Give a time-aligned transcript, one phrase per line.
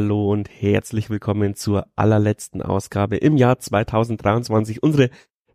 [0.00, 4.82] Hallo und herzlich willkommen zur allerletzten Ausgabe im Jahr 2023.
[4.82, 5.10] Unsere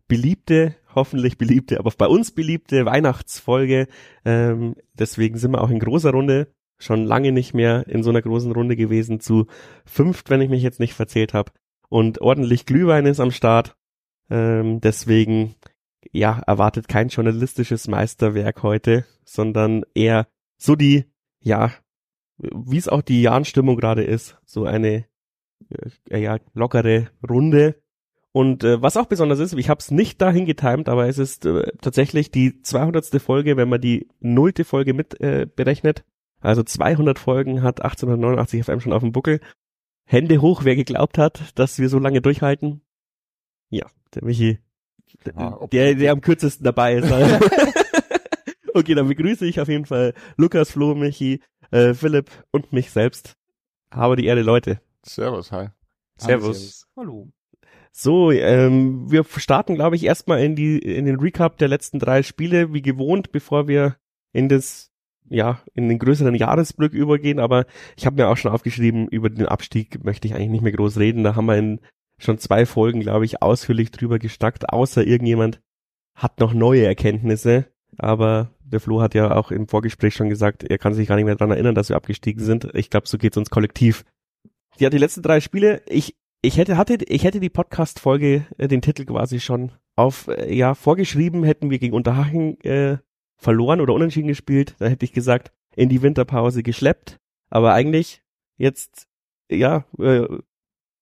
[0.06, 3.88] beliebte, hoffentlich beliebte, aber bei uns beliebte Weihnachtsfolge.
[4.24, 8.22] Ähm, deswegen sind wir auch in großer Runde schon lange nicht mehr in so einer
[8.22, 9.18] großen Runde gewesen.
[9.18, 9.48] Zu
[9.84, 11.50] fünft, wenn ich mich jetzt nicht verzählt habe.
[11.88, 13.76] Und ordentlich Glühwein ist am Start.
[14.30, 15.56] Ähm, deswegen,
[16.12, 21.06] ja, erwartet kein journalistisches Meisterwerk heute, sondern eher so die,
[21.40, 21.72] ja,
[22.38, 25.06] wie es auch die Jahrenstimmung gerade ist, so eine
[26.10, 27.76] äh, ja, lockere Runde.
[28.32, 31.46] Und äh, was auch besonders ist, ich habe es nicht dahin getimt, aber es ist
[31.46, 33.06] äh, tatsächlich die 200.
[33.22, 36.04] Folge, wenn man die nullte Folge mit äh, berechnet.
[36.40, 39.40] Also 200 Folgen hat 1889 FM schon auf dem Buckel.
[40.04, 42.82] Hände hoch, wer geglaubt hat, dass wir so lange durchhalten.
[43.70, 44.58] Ja, der Michi,
[45.24, 47.10] der, der, der am kürzesten dabei ist.
[48.74, 53.34] okay, dann begrüße ich auf jeden Fall Lukas, Flo, Michi, äh, Philipp und mich selbst.
[53.90, 54.80] Habe die Erde, Leute.
[55.04, 55.68] Servus, hi.
[56.18, 56.86] Servus.
[56.96, 57.28] Hallo.
[57.92, 62.22] So, ähm, wir starten, glaube ich, erstmal in die in den Recap der letzten drei
[62.22, 63.96] Spiele, wie gewohnt, bevor wir
[64.32, 64.90] in das
[65.28, 67.38] ja in den größeren Jahresblick übergehen.
[67.38, 67.64] Aber
[67.96, 70.98] ich habe mir auch schon aufgeschrieben, über den Abstieg möchte ich eigentlich nicht mehr groß
[70.98, 71.24] reden.
[71.24, 71.80] Da haben wir in
[72.18, 74.68] schon zwei Folgen, glaube ich, ausführlich drüber gestackt.
[74.70, 75.60] Außer irgendjemand
[76.14, 77.66] hat noch neue Erkenntnisse.
[77.98, 81.24] Aber der Flo hat ja auch im Vorgespräch schon gesagt, er kann sich gar nicht
[81.24, 82.68] mehr dran erinnern, dass wir abgestiegen sind.
[82.74, 84.04] Ich glaube, so geht's uns kollektiv.
[84.78, 88.82] Ja, die letzten drei Spiele, ich, ich hätte, hatte, ich hätte die Podcast-Folge, äh, den
[88.82, 92.98] Titel quasi schon auf, äh, ja, vorgeschrieben, hätten wir gegen Unterhaching äh,
[93.36, 97.18] verloren oder unentschieden gespielt, da hätte ich gesagt, in die Winterpause geschleppt.
[97.48, 98.22] Aber eigentlich
[98.56, 99.06] jetzt,
[99.50, 100.26] ja, äh,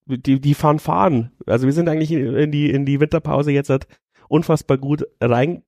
[0.06, 1.32] die, die fahren fahren.
[1.46, 3.86] Also wir sind eigentlich in die, in die Winterpause jetzt halt
[4.28, 5.62] unfassbar gut rein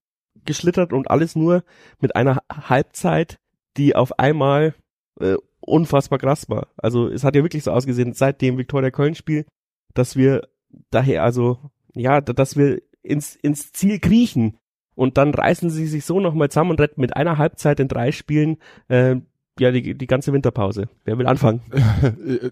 [0.47, 1.63] geschlittert und alles nur
[1.99, 3.37] mit einer Halbzeit,
[3.77, 4.73] die auf einmal
[5.19, 6.67] äh, unfassbar krass war.
[6.77, 9.45] Also es hat ja wirklich so ausgesehen, seit dem Viktoria Köln Spiel,
[9.93, 10.47] dass wir
[10.89, 11.59] daher also
[11.93, 14.57] ja, dass wir ins ins Ziel kriechen
[14.95, 18.11] und dann reißen sie sich so nochmal zusammen und retten mit einer Halbzeit in drei
[18.11, 18.57] Spielen
[18.87, 19.15] äh,
[19.59, 20.89] ja die, die ganze Winterpause.
[21.05, 21.61] Wer will anfangen?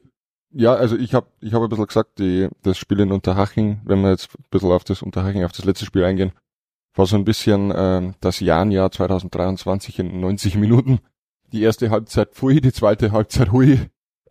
[0.58, 4.00] Ja, also ich habe ich hab ein bisschen gesagt, die, das Spiel in Unterhaching, wenn
[4.00, 6.32] wir jetzt ein bisschen auf das Unterhaching, auf das letzte Spiel eingehen,
[6.96, 11.00] war so ein bisschen äh, das Jahnjahr 2023 in 90 Minuten.
[11.52, 13.80] Die erste Halbzeit pfui, die zweite Halbzeit hui.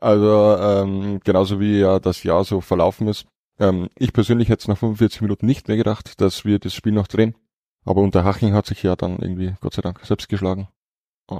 [0.01, 3.27] Also ähm, genauso wie ja das Jahr so verlaufen ist.
[3.59, 6.93] Ähm, ich persönlich hätte es nach 45 Minuten nicht mehr gedacht, dass wir das Spiel
[6.93, 7.35] noch drehen.
[7.85, 10.69] Aber Unterhaching hat sich ja dann irgendwie, Gott sei Dank, selbst geschlagen.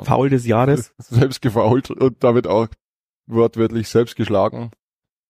[0.05, 0.95] Faul des Jahres.
[0.99, 2.69] Selbst gefault und damit auch
[3.27, 4.71] wortwörtlich selbst geschlagen.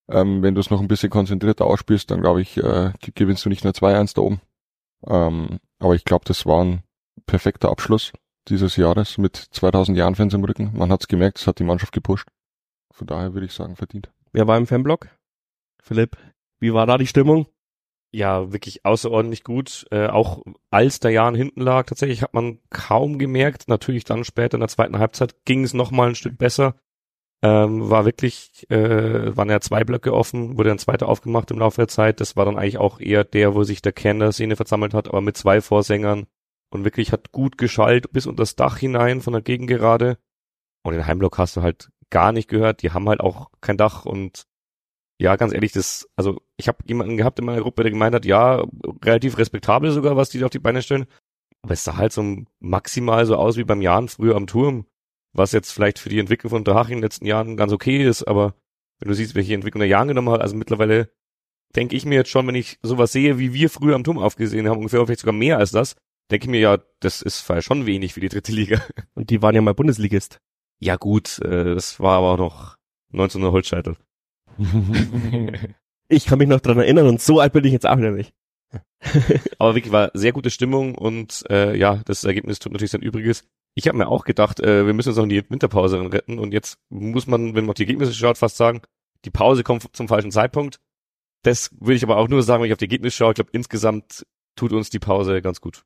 [0.07, 3.49] Ähm, wenn du es noch ein bisschen konzentrierter ausspielst, dann glaube ich, äh, gewinnst du
[3.49, 4.39] nicht nur 2-1 da oben.
[5.05, 6.83] Ähm, aber ich glaube, das war ein
[7.25, 8.11] perfekter Abschluss
[8.47, 10.71] dieses Jahres mit 2000 Jahren Fans im Rücken.
[10.73, 12.27] Man hat's gemerkt, es hat die Mannschaft gepusht.
[12.91, 14.11] Von daher würde ich sagen, verdient.
[14.31, 15.09] Wer war im Fanblock?
[15.81, 16.17] Philipp,
[16.59, 17.47] wie war da die Stimmung?
[18.11, 19.85] Ja, wirklich außerordentlich gut.
[19.91, 23.67] Äh, auch als der Jahren hinten lag, tatsächlich hat man kaum gemerkt.
[23.67, 26.75] Natürlich dann später in der zweiten Halbzeit ging es nochmal ein Stück besser.
[27.45, 31.81] Ähm, war wirklich, äh, waren ja zwei Blöcke offen, wurde ein zweiter aufgemacht im Laufe
[31.81, 32.19] der Zeit.
[32.19, 35.09] Das war dann eigentlich auch eher der, wo sich der Kern der Szene versammelt hat,
[35.09, 36.25] aber mit zwei Vorsängern
[36.71, 40.17] und wirklich hat gut geschallt bis unter das Dach hinein von der Gegengerade.
[40.83, 42.81] Und den Heimblock hast du halt gar nicht gehört.
[42.81, 44.47] Die haben halt auch kein Dach und
[45.21, 48.25] ja, ganz ehrlich, das, also ich habe jemanden gehabt in meiner Gruppe, der gemeint hat,
[48.25, 48.65] ja,
[49.03, 51.05] relativ respektabel sogar, was die auf die Beine stellen.
[51.61, 52.23] Aber es sah halt so
[52.59, 54.87] maximal so aus wie beim Jahren früher am Turm
[55.35, 58.23] was jetzt vielleicht für die Entwicklung von Unterhaching in den letzten Jahren ganz okay ist,
[58.23, 58.55] aber
[58.99, 61.11] wenn du siehst, welche Entwicklung der Jahren genommen hat, also mittlerweile
[61.75, 64.69] denke ich mir jetzt schon, wenn ich sowas sehe, wie wir früher am Turm aufgesehen
[64.69, 65.95] haben, ungefähr vielleicht sogar mehr als das,
[66.31, 68.81] denke ich mir ja, das ist schon wenig für die dritte Liga.
[69.13, 70.39] Und die waren ja mal Bundesligist.
[70.79, 72.77] Ja gut, äh, das war aber auch noch
[73.11, 73.97] 1900 Holzscheitel.
[76.07, 78.33] ich kann mich noch dran erinnern und so alt bin ich jetzt auch wieder nicht.
[79.57, 83.43] aber wirklich war sehr gute Stimmung und äh, ja, das Ergebnis tut natürlich sein Übriges.
[83.77, 86.53] Ich habe mir auch gedacht, äh, wir müssen uns noch in die Winterpause retten und
[86.53, 88.81] jetzt muss man, wenn man auf die Ergebnisse schaut, fast sagen,
[89.25, 90.79] die Pause kommt zum falschen Zeitpunkt.
[91.43, 93.31] Das würde ich aber auch nur sagen, wenn ich auf die Ergebnisse schaue.
[93.31, 94.25] Ich glaube, insgesamt
[94.55, 95.83] tut uns die Pause ganz gut.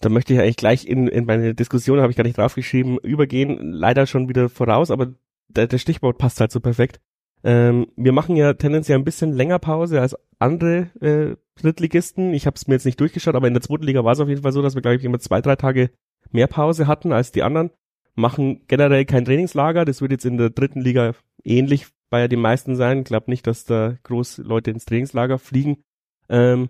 [0.00, 3.72] Da möchte ich eigentlich gleich in, in meine Diskussion, habe ich gar nicht draufgeschrieben, übergehen.
[3.72, 5.14] Leider schon wieder voraus, aber
[5.48, 7.00] der, der Stichwort passt halt so perfekt.
[7.44, 12.34] Ähm, wir machen ja tendenziell ein bisschen länger Pause als andere äh, Drittligisten.
[12.34, 14.28] Ich habe es mir jetzt nicht durchgeschaut, aber in der zweiten Liga war es auf
[14.28, 15.90] jeden Fall so, dass wir, glaube ich, immer zwei, drei Tage
[16.34, 17.70] mehr Pause hatten als die anderen,
[18.14, 19.84] machen generell kein Trainingslager.
[19.84, 22.98] Das wird jetzt in der dritten Liga ähnlich bei den meisten sein.
[22.98, 25.78] Ich glaube nicht, dass da groß Leute ins Trainingslager fliegen.
[26.28, 26.68] Ähm,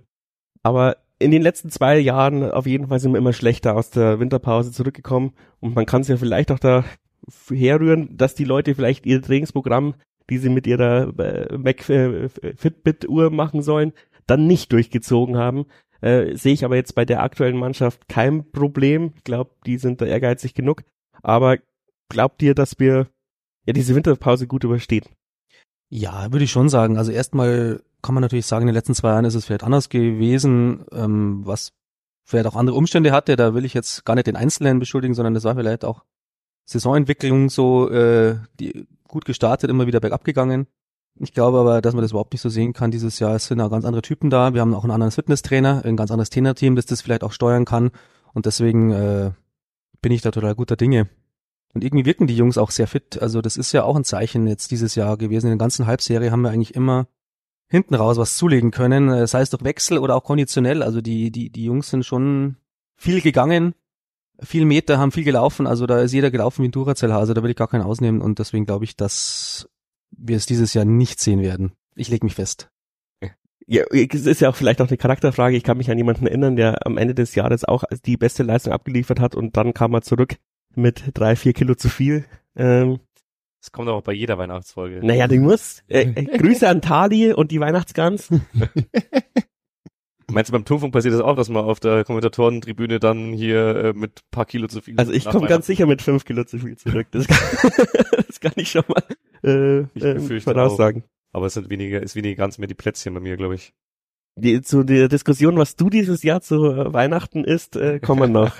[0.62, 4.20] aber in den letzten zwei Jahren auf jeden Fall sind wir immer schlechter aus der
[4.20, 6.84] Winterpause zurückgekommen und man kann es ja vielleicht auch da
[7.48, 9.94] herrühren, dass die Leute vielleicht ihr Trainingsprogramm
[10.30, 13.92] die sie mit ihrer äh, Mac äh, Fitbit Uhr machen sollen,
[14.26, 15.66] dann nicht durchgezogen haben.
[16.04, 19.14] Äh, Sehe ich aber jetzt bei der aktuellen Mannschaft kein Problem.
[19.16, 20.82] Ich glaube, die sind da ehrgeizig genug.
[21.22, 21.56] Aber
[22.10, 23.08] glaubt ihr, dass wir
[23.64, 25.06] ja diese Winterpause gut überstehen?
[25.88, 26.98] Ja, würde ich schon sagen.
[26.98, 29.88] Also erstmal kann man natürlich sagen, in den letzten zwei Jahren ist es vielleicht anders
[29.88, 31.72] gewesen, ähm, was
[32.26, 33.36] vielleicht auch andere Umstände hatte.
[33.36, 36.04] Da will ich jetzt gar nicht den Einzelnen beschuldigen, sondern das war vielleicht auch
[36.66, 40.66] Saisonentwicklung so äh, die gut gestartet, immer wieder bergab gegangen.
[41.20, 43.36] Ich glaube aber, dass man das überhaupt nicht so sehen kann dieses Jahr.
[43.36, 44.52] Es sind auch ganz andere Typen da.
[44.52, 47.64] Wir haben auch einen anderen Fitnesstrainer, ein ganz anderes Trainerteam, das das vielleicht auch steuern
[47.64, 47.92] kann.
[48.32, 49.30] Und deswegen äh,
[50.02, 51.08] bin ich da total guter Dinge.
[51.72, 53.20] Und irgendwie wirken die Jungs auch sehr fit.
[53.20, 55.46] Also das ist ja auch ein Zeichen jetzt dieses Jahr gewesen.
[55.46, 57.06] In der ganzen Halbserie haben wir eigentlich immer
[57.68, 60.82] hinten raus was zulegen können, äh, sei es durch Wechsel oder auch konditionell.
[60.82, 62.56] Also die, die, die Jungs sind schon
[62.96, 63.74] viel gegangen,
[64.40, 65.66] viel Meter, haben viel gelaufen.
[65.66, 68.20] Also da ist jeder gelaufen wie ein Duracell-Hase, da will ich gar keinen ausnehmen.
[68.20, 69.68] Und deswegen glaube ich, dass
[70.16, 71.72] wir es dieses Jahr nicht sehen werden.
[71.94, 72.70] Ich lege mich fest.
[73.66, 75.56] Ja, es ist ja auch vielleicht auch eine Charakterfrage.
[75.56, 78.74] Ich kann mich an jemanden erinnern, der am Ende des Jahres auch die beste Leistung
[78.74, 80.36] abgeliefert hat und dann kam er zurück
[80.74, 82.26] mit drei, vier Kilo zu viel.
[82.56, 83.00] Ähm,
[83.60, 85.00] das kommt auch bei jeder Weihnachtsfolge.
[85.02, 85.82] Naja, du musst.
[85.88, 88.28] Äh, äh, Grüße an Tali und die Weihnachtsgans.
[90.34, 93.92] Meinst du, beim Turmfunk passiert das auch, dass man auf der Kommentatorentribüne dann hier äh,
[93.92, 94.98] mit paar Kilo zu viel...
[94.98, 97.06] Also ich komme ganz sicher mit fünf Kilo zu viel zurück.
[97.12, 97.38] Das kann,
[98.26, 99.02] das kann ich schon mal
[99.44, 101.04] äh, äh, voraussagen.
[101.04, 101.38] Auch.
[101.38, 103.72] Aber es sind weniger, ist weniger ganz mehr die Plätzchen bei mir, glaube ich.
[104.36, 108.28] Die, zu der Diskussion, was du dieses Jahr zu äh, Weihnachten isst, äh, kommen wir
[108.28, 108.56] noch.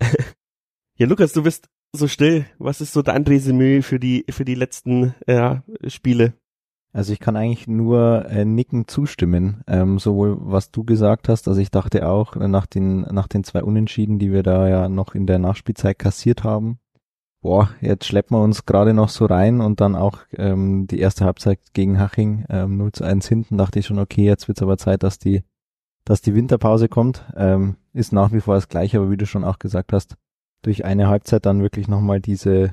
[0.96, 2.46] ja, Lukas, du bist so still?
[2.58, 6.32] Was ist so dein Resümee für die, für die letzten ja, Spiele?
[6.96, 11.60] Also ich kann eigentlich nur äh, nicken zustimmen, ähm, sowohl was du gesagt hast, also
[11.60, 15.14] ich dachte auch äh, nach den nach den zwei Unentschieden, die wir da ja noch
[15.14, 16.78] in der Nachspielzeit kassiert haben,
[17.42, 21.26] boah, jetzt schleppen wir uns gerade noch so rein und dann auch ähm, die erste
[21.26, 24.78] Halbzeit gegen Haching ähm, 0 zu 1 hinten, dachte ich schon, okay, jetzt wird's aber
[24.78, 25.44] Zeit, dass die
[26.06, 29.44] dass die Winterpause kommt, ähm, ist nach wie vor das gleiche, aber wie du schon
[29.44, 30.16] auch gesagt hast,
[30.62, 32.72] durch eine Halbzeit dann wirklich nochmal diese,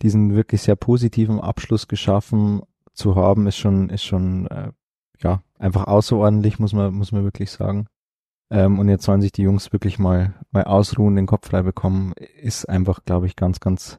[0.00, 2.62] diesen wirklich sehr positiven Abschluss geschaffen
[2.98, 4.72] zu haben, ist schon, ist schon, äh,
[5.20, 7.86] ja, einfach außerordentlich, muss man, muss man wirklich sagen.
[8.50, 12.12] Ähm, und jetzt sollen sich die Jungs wirklich mal, mal ausruhen, den Kopf frei bekommen,
[12.12, 13.98] ist einfach, glaube ich, ganz, ganz,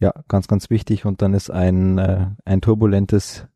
[0.00, 1.04] ja, ganz, ganz wichtig.
[1.04, 3.46] Und dann ist ein, äh, ein turbulentes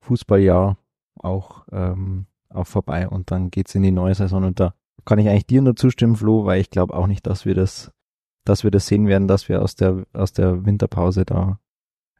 [0.00, 0.76] Fußballjahr
[1.16, 5.28] auch, ähm, auch vorbei und dann geht's in die neue Saison und da kann ich
[5.28, 7.92] eigentlich dir nur zustimmen, Flo, weil ich glaube auch nicht, dass wir das
[8.46, 11.58] dass wir das sehen werden, dass wir aus der, aus der Winterpause da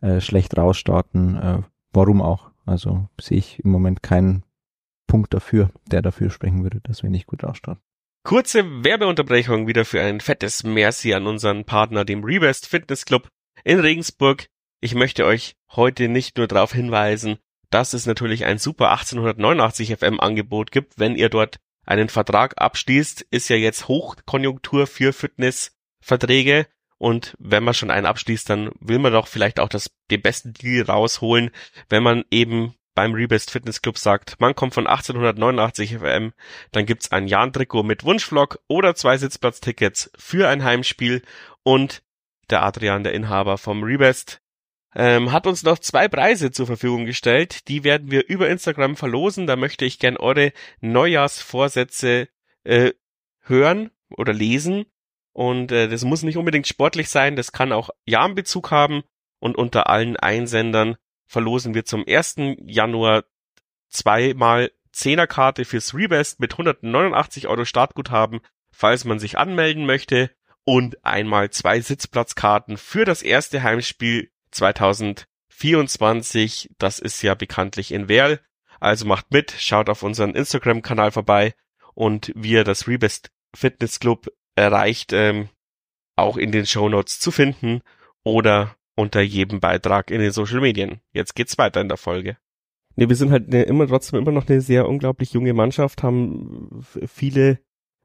[0.00, 1.36] äh, schlecht rausstarten.
[1.36, 1.62] Äh,
[1.96, 2.50] warum auch?
[2.64, 4.44] Also sehe ich im Moment keinen
[5.06, 7.82] Punkt dafür, der dafür sprechen würde, dass wir nicht gut rausstarten.
[8.24, 13.28] Kurze Werbeunterbrechung wieder für ein fettes Merci an unseren Partner, dem Rebest Fitness Club
[13.64, 14.48] in Regensburg.
[14.80, 17.38] Ich möchte euch heute nicht nur darauf hinweisen,
[17.70, 23.22] dass es natürlich ein super 1889 FM Angebot gibt, wenn ihr dort einen Vertrag abschließt,
[23.30, 26.66] ist ja jetzt Hochkonjunktur für Fitness Verträge
[26.98, 30.52] und wenn man schon einen abschließt, dann will man doch vielleicht auch das, den besten
[30.52, 31.50] Deal rausholen,
[31.88, 36.32] wenn man eben beim Rebest Fitness Club sagt, man kommt von 1889 FM,
[36.72, 41.22] dann gibt's ein Jahn-Trikot mit Wunschvlog oder zwei Sitzplatztickets für ein Heimspiel
[41.62, 42.02] und
[42.48, 44.40] der Adrian, der Inhaber vom Rebest,
[44.94, 47.68] ähm, hat uns noch zwei Preise zur Verfügung gestellt.
[47.68, 49.46] Die werden wir über Instagram verlosen.
[49.46, 52.28] Da möchte ich gern eure Neujahrsvorsätze
[52.64, 52.92] äh,
[53.42, 54.86] hören oder lesen.
[55.36, 59.02] Und äh, das muss nicht unbedingt sportlich sein, das kann auch Jahrenbezug haben.
[59.38, 62.36] Und unter allen Einsendern verlosen wir zum 1.
[62.64, 63.24] Januar
[63.90, 68.40] zweimal Zehnerkarte fürs Rebest mit 189 Euro Startguthaben,
[68.72, 70.30] falls man sich anmelden möchte.
[70.64, 76.70] Und einmal zwei Sitzplatzkarten für das erste Heimspiel 2024.
[76.78, 78.40] Das ist ja bekanntlich in Werl.
[78.80, 81.54] Also macht mit, schaut auf unseren Instagram-Kanal vorbei
[81.92, 85.48] und wir das Rebest Fitness Club erreicht, ähm,
[86.16, 87.82] auch in den Show Notes zu finden
[88.24, 91.00] oder unter jedem Beitrag in den Social Medien.
[91.12, 92.38] Jetzt geht's weiter in der Folge.
[92.96, 96.84] Nee, wir sind halt ne, immer trotzdem immer noch eine sehr unglaublich junge Mannschaft, haben
[97.06, 97.58] viele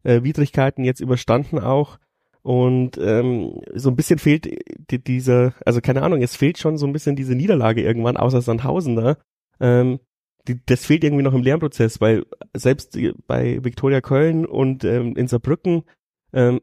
[0.03, 1.97] äh, Widrigkeiten jetzt überstanden auch.
[2.43, 4.49] Und ähm, so ein bisschen fehlt
[4.91, 8.41] die, dieser, also keine Ahnung, es fehlt schon so ein bisschen diese Niederlage irgendwann, außer
[8.41, 9.17] Sandhausen da.
[9.59, 9.99] Ähm,
[10.47, 15.27] die, das fehlt irgendwie noch im Lernprozess, weil selbst bei Viktoria Köln und ähm, in
[15.27, 15.83] Saarbrücken
[16.33, 16.61] ähm,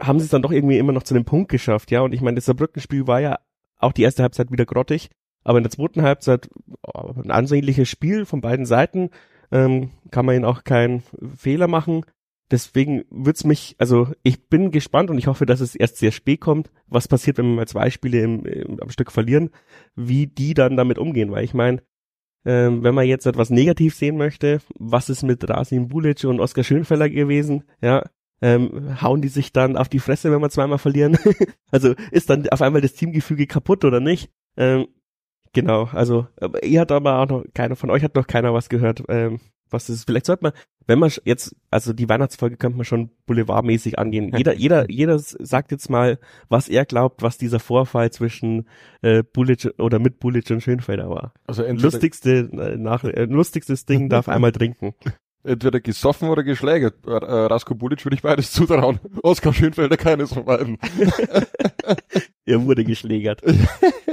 [0.00, 2.00] haben sie es dann doch irgendwie immer noch zu einem Punkt geschafft, ja.
[2.02, 3.38] Und ich meine, das Saarbrücken-Spiel war ja
[3.78, 5.10] auch die erste Halbzeit wieder grottig,
[5.44, 6.48] aber in der zweiten Halbzeit
[6.82, 9.10] oh, ein ansehnliches Spiel von beiden Seiten.
[9.50, 11.02] Ähm, kann man ihnen auch keinen
[11.36, 12.04] Fehler machen.
[12.50, 16.40] deswegen wird's mich, also ich bin gespannt und ich hoffe, dass es erst sehr spät
[16.40, 19.50] kommt, was passiert, wenn wir mal zwei Spiele im, im, am Stück verlieren,
[19.94, 21.82] wie die dann damit umgehen, weil ich meine,
[22.44, 26.64] ähm, wenn man jetzt etwas negativ sehen möchte, was ist mit Rasim Bulic und Oskar
[26.64, 28.04] Schönfeller gewesen, ja,
[28.40, 31.18] ähm, hauen die sich dann auf die Fresse, wenn wir zweimal verlieren?
[31.70, 34.30] also ist dann auf einmal das Teamgefüge kaputt oder nicht?
[34.56, 34.88] Ähm,
[35.52, 36.26] genau, also
[36.62, 39.02] ihr hat aber auch noch keiner von euch hat noch keiner was gehört.
[39.08, 39.40] Ähm,
[39.70, 40.04] was ist?
[40.04, 40.52] Vielleicht sollte man,
[40.86, 44.32] wenn man jetzt, also die Weihnachtsfolge könnte man schon boulevardmäßig angehen.
[44.36, 46.18] Jeder, jeder, jeder sagt jetzt mal,
[46.48, 48.66] was er glaubt, was dieser Vorfall zwischen
[49.02, 51.34] äh, Bullic oder mit Bullic und Schönfelder war.
[51.46, 54.94] Also entweder, Lustigste äh, nach, äh, lustigstes Ding darf einmal trinken.
[55.44, 57.06] Entweder gesoffen oder geschlägert.
[57.06, 59.00] Äh, Rasko Bulic würde ich beides zutrauen.
[59.22, 60.78] Oskar Schönfelder keines von beiden.
[62.44, 63.42] Er wurde geschlägert.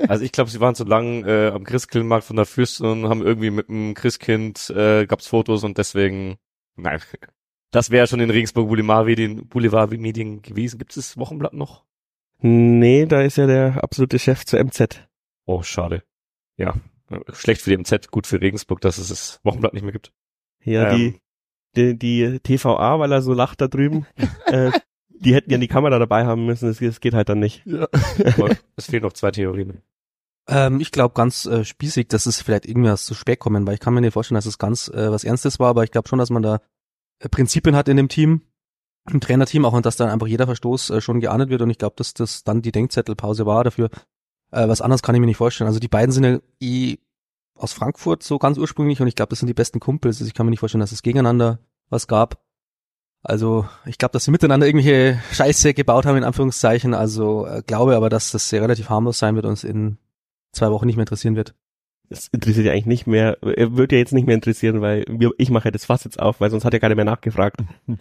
[0.08, 3.24] Also ich glaube, sie waren so lang äh, am Christkindlmarkt von der Fürstin und haben
[3.24, 6.38] irgendwie mit dem Christkind äh, gab's Fotos und deswegen,
[6.76, 7.00] nein,
[7.72, 10.78] das wäre schon in Regensburg Boulevard Medien, Boulevard Medien gewesen.
[10.78, 11.86] Gibt es das Wochenblatt noch?
[12.40, 15.08] Nee, da ist ja der absolute Chef zur MZ.
[15.46, 16.04] Oh, schade.
[16.56, 16.76] Ja,
[17.34, 20.12] schlecht für die MZ, gut für Regensburg, dass es das Wochenblatt nicht mehr gibt.
[20.66, 21.16] Ja, Ähm.
[21.76, 24.06] die, die, die TVA, weil er so lacht da drüben,
[24.48, 24.72] äh,
[25.10, 27.66] die hätten ja die Kamera dabei haben müssen, das, das geht halt dann nicht.
[27.66, 27.88] Ja.
[28.76, 29.82] Es fehlen noch zwei Theorien.
[30.48, 33.80] Ähm, ich glaube ganz äh, spießig, dass es vielleicht irgendwas zu spät kommen, weil ich
[33.80, 36.20] kann mir nicht vorstellen, dass es ganz äh, was Ernstes war, aber ich glaube schon,
[36.20, 36.60] dass man da
[37.20, 38.42] äh, Prinzipien hat in dem Team,
[39.10, 41.78] im Trainerteam auch und dass dann einfach jeder Verstoß äh, schon geahndet wird und ich
[41.78, 43.90] glaube, dass das dann die Denkzettelpause war dafür.
[44.52, 45.68] Äh, was anderes kann ich mir nicht vorstellen.
[45.68, 46.98] Also die beiden sind ja eh
[47.58, 50.18] aus Frankfurt so ganz ursprünglich und ich glaube, das sind die besten Kumpels.
[50.18, 51.60] Also ich kann mir nicht vorstellen, dass es gegeneinander
[51.90, 52.42] was gab.
[53.24, 56.94] Also ich glaube, dass sie miteinander irgendwelche Scheiße gebaut haben, in Anführungszeichen.
[56.94, 59.98] Also äh, glaube aber, dass das sehr relativ harmlos sein wird und uns in
[60.52, 61.56] zwei Wochen nicht mehr interessieren wird.
[62.10, 65.32] Das interessiert ja eigentlich nicht mehr, er wird ja jetzt nicht mehr interessieren, weil wir,
[65.40, 67.58] ich mache ja das Fass jetzt auf, weil sonst hat ja keiner mehr nachgefragt.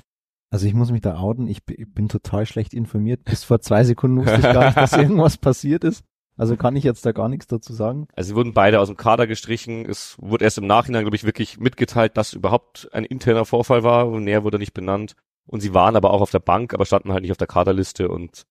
[0.50, 3.24] Also ich muss mich da outen, ich bi- bin total schlecht informiert.
[3.24, 6.04] Bis vor zwei Sekunden wusste ich gar nicht, dass irgendwas passiert ist.
[6.36, 8.08] Also kann ich jetzt da gar nichts dazu sagen.
[8.14, 9.86] Also sie wurden beide aus dem Kader gestrichen.
[9.86, 14.06] Es wurde erst im Nachhinein, glaube ich, wirklich mitgeteilt, dass überhaupt ein interner Vorfall war.
[14.18, 15.14] Näher wurde nicht benannt.
[15.46, 18.08] Und sie waren aber auch auf der Bank, aber standen halt nicht auf der Kaderliste.
[18.08, 18.46] Und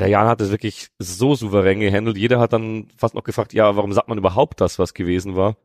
[0.00, 2.16] der Jan hat es wirklich so souverän gehandelt.
[2.16, 5.56] Jeder hat dann fast noch gefragt, ja, warum sagt man überhaupt das, was gewesen war?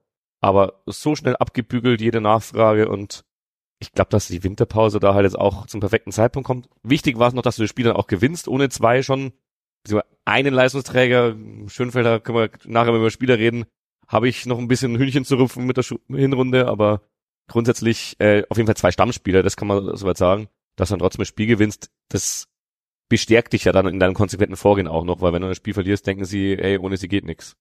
[0.41, 2.87] Aber so schnell abgebügelt, jede Nachfrage.
[2.87, 3.23] Und
[3.79, 6.69] ich glaube, dass die Winterpause da halt jetzt auch zum perfekten Zeitpunkt kommt.
[6.83, 9.33] Wichtig war es noch, dass du das Spiel dann auch gewinnst, ohne zwei schon
[10.25, 11.35] einen Leistungsträger,
[11.67, 13.65] Schönfelder, können wir nachher über Spieler reden,
[14.07, 17.01] habe ich noch ein bisschen Hühnchen zu rupfen mit der Schu Hinrunde, aber
[17.47, 20.99] grundsätzlich äh, auf jeden Fall zwei Stammspieler, das kann man soweit sagen, dass du dann
[20.99, 22.47] trotzdem das Spiel gewinnst, das
[23.09, 25.73] bestärkt dich ja dann in deinem konsequenten Vorgehen auch noch, weil wenn du das Spiel
[25.73, 27.57] verlierst, denken sie, ey, ohne sie geht nix.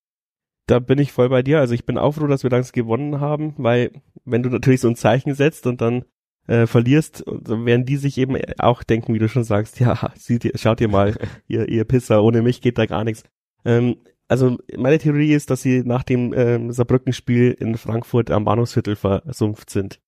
[0.66, 1.58] Da bin ich voll bei dir.
[1.58, 3.90] Also ich bin auch froh, dass wir das gewonnen haben, weil
[4.24, 6.04] wenn du natürlich so ein Zeichen setzt und dann
[6.46, 10.58] äh, verlierst, dann werden die sich eben auch denken, wie du schon sagst, ja, sieht
[10.58, 11.16] schaut ihr mal,
[11.48, 13.24] ihr, ihr Pisser, ohne mich geht da gar nichts.
[13.64, 13.96] Ähm,
[14.28, 19.70] also meine Theorie ist, dass sie nach dem ähm, Saarbrücken-Spiel in Frankfurt am Bahnhofsviertel versumpft
[19.70, 20.00] sind.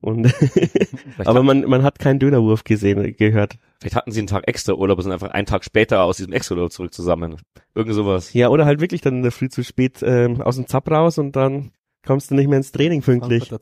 [0.00, 0.34] Und
[1.18, 3.58] aber man, man hat keinen Dönerwurf gesehen, gehört.
[3.80, 6.32] vielleicht hatten sie einen Tag extra Urlaub und sind einfach einen Tag später aus diesem
[6.32, 7.36] Extra-Urlaub zurück zusammen.
[7.72, 8.32] Irgend sowas.
[8.32, 11.18] Ja, oder halt wirklich dann in der Früh zu spät ähm, aus dem Zapp raus
[11.18, 11.70] und dann
[12.04, 13.50] kommst du nicht mehr ins Training pünktlich.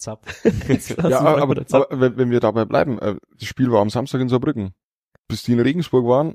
[1.02, 4.20] Ja, aber, aber, aber wenn, wenn wir dabei bleiben, äh, das Spiel war am Samstag
[4.20, 4.72] in Saarbrücken.
[5.28, 6.34] Bis die in Regensburg waren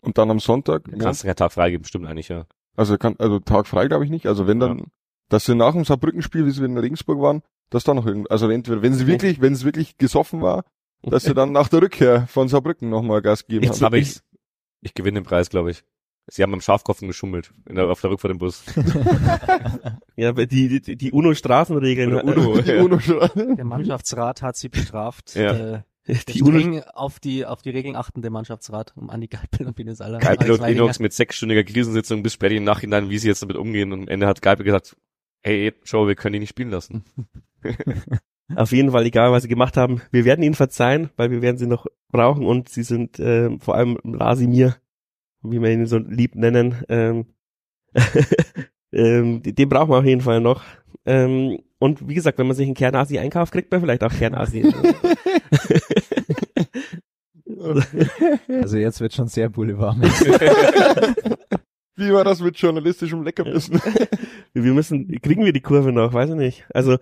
[0.00, 2.46] und dann am Sonntag, Du kannst keinen Tag freigeben, stimmt eigentlich, ja.
[2.76, 4.84] also kann, also Tag frei glaube ich nicht, also wenn dann, Ja.
[5.28, 8.48] dass sie nach dem Saarbrückenspiel, wie sie in Regensburg waren, dass da noch irgend, also
[8.50, 10.64] entweder, wenn sie wirklich, wenn es wirklich gesoffen war,
[11.02, 13.86] dass sie dann nach der Rückkehr von Saarbrücken nochmal Gas gegeben Jetzt haben.
[13.86, 14.24] habe ich's.
[14.80, 15.84] Ich gewinne den Preis, glaube ich.
[16.26, 18.64] Sie haben beim Schafkopfen geschummelt in der, auf der Rückfahrt im Bus.
[20.16, 22.12] Ja, die, die, die UNO-Straßenregeln.
[22.12, 22.60] Oder UNO.
[22.60, 22.82] Die ja.
[22.82, 22.98] UNO.
[23.56, 25.34] Der Mannschaftsrat hat sie bestraft.
[25.34, 25.76] Ja.
[25.76, 29.76] Äh, Die der UNO, auf die, auf die Regeln achtende Mannschaftsrat um Andi Geipel und
[29.76, 30.18] Bine Salah.
[30.18, 33.92] Geipel und Linux mit sechsstündiger Krisensitzung bis später im Nachhinein, wie sie jetzt damit umgehen.
[33.92, 34.94] Und am Ende hat Geipel gesagt,
[35.42, 37.04] hey, Joe, wir können ihn nicht spielen lassen.
[38.54, 41.56] auf jeden Fall, egal was sie gemacht haben, wir werden ihnen verzeihen, weil wir werden
[41.56, 44.76] sie noch brauchen und sie sind äh, vor allem Rasimir,
[45.42, 47.26] wie wir ihn so lieb nennen, ähm,
[48.92, 50.62] ähm, den brauchen wir auf jeden Fall noch.
[51.06, 54.72] Ähm, und wie gesagt, wenn man sich einen Kernasi einkauft, kriegt man vielleicht auch Kernasi.
[58.48, 59.96] Also jetzt wird schon sehr Boulevard.
[61.96, 63.80] Wie war das mit journalistischem Leckerbissen?
[64.54, 66.64] wir müssen, kriegen wir die Kurve noch, weiß ich nicht.
[66.72, 66.98] Also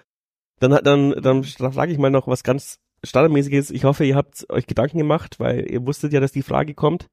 [0.60, 3.70] dann hat dann dann frage ich mal noch was ganz standardmäßiges.
[3.70, 7.08] Ich hoffe, ihr habt euch Gedanken gemacht, weil ihr wusstet ja, dass die Frage kommt.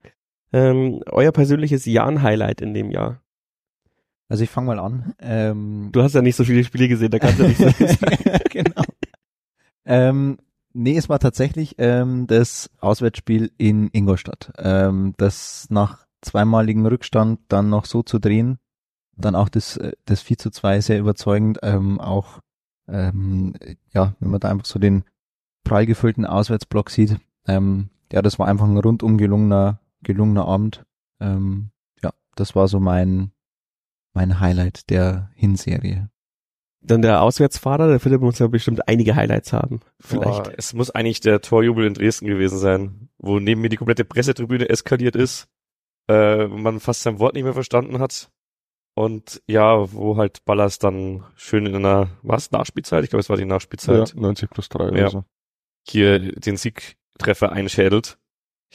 [0.53, 3.21] Ähm, euer persönliches Jan-Highlight in dem Jahr.
[4.29, 5.13] Also ich fange mal an.
[5.19, 7.87] Ähm, Du hast ja nicht so viele Spiele gesehen, da kannst du nicht so viel
[7.97, 8.17] sagen.
[8.49, 8.83] genau.
[9.85, 10.37] Ähm,
[10.77, 14.51] Nee, es war tatsächlich ähm, das Auswärtsspiel in Ingolstadt.
[14.57, 18.57] Ähm, das nach zweimaligem Rückstand dann noch so zu drehen,
[19.15, 22.41] dann auch das, äh, das 4 zu 2 sehr überzeugend, ähm, auch
[22.89, 23.53] ähm,
[23.93, 25.05] ja, wenn man da einfach so den
[25.63, 27.15] prall gefüllten Auswärtsblock sieht,
[27.47, 30.85] ähm, ja, das war einfach ein rundum gelungener, gelungener Abend.
[31.19, 31.71] Ähm,
[32.01, 33.31] ja, das war so mein,
[34.13, 36.09] mein Highlight der Hinserie.
[36.81, 39.79] Dann der Auswärtsfahrer, der Philipp muss ja bestimmt einige Highlights haben.
[39.99, 40.43] Vielleicht.
[40.43, 44.05] Boah, es muss eigentlich der Torjubel in Dresden gewesen sein, wo neben mir die komplette
[44.05, 45.47] Pressetribüne eskaliert ist,
[46.07, 48.29] äh, man fast sein Wort nicht mehr verstanden hat.
[48.93, 53.03] Und ja, wo halt Ballas dann schön in einer, was, Nachspielzeit?
[53.03, 54.13] Ich glaube, es war die Nachspielzeit.
[54.13, 54.89] Ja, 90 plus 3 Ja.
[54.91, 55.25] oder so.
[55.87, 58.17] Hier den Siegtreffer einschädelt.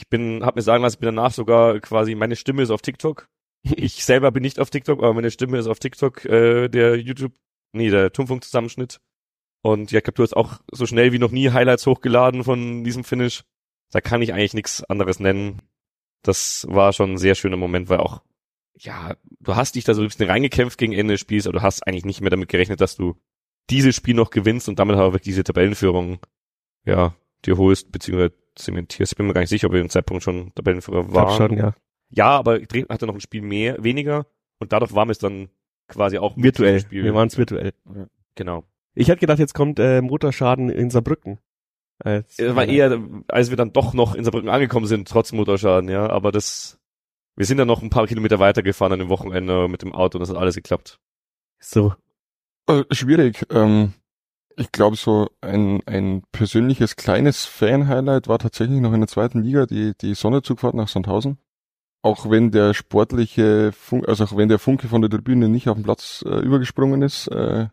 [0.00, 2.82] Ich bin, hab mir sagen lassen, ich bin danach sogar quasi, meine Stimme ist auf
[2.82, 3.28] TikTok.
[3.76, 7.34] Ich selber bin nicht auf TikTok, aber meine Stimme ist auf TikTok, äh, der YouTube,
[7.72, 9.02] nee, der Turmfunk-Zusammenschnitt.
[9.60, 12.84] Und ja, ich glaube, du hast auch so schnell wie noch nie Highlights hochgeladen von
[12.84, 13.44] diesem Finish.
[13.90, 15.60] Da kann ich eigentlich nichts anderes nennen.
[16.22, 18.22] Das war schon ein sehr schöner Moment, weil auch,
[18.78, 21.62] ja, du hast dich da so ein bisschen reingekämpft gegen Ende des Spiels, aber du
[21.62, 23.16] hast eigentlich nicht mehr damit gerechnet, dass du
[23.68, 26.18] dieses Spiel noch gewinnst und damit auch wirklich diese Tabellenführung,
[26.86, 27.14] ja,
[27.46, 29.12] dir holst, beziehungsweise zementierst.
[29.12, 31.36] Ich bin mir gar nicht sicher, ob wir im Zeitpunkt schon Tabellenführer waren.
[31.36, 31.74] schon, ja.
[32.10, 34.26] Ja, aber Dresden hatte noch ein Spiel mehr, weniger
[34.58, 35.48] und dadurch waren wir es dann
[35.88, 36.84] quasi auch Virtuell.
[36.90, 37.72] Wir waren es virtuell.
[38.34, 38.64] Genau.
[38.94, 41.38] Ich hätte gedacht, jetzt kommt äh, Motorschaden in Saarbrücken.
[41.98, 45.88] Als Es war eher, als wir dann doch noch in Saarbrücken angekommen sind, trotz Motorschaden,
[45.88, 46.78] ja, aber das,
[47.36, 50.20] wir sind dann noch ein paar Kilometer weitergefahren an dem Wochenende mit dem Auto und
[50.20, 50.98] das hat alles geklappt.
[51.60, 51.94] so.
[52.66, 53.46] Äh, schwierig.
[53.50, 53.94] Ähm,
[54.56, 59.66] ich glaube, so ein, ein persönliches kleines Fan-Highlight war tatsächlich noch in der zweiten Liga
[59.66, 61.38] die, die Sonderzugfahrt nach Sandhausen.
[62.02, 65.76] Auch wenn der sportliche, Fun also auch wenn der Funke von der Tribüne nicht auf
[65.76, 67.68] den Platz äh, übergesprungen ist, äh,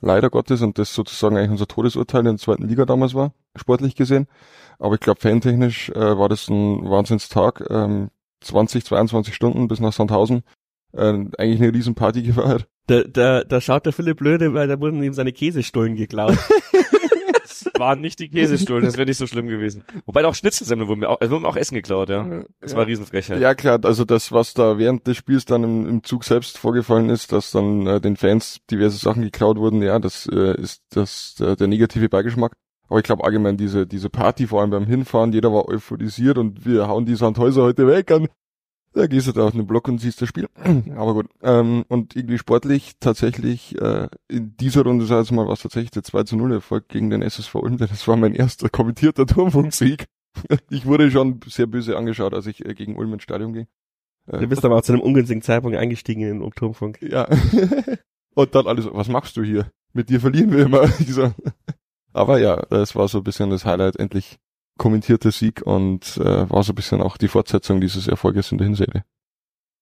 [0.00, 3.94] leider Gottes, und das sozusagen eigentlich unser Todesurteil in der zweiten Liga damals war, sportlich
[3.94, 4.28] gesehen.
[4.78, 7.64] Aber ich glaube, fantechnisch äh, war das ein Wahnsinnstag.
[7.70, 10.42] Ähm, 20, 22 Stunden bis nach Sandhausen.
[10.92, 12.66] Äh, eigentlich eine riesen Party gefeiert.
[12.86, 16.38] Da, da, da schaut der Philipp blöde, weil da wurden ihm seine Käsestullen geklaut.
[17.48, 19.84] Das waren nicht die Käsestullen, das wäre nicht so schlimm gewesen.
[20.04, 22.44] Wobei auch Schnitzelsemmeln wurden mir auch, also wurden mir auch Essen geklaut, ja.
[22.60, 23.40] Das war eine Riesenfrechheit.
[23.40, 27.08] Ja klar, also das, was da während des Spiels dann im, im Zug selbst vorgefallen
[27.08, 31.34] ist, dass dann äh, den Fans diverse Sachen geklaut wurden, ja, das äh, ist das
[31.38, 32.52] der, der negative Beigeschmack.
[32.88, 36.64] Aber ich glaube allgemein diese diese Party, vor allem beim Hinfahren, jeder war euphorisiert und
[36.66, 38.28] wir hauen die Sandhäuser heute weg an.
[38.96, 40.48] Da gehst du da auf den Block und siehst das Spiel.
[40.96, 41.26] Aber gut.
[41.42, 45.90] Ähm, und irgendwie sportlich tatsächlich äh, in dieser Runde, sag ich mal, war es tatsächlich
[45.90, 47.76] der 2 zu 0 Erfolg gegen den SSV Ulm.
[47.76, 50.06] denn Das war mein erster kommentierter Turmfunksieg.
[50.70, 53.66] Ich wurde schon sehr böse angeschaut, als ich äh, gegen Ulm ins Stadion ging.
[54.28, 57.02] Äh, Du bist aber auch zu einem ungünstigen Zeitpunkt eingestiegen in den Turmfunk.
[57.02, 57.28] ja.
[58.34, 59.70] Und dann alles, was machst du hier?
[59.92, 60.88] Mit dir verlieren wir immer.
[62.14, 64.38] Aber ja, das war so ein bisschen das Highlight, endlich
[64.78, 68.66] kommentierter Sieg und äh, war so ein bisschen auch die Fortsetzung dieses Erfolges in der
[68.66, 69.04] Hinserie.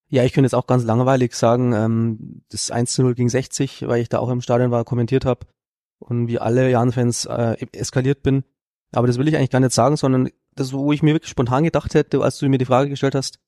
[0.09, 3.89] Ja, ich könnte jetzt auch ganz langweilig sagen, ähm, das 1 zu 0 gegen 60,
[3.89, 5.47] weil ich da auch im Stadion war, kommentiert habe
[5.99, 8.45] und wie alle Jan-Fans äh, eskaliert bin.
[8.93, 11.65] Aber das will ich eigentlich gar nicht sagen, sondern das, wo ich mir wirklich spontan
[11.65, 13.41] gedacht hätte, als du mir die Frage gestellt hast,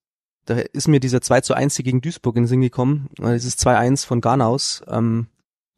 [0.46, 3.08] da ist mir dieser 2 zu 1 gegen Duisburg in den Sinn gekommen.
[3.20, 4.82] Äh, Dieses 2-1 von Garnaus.
[4.88, 5.26] Ähm,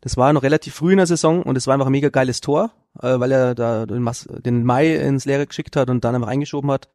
[0.00, 2.40] das war noch relativ früh in der Saison und es war einfach ein mega geiles
[2.40, 6.14] Tor, äh, weil er da den, Mas den Mai ins Leere geschickt hat und dann
[6.14, 6.88] einfach reingeschoben hat.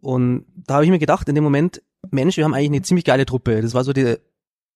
[0.00, 3.04] Und da habe ich mir gedacht, in dem Moment, Mensch, wir haben eigentlich eine ziemlich
[3.04, 3.62] geile Truppe.
[3.62, 4.16] Das war so die,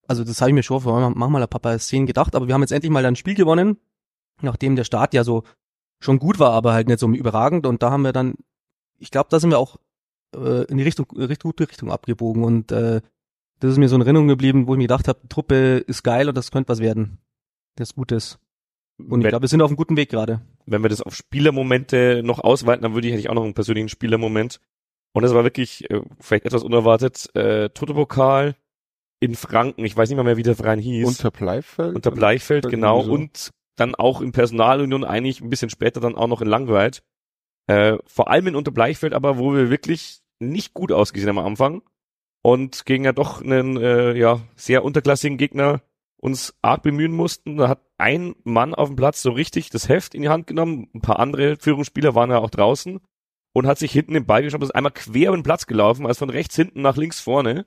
[0.06, 2.62] also das habe ich mir schon vor manchmal ein paar Szenen gedacht, aber wir haben
[2.62, 3.78] jetzt endlich mal ein Spiel gewonnen,
[4.40, 5.42] nachdem der Start ja so
[6.00, 7.66] schon gut war, aber halt nicht so überragend.
[7.66, 8.34] Und da haben wir dann,
[8.98, 9.76] ich glaube, da sind wir auch
[10.34, 12.44] äh, in die Richtung, recht gute Richtung abgebogen.
[12.44, 13.00] Und äh,
[13.60, 16.28] das ist mir so in Erinnerung geblieben, wo ich mir gedacht habe, Truppe ist geil
[16.28, 17.18] und das könnte was werden.
[17.76, 18.38] Das Gutes.
[18.98, 20.40] Und ich wenn, glaube, wir sind auf einem guten Weg gerade.
[20.64, 23.54] wenn wir das auf Spielermomente noch ausweiten, dann würde ich hätte ich auch noch einen
[23.54, 24.60] persönlichen Spielermoment.
[25.12, 27.34] Und das war wirklich äh, vielleicht etwas unerwartet.
[27.34, 28.56] Äh, Toto-Pokal
[29.20, 31.06] in Franken, ich weiß nicht mal mehr, wie der Verein hieß.
[31.06, 31.94] Unter Bleifeld?
[31.94, 32.10] Unter
[32.64, 33.02] Irgendwie genau.
[33.02, 33.12] so.
[33.12, 37.02] Und dann auch in Personalunion eigentlich ein bisschen später dann auch noch in Langweid.
[37.66, 41.82] Äh, vor allem in Unterbleichfeld, aber wo wir wirklich nicht gut ausgesehen haben am Anfang.
[42.42, 45.82] Und gegen ja doch einen äh, ja, sehr unterklassigen Gegner
[46.26, 47.56] uns arg bemühen mussten.
[47.56, 50.88] Da hat ein Mann auf dem Platz so richtig das Heft in die Hand genommen.
[50.94, 53.00] Ein paar andere Führungsspieler waren ja auch draußen
[53.54, 56.18] und hat sich hinten den Ball geschoben, ist einmal quer über den Platz gelaufen, also
[56.18, 57.64] von rechts hinten nach links vorne.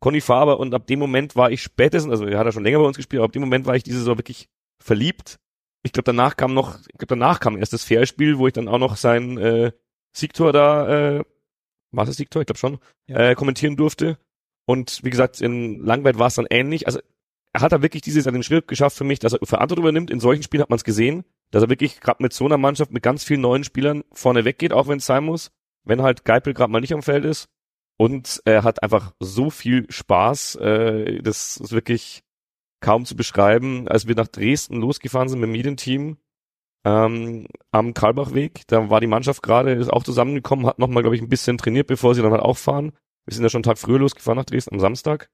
[0.00, 2.78] Conny Faber und ab dem Moment war ich spätestens, also er hat ja schon länger
[2.78, 4.48] bei uns gespielt, aber ab dem Moment war ich diese Saison wirklich
[4.80, 5.38] verliebt.
[5.82, 8.68] Ich glaube, danach kam noch, ich glaube, danach kam erst das Fairspiel, wo ich dann
[8.68, 9.72] auch noch sein äh,
[10.16, 11.24] Siegtor da, äh,
[11.90, 12.42] war das Siegtor?
[12.42, 13.30] Ich glaube schon, Ja.
[13.30, 14.18] äh, kommentieren durfte.
[14.66, 16.86] Und wie gesagt, in Langweid war es dann ähnlich.
[16.86, 17.00] Also
[17.54, 20.10] hat da wirklich dieses an den Schritt geschafft für mich, dass er Verantwortung übernimmt.
[20.10, 22.90] In solchen Spielen hat man es gesehen, dass er wirklich gerade mit so einer Mannschaft
[22.90, 25.50] mit ganz vielen neuen Spielern vorne weggeht, auch wenn es sein muss,
[25.84, 27.48] wenn halt Geipel gerade mal nicht am Feld ist.
[27.96, 32.24] Und er hat einfach so viel Spaß, äh, das ist wirklich
[32.80, 33.88] kaum zu beschreiben.
[33.88, 36.16] Als wir nach Dresden losgefahren sind mit dem Medienteam
[36.84, 41.22] ähm, am Karlbachweg, da war die Mannschaft gerade, ist auch zusammengekommen, hat nochmal, glaube ich,
[41.22, 42.92] ein bisschen trainiert, bevor sie dann halt auch fahren.
[43.26, 45.30] Wir sind ja schon einen Tag früher losgefahren nach Dresden am Samstag.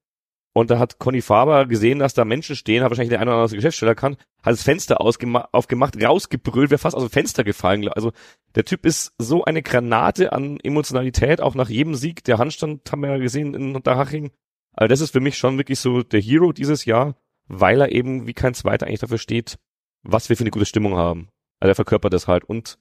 [0.52, 3.40] Und da hat Conny Faber gesehen, dass da Menschen stehen, hat wahrscheinlich der eine oder
[3.40, 7.88] andere Geschäftssteller kann, hat das Fenster aufgemacht, rausgebrüllt, wäre fast aus dem Fenster gefallen.
[7.88, 8.12] Also
[8.56, 12.24] der Typ ist so eine Granate an Emotionalität, auch nach jedem Sieg.
[12.24, 14.32] Der Handstand haben wir ja gesehen in Unterhaching.
[14.72, 17.14] Also das ist für mich schon wirklich so der Hero dieses Jahr,
[17.46, 19.58] weil er eben wie kein zweiter eigentlich dafür steht,
[20.02, 21.28] was wir für eine gute Stimmung haben.
[21.60, 22.78] Also er verkörpert das halt und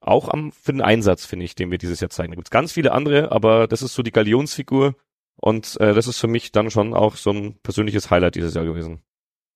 [0.00, 2.32] auch am, für den Einsatz, finde ich, den wir dieses Jahr zeigen.
[2.32, 4.94] Da gibt's ganz viele andere, aber das ist so die Galionsfigur,
[5.40, 8.64] und äh, das ist für mich dann schon auch so ein persönliches Highlight dieses Jahr
[8.64, 9.02] gewesen.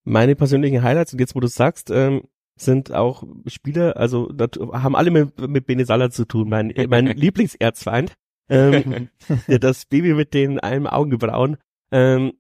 [0.05, 2.23] Meine persönlichen Highlights, und jetzt wo du sagst, ähm,
[2.57, 4.31] sind auch Spieler, also
[4.73, 6.49] haben alle mit, mit Benesala zu tun.
[6.49, 8.15] Mein, mein Lieblingserzfeind,
[8.49, 9.09] ähm,
[9.49, 11.57] das Baby mit den einem Augenbrauen.
[11.91, 12.33] Ähm,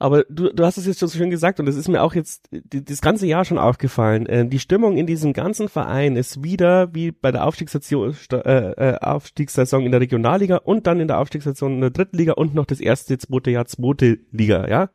[0.00, 2.14] aber du, du hast es jetzt schon so schön gesagt und das ist mir auch
[2.14, 4.24] jetzt die, das ganze Jahr schon aufgefallen.
[4.24, 8.98] Äh, die Stimmung in diesem ganzen Verein ist wieder wie bei der Aufstiegsstation, äh, äh,
[8.98, 12.64] Aufstiegssaison in der Regionalliga und dann in der Aufstiegssaison in der dritten Liga und noch
[12.64, 14.88] das erste, zweite Jahr zweite Liga, ja.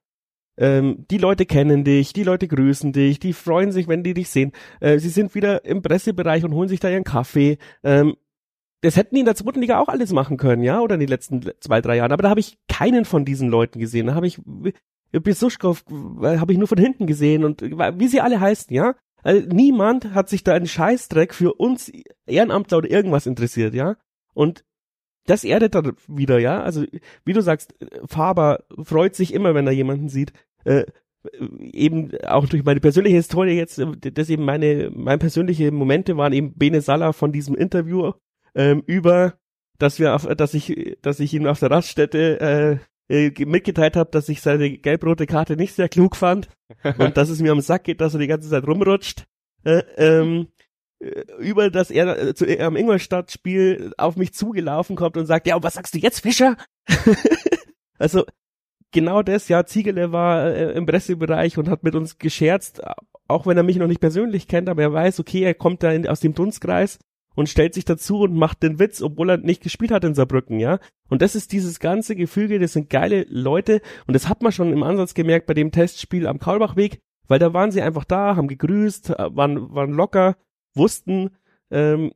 [0.57, 4.29] Ähm, die Leute kennen dich, die Leute grüßen dich, die freuen sich, wenn die dich
[4.29, 4.53] sehen.
[4.79, 7.59] Äh, sie sind wieder im Pressebereich und holen sich da ihren Kaffee.
[7.83, 8.15] Ähm,
[8.81, 11.09] das hätten die in der zweiten Liga auch alles machen können, ja, oder in den
[11.09, 12.11] letzten zwei, drei Jahren.
[12.11, 14.07] Aber da habe ich keinen von diesen Leuten gesehen.
[14.07, 14.39] Da habe ich
[15.11, 15.83] Besuschkow
[16.21, 18.95] habe ich nur von hinten gesehen und wie sie alle heißen, ja.
[19.23, 21.91] Also niemand hat sich da einen Scheißdreck für uns
[22.27, 23.97] Ehrenamtler oder irgendwas interessiert, ja.
[24.33, 24.63] Und
[25.25, 26.61] das erdet dann wieder, ja.
[26.61, 26.85] Also
[27.23, 27.73] wie du sagst,
[28.05, 30.33] Faber freut sich immer, wenn er jemanden sieht.
[30.63, 30.85] Äh,
[31.59, 36.53] eben auch durch meine persönliche Historie jetzt, das eben meine, meine persönliche Momente waren eben
[36.53, 38.11] Bene Sala von diesem Interview
[38.53, 39.33] ähm, über,
[39.79, 42.77] dass wir, auf, dass ich, dass ich ihn auf der Raststätte äh,
[43.09, 46.49] äh, mitgeteilt habe, dass ich seine gelb-rote Karte nicht sehr klug fand
[46.97, 49.25] und dass es mir am Sack geht, dass er die ganze Zeit rumrutscht.
[49.63, 50.47] Äh, ähm,
[50.99, 55.47] äh, über dass er äh, zu, äh, am Ingolstadt-Spiel auf mich zugelaufen kommt und sagt,
[55.47, 56.57] ja, und was sagst du jetzt, Fischer?
[57.97, 58.25] also
[58.91, 62.81] genau das, ja, Ziegele war äh, im Pressebereich und hat mit uns gescherzt,
[63.27, 65.91] auch wenn er mich noch nicht persönlich kennt, aber er weiß, okay, er kommt da
[65.91, 66.99] in, aus dem Dunstkreis
[67.35, 70.59] und stellt sich dazu und macht den Witz, obwohl er nicht gespielt hat in Saarbrücken,
[70.59, 70.79] ja.
[71.09, 74.73] Und das ist dieses ganze Gefüge, das sind geile Leute und das hat man schon
[74.73, 78.47] im Ansatz gemerkt bei dem Testspiel am Kaulbachweg, weil da waren sie einfach da, haben
[78.47, 80.37] gegrüßt, waren, waren locker,
[80.73, 81.31] wussten,
[81.71, 82.11] ähm,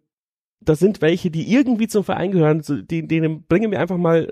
[0.62, 4.30] da sind welche, die irgendwie zum Verein gehören, die, denen bringen wir einfach mal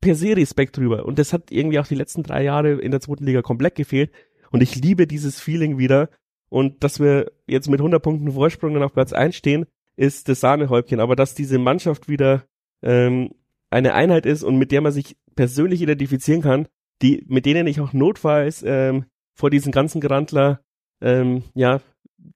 [0.00, 1.06] per se Respekt drüber.
[1.06, 4.10] Und das hat irgendwie auch die letzten drei Jahre in der zweiten Liga komplett gefehlt.
[4.50, 6.10] Und ich liebe dieses Feeling wieder.
[6.48, 9.66] Und dass wir jetzt mit 100 Punkten Vorsprung dann auf Platz 1 stehen,
[10.02, 12.44] ist das Sahnehäubchen, aber dass diese Mannschaft wieder
[12.82, 13.30] ähm,
[13.70, 16.66] eine Einheit ist und mit der man sich persönlich identifizieren kann,
[17.02, 20.60] die, mit denen ich auch notfalls ähm, vor diesen ganzen Gerantler
[21.00, 21.80] ähm, ja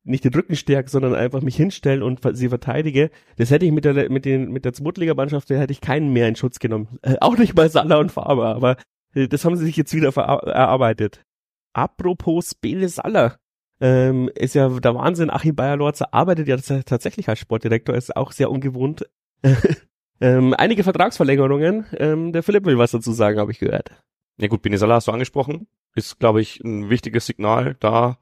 [0.05, 3.11] nicht den Rücken stärke, sondern einfach mich hinstellen und sie verteidige.
[3.37, 6.29] Das hätte ich mit der mit den mit der Zweitliga-Mannschaft, da hätte ich keinen mehr
[6.29, 6.99] in Schutz genommen.
[7.03, 8.77] Äh, auch nicht mal Salah und Faber, aber
[9.15, 11.25] äh, das haben sie sich jetzt wieder erarbeitet.
[11.73, 13.37] Apropos Bele Salah,
[13.81, 15.31] ähm, ist ja der Wahnsinn.
[15.31, 19.07] Achim Bayer-Lorzer arbeitet ja tatsächlich als Sportdirektor, ist auch sehr ungewohnt.
[20.21, 21.87] ähm, einige Vertragsverlängerungen.
[21.99, 23.91] Ähm, der Philipp will was dazu sagen, habe ich gehört.
[24.39, 25.67] Ja gut, Benesala hast du angesprochen.
[25.95, 28.19] Ist, glaube ich, ein wichtiges Signal, da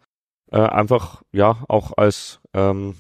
[0.50, 2.94] äh, einfach, ja, auch als ähm,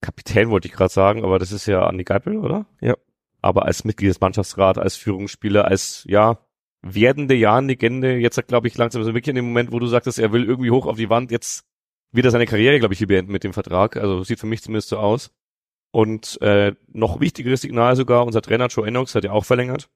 [0.00, 2.66] Kapitän wollte ich gerade sagen, aber das ist ja Andi Geipel, oder?
[2.80, 2.96] Ja.
[3.40, 6.38] Aber als Mitglied des Mannschaftsrats, als Führungsspieler, als, ja,
[6.82, 10.32] werdende Jahren-Legende, jetzt glaube ich langsam so wirklich in dem Moment, wo du sagtest, er
[10.32, 11.64] will irgendwie hoch auf die Wand, jetzt
[12.12, 13.96] wird er seine Karriere, glaube ich, hier beenden mit dem Vertrag.
[13.96, 15.30] Also sieht für mich zumindest so aus.
[15.90, 19.90] Und äh, noch wichtigeres Signal sogar, unser Trainer Joe Enox hat ja auch verlängert.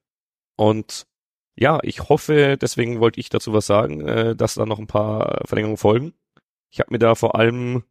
[0.55, 1.07] Und
[1.55, 5.41] ja, ich hoffe, deswegen wollte ich dazu was sagen, äh, dass da noch ein paar
[5.45, 6.13] Verlängerungen folgen.
[6.69, 7.83] Ich habe mir da vor allem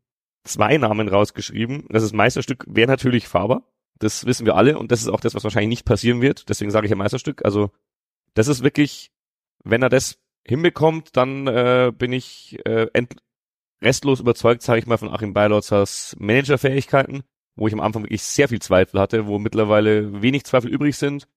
[0.44, 1.86] zwei Namen rausgeschrieben.
[1.88, 3.64] Das ist Meisterstück wäre natürlich Faber.
[3.98, 6.48] Das wissen wir alle und das ist auch das, was wahrscheinlich nicht passieren wird.
[6.48, 7.44] Deswegen sage ich ja Meisterstück.
[7.44, 7.70] Also
[8.34, 9.10] das ist wirklich,
[9.64, 12.86] wenn er das hinbekommt, dann äh, bin ich äh,
[13.82, 17.22] restlos überzeugt, sage ich mal, von Achim Beilotzers Managerfähigkeiten,
[17.56, 21.28] wo ich am Anfang wirklich sehr viel Zweifel hatte, wo mittlerweile wenig Zweifel übrig sind.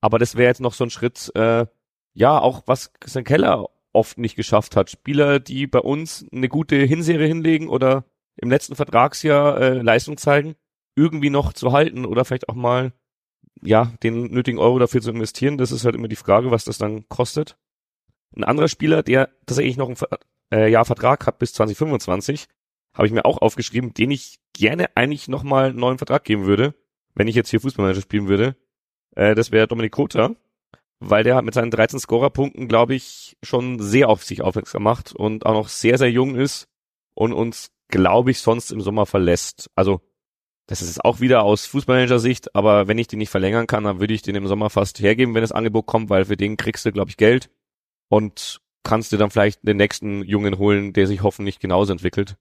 [0.00, 1.66] Aber das wäre jetzt noch so ein Schritt, äh,
[2.14, 4.90] ja, auch was Christian Keller oft nicht geschafft hat.
[4.90, 8.04] Spieler, die bei uns eine gute Hinserie hinlegen oder
[8.36, 10.56] im letzten Vertragsjahr äh, Leistung zeigen,
[10.96, 12.92] irgendwie noch zu halten oder vielleicht auch mal
[13.62, 15.58] ja den nötigen Euro dafür zu investieren.
[15.58, 17.56] Das ist halt immer die Frage, was das dann kostet.
[18.34, 19.96] Ein anderer Spieler, der tatsächlich noch ein
[20.52, 22.46] äh, Jahr Vertrag hat bis 2025,
[22.94, 26.74] habe ich mir auch aufgeschrieben, den ich gerne eigentlich nochmal einen neuen Vertrag geben würde,
[27.14, 28.56] wenn ich jetzt hier Fußballmanager spielen würde.
[29.16, 30.36] Äh, das wäre Dominik Kota,
[31.00, 35.14] weil der hat mit seinen 13 Scorerpunkten, glaube ich, schon sehr auf sich aufmerksam gemacht
[35.14, 36.68] und auch noch sehr, sehr jung ist
[37.14, 39.70] und uns, glaube ich, sonst im Sommer verlässt.
[39.74, 40.00] Also
[40.66, 44.14] das ist auch wieder aus Fußballmanager-Sicht, aber wenn ich den nicht verlängern kann, dann würde
[44.14, 46.92] ich den im Sommer fast hergeben, wenn das Angebot kommt, weil für den kriegst du,
[46.92, 47.50] glaube ich, Geld
[48.08, 52.36] und kannst dir dann vielleicht den nächsten Jungen holen, der sich hoffentlich genauso entwickelt.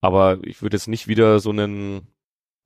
[0.00, 2.06] Aber ich würde jetzt nicht wieder so einen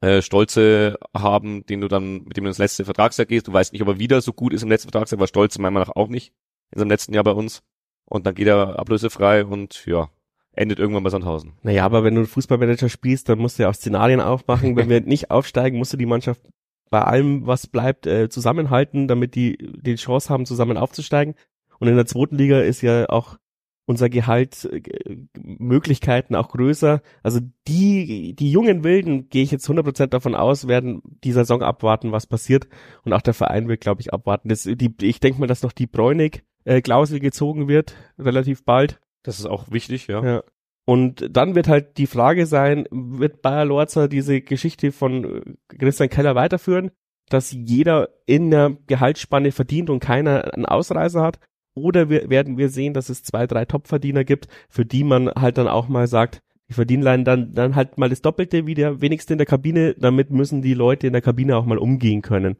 [0.00, 3.48] äh, Stolze haben, den du dann, mit dem du ins letzte Vertragsjahr gehst.
[3.48, 5.72] Du weißt nicht, ob er wieder so gut ist im letzten Vertragsjahr, war Stolze meiner
[5.72, 6.32] Meinung nach auch nicht
[6.72, 7.62] in seinem letzten Jahr bei uns.
[8.06, 10.10] Und dann geht er ablösefrei und ja,
[10.52, 11.54] endet irgendwann bei Sandhausen.
[11.62, 14.76] Naja, aber wenn du Fußballmanager spielst, dann musst du ja auch Szenarien aufmachen.
[14.76, 16.42] wenn wir nicht aufsteigen, musst du die Mannschaft
[16.90, 21.34] bei allem, was bleibt, äh, zusammenhalten, damit die die Chance haben, zusammen aufzusteigen.
[21.78, 23.38] Und in der zweiten Liga ist ja auch
[23.87, 27.02] unser Gehalt äh, Möglichkeiten auch größer.
[27.22, 32.12] Also die die jungen Wilden, gehe ich jetzt 100% davon aus, werden die Saison abwarten,
[32.12, 32.68] was passiert.
[33.04, 34.48] Und auch der Verein wird, glaube ich, abwarten.
[34.48, 39.00] Das, die, ich denke mal, dass noch die Bräunig äh, gezogen wird, relativ bald.
[39.22, 40.24] Das ist auch wichtig, ja.
[40.24, 40.42] Ja.
[40.87, 46.10] Und dann wird halt die Frage sein, wird Bayer Lorzer diese Geschichte von äh, Christian
[46.10, 46.90] Keller weiterführen,
[47.30, 51.38] dass jeder in der Gehaltsspanne verdient und keiner einen Ausreißer hat?
[51.74, 55.58] Oder wir, werden wir sehen, dass es zwei, drei Topverdiener gibt, für die man halt
[55.58, 59.34] dann auch mal sagt, die verdienen dann, dann halt mal das Doppelte wie der wenigste
[59.34, 62.56] in der Kabine, damit müssen die Leute in der Kabine auch mal umgehen können.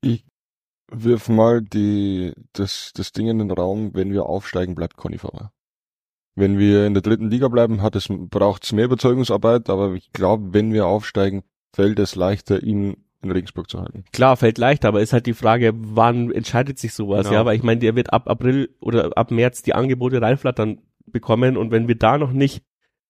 [0.00, 0.24] Ich
[0.90, 5.52] wirf mal die, das, das Ding in den Raum, wenn wir aufsteigen, bleibt Conny Fahrer.
[6.34, 10.12] Wenn wir in der dritten Liga bleiben, hat es, braucht es mehr Überzeugungsarbeit, aber ich
[10.12, 11.42] glaube, wenn wir aufsteigen,
[11.74, 14.04] fällt es leichter, ihn in Regensburg zu halten.
[14.12, 17.40] Klar, fällt leichter, aber ist halt die Frage, wann entscheidet sich sowas, Genau.
[17.40, 21.56] ja, weil ich meine, der wird ab April oder ab März die Angebote reinflattern bekommen
[21.56, 22.62] und wenn wir da noch nicht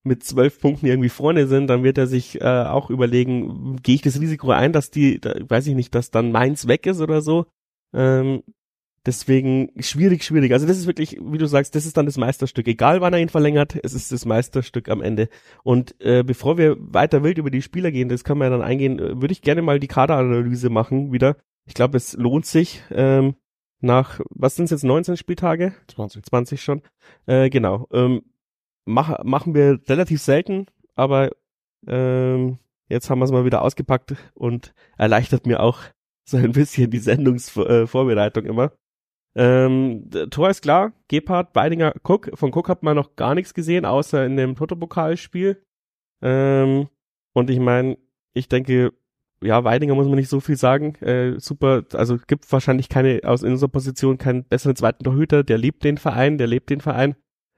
[0.05, 4.03] mit zwölf Punkten irgendwie vorne sind, dann wird er sich äh, auch überlegen, gehe ich
[4.03, 7.21] das Risiko ein, dass die, da, weiß ich nicht, dass dann Mainz weg ist oder
[7.21, 7.47] so.
[7.93, 8.43] Ähm,
[9.09, 10.53] deswegen schwierig, schwierig.
[10.53, 12.69] Also das ist wirklich, wie du sagst, das ist dann das Meisterstück.
[12.69, 15.31] Egal wann er ihn verlängert, es ist das Meisterstück am Ende.
[15.65, 18.99] Und äh, bevor wir weiter wild über die Spieler gehen, das können wir dann eingehen,
[18.99, 21.39] äh, würde ich gerne mal die Kaderanalyse machen wieder.
[21.65, 22.83] Ich glaube, es lohnt sich.
[22.91, 23.35] Ähm,
[23.81, 25.73] nach, was sind es jetzt, 19 Spieltage?
[25.89, 26.27] 20.
[26.27, 26.83] 20 schon.
[27.27, 27.89] Äh, genau.
[27.93, 28.23] Ähm,
[28.85, 31.31] mach, machen wir relativ selten, aber
[31.87, 35.81] ähm, jetzt haben wir es mal wieder ausgepackt und erleichtert mir auch
[36.25, 38.73] so ein bisschen die Sendungsvorbereitung immer.
[39.39, 42.31] Ähm, Tor ist klar, Gebhardt, Beidinger, Cook.
[42.35, 45.63] Von Cook hat man noch gar nichts gesehen, außer in dem Toto-Pokalspiel.
[46.21, 46.89] Ähm,
[47.35, 47.99] und ich meine,
[48.35, 48.93] ich denke,
[49.41, 50.97] ja, Weidinger muss man nicht so viel sagen.
[50.97, 55.45] Äh, super, also gibt wahrscheinlich keine aus in unserer Position keinen besseren zweiten Torhüter.
[55.45, 57.15] Der liebt den Verein, der lebt den Verein.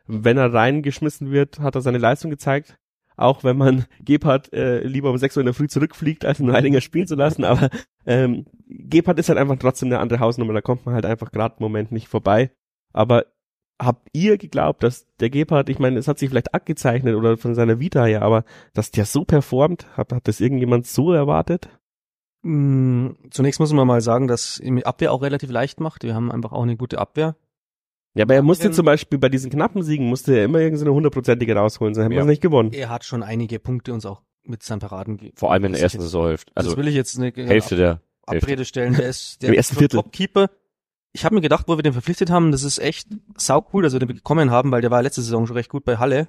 [0.07, 2.79] Wenn er reingeschmissen wird, hat er seine Leistung gezeigt.
[3.21, 6.53] Auch wenn man Gebhardt äh, lieber um 6 Uhr in der Früh zurückfliegt, als einen
[6.53, 7.45] Weidinger spielen zu lassen.
[7.45, 7.69] Aber
[8.07, 10.55] ähm, Gebhardt ist halt einfach trotzdem eine andere Hausnummer.
[10.55, 12.51] Da kommt man halt einfach gerade im Moment nicht vorbei.
[12.93, 13.27] Aber
[13.81, 17.55] habt ihr geglaubt, dass der Gebhardt, ich meine, es hat sich vielleicht abgezeichnet oder von
[17.55, 21.69] seiner Vita her, aber dass der so performt, hat, hat das irgendjemand so erwartet?
[22.43, 26.05] Mm, Zunächst muss man mal sagen, dass ihm Abwehr auch relativ leicht macht.
[26.05, 27.37] Wir haben einfach auch eine gute Abwehr.
[28.15, 31.55] Ja, aber er musste zum Beispiel bei diesen knappen Siegen, musste er immer irgendeine hundertprozentige
[31.55, 32.73] rausholen, sonst hätten wir es nicht gewonnen.
[32.73, 35.37] Er hat schon einige Punkte uns auch mit seinen Paraden gegeben.
[35.37, 36.51] Vor allem in der ersten Saisonhälfte.
[36.57, 38.45] Also das will ich jetzt eine Hälfte der Hälfte.
[38.47, 38.95] Abrede stellen.
[38.95, 39.89] Der ist der.
[39.89, 40.51] Topkeeper.
[41.13, 43.93] Ich habe mir gedacht, wo wir den verpflichtet haben, das ist echt sau cool, dass
[43.93, 46.29] wir den bekommen haben, weil der war letzte Saison schon recht gut bei Halle.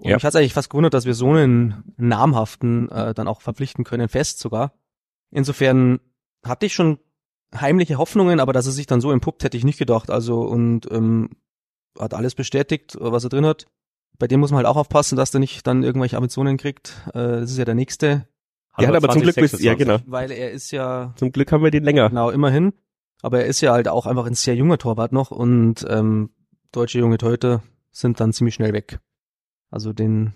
[0.00, 0.16] Und Ja.
[0.16, 4.08] mich hat eigentlich fast gewundert, dass wir so einen namhaften äh, dann auch verpflichten können,
[4.08, 4.72] fest sogar.
[5.30, 6.00] Insofern
[6.44, 6.98] hatte ich schon
[7.54, 10.10] heimliche Hoffnungen, aber dass er sich dann so entpuppt, hätte ich nicht gedacht.
[10.10, 11.30] Also und ähm,
[11.98, 13.66] hat alles bestätigt, was er drin hat.
[14.18, 16.94] Bei dem muss man halt auch aufpassen, dass der nicht dann irgendwelche Ambitionen kriegt.
[17.08, 18.26] Äh, das ist ja der nächste,
[18.78, 19.78] Der hat aber zum Glück bis, ja 2026.
[19.78, 19.98] genau.
[20.06, 22.08] weil er ist ja Zum Glück haben wir den länger.
[22.08, 22.72] Genau, immerhin.
[23.22, 26.30] Aber er ist ja halt auch einfach ein sehr junger Torwart noch und ähm,
[26.72, 29.00] deutsche junge Torhüter sind dann ziemlich schnell weg.
[29.70, 30.34] Also den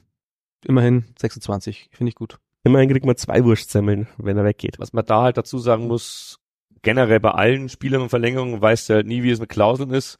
[0.64, 2.38] immerhin 26, finde ich gut.
[2.64, 4.78] Immerhin kriegt man zwei Wurstsemmeln, wenn er weggeht.
[4.78, 6.38] Was man da halt dazu sagen muss,
[6.82, 10.18] generell bei allen Spielern und Verlängerungen weißt du halt nie, wie es mit Klauseln ist.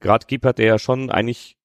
[0.00, 1.56] Gerade Gebhardt, der ja schon eigentlich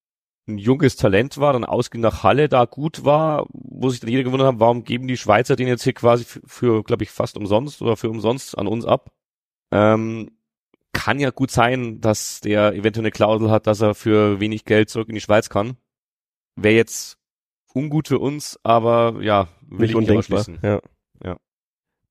[0.47, 4.23] ein junges Talent war, dann ausging nach Halle da gut war, wo sich dann jeder
[4.23, 7.38] gewundert hat, warum geben die Schweizer den jetzt hier quasi für, für glaube ich, fast
[7.38, 9.12] umsonst oder für umsonst an uns ab.
[9.71, 10.31] Ähm,
[10.91, 14.89] kann ja gut sein, dass der eventuell eine Klausel hat, dass er für wenig Geld
[14.89, 15.77] zurück in die Schweiz kann.
[16.55, 17.19] Wäre jetzt
[17.73, 20.45] ungut für uns, aber ja, will Nicht ich undenkbar.
[20.63, 20.81] Ja.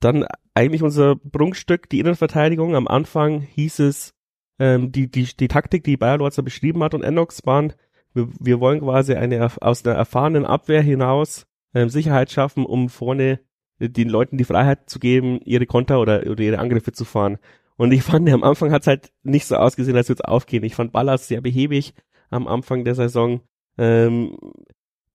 [0.01, 2.77] Dann eigentlich unser Prunkstück, die Innenverteidigung.
[2.77, 4.15] Am Anfang hieß es,
[4.59, 7.73] ähm, die, die, die Taktik, die Bayer Lorzer beschrieben hat und Enox waren,
[8.15, 13.41] wir, wir wollen quasi eine, aus einer erfahrenen Abwehr hinaus ähm, Sicherheit schaffen, um vorne
[13.81, 17.39] den Leuten die Freiheit zu geben, ihre Konter oder, oder ihre Angriffe zu fahren.
[17.77, 20.65] Und ich fand, am Anfang hat es halt nicht so ausgesehen, als würde es aufgehen.
[20.65, 21.95] Ich fand Ballas sehr behäbig
[22.31, 23.41] am Anfang der Saison.
[23.79, 24.37] Ähm,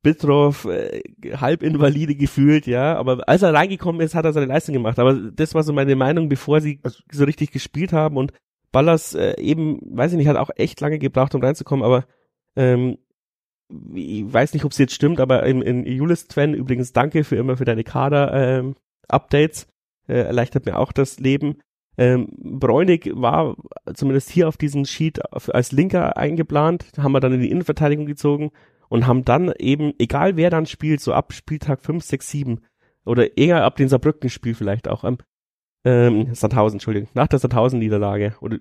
[0.03, 1.01] Bitroff äh,
[1.37, 4.99] halb invalide gefühlt, ja, aber als er reingekommen ist, hat er seine Leistung gemacht.
[4.99, 8.33] Aber das war so meine Meinung, bevor sie also so richtig gespielt haben und
[8.71, 12.05] Ballas äh, eben, weiß ich nicht, hat auch echt lange gebraucht, um reinzukommen, aber
[12.55, 12.97] ähm,
[13.95, 17.37] ich weiß nicht, ob es jetzt stimmt, aber in, in Julis Twen übrigens danke für
[17.37, 19.63] immer für deine Kader-Updates.
[19.63, 21.59] Ähm, äh, erleichtert mir auch das Leben.
[21.97, 23.55] Ähm, Bräunig war
[23.93, 28.51] zumindest hier auf diesem Sheet als Linker eingeplant, haben wir dann in die Innenverteidigung gezogen
[28.93, 32.61] und haben dann eben, egal wer dann spielt, so ab Spieltag 5, 6, 7
[33.05, 35.17] oder eher ab dem Saarbrücken-Spiel vielleicht auch, ähm,
[35.83, 38.59] ähm, Sandhausen, Entschuldigung, nach der Sandhausen-Niederlage oder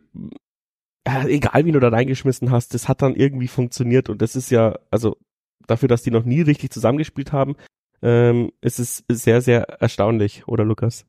[1.07, 4.51] ja, egal wie du da reingeschmissen hast, das hat dann irgendwie funktioniert und das ist
[4.51, 5.19] ja, also
[5.67, 7.55] dafür, dass die noch nie richtig zusammengespielt haben,
[8.01, 11.05] ähm, ist es sehr, sehr erstaunlich, oder Lukas?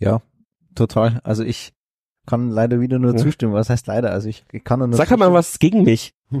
[0.00, 0.22] Ja,
[0.74, 1.20] total.
[1.22, 1.72] Also ich
[2.26, 3.16] kann leider wieder nur ja.
[3.16, 3.52] zustimmen.
[3.52, 4.10] Was heißt leider?
[4.10, 6.14] Also ich, kann nur Sag halt mal was gegen mich.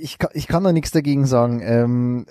[0.00, 1.60] ich, kann, ich kann da nichts dagegen sagen.
[1.64, 2.26] Ähm,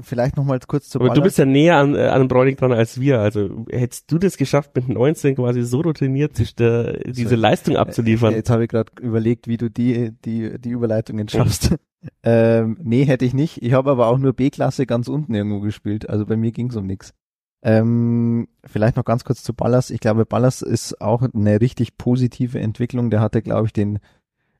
[0.00, 2.72] vielleicht noch mal kurz zu Aber du bist ja näher an, äh, an Bräunig dran
[2.72, 3.20] als wir.
[3.20, 7.76] Also hättest du das geschafft, mit 19 quasi so routiniert sich der, diese so, Leistung
[7.76, 8.34] abzuliefern?
[8.34, 11.74] Jetzt habe ich gerade überlegt, wie du die, die, die Überleitungen schaffst.
[12.22, 13.62] ähm, nee, hätte ich nicht.
[13.62, 16.08] Ich habe aber auch nur B-Klasse ganz unten irgendwo gespielt.
[16.08, 17.12] Also bei mir ging's um nichts.
[17.60, 19.90] Ähm, vielleicht noch ganz kurz zu Ballas.
[19.90, 23.10] Ich glaube, Ballas ist auch eine richtig positive Entwicklung.
[23.10, 23.98] Der hatte, glaube ich, den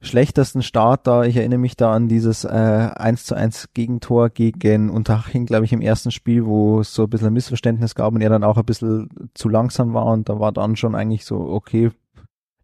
[0.01, 1.25] schlechtesten Start da.
[1.25, 5.73] Ich erinnere mich da an dieses äh, 1 zu 1 Gegentor gegen Unterhaching, glaube ich,
[5.73, 8.57] im ersten Spiel, wo es so ein bisschen ein Missverständnis gab und er dann auch
[8.57, 11.91] ein bisschen zu langsam war und da war dann schon eigentlich so, okay,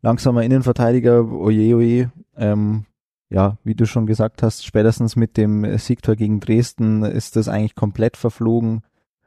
[0.02, 2.12] langsamer Innenverteidiger, oje, oje.
[2.36, 2.86] Ähm,
[3.30, 7.74] ja, wie du schon gesagt hast, spätestens mit dem Siegtor gegen Dresden ist das eigentlich
[7.74, 8.82] komplett verflogen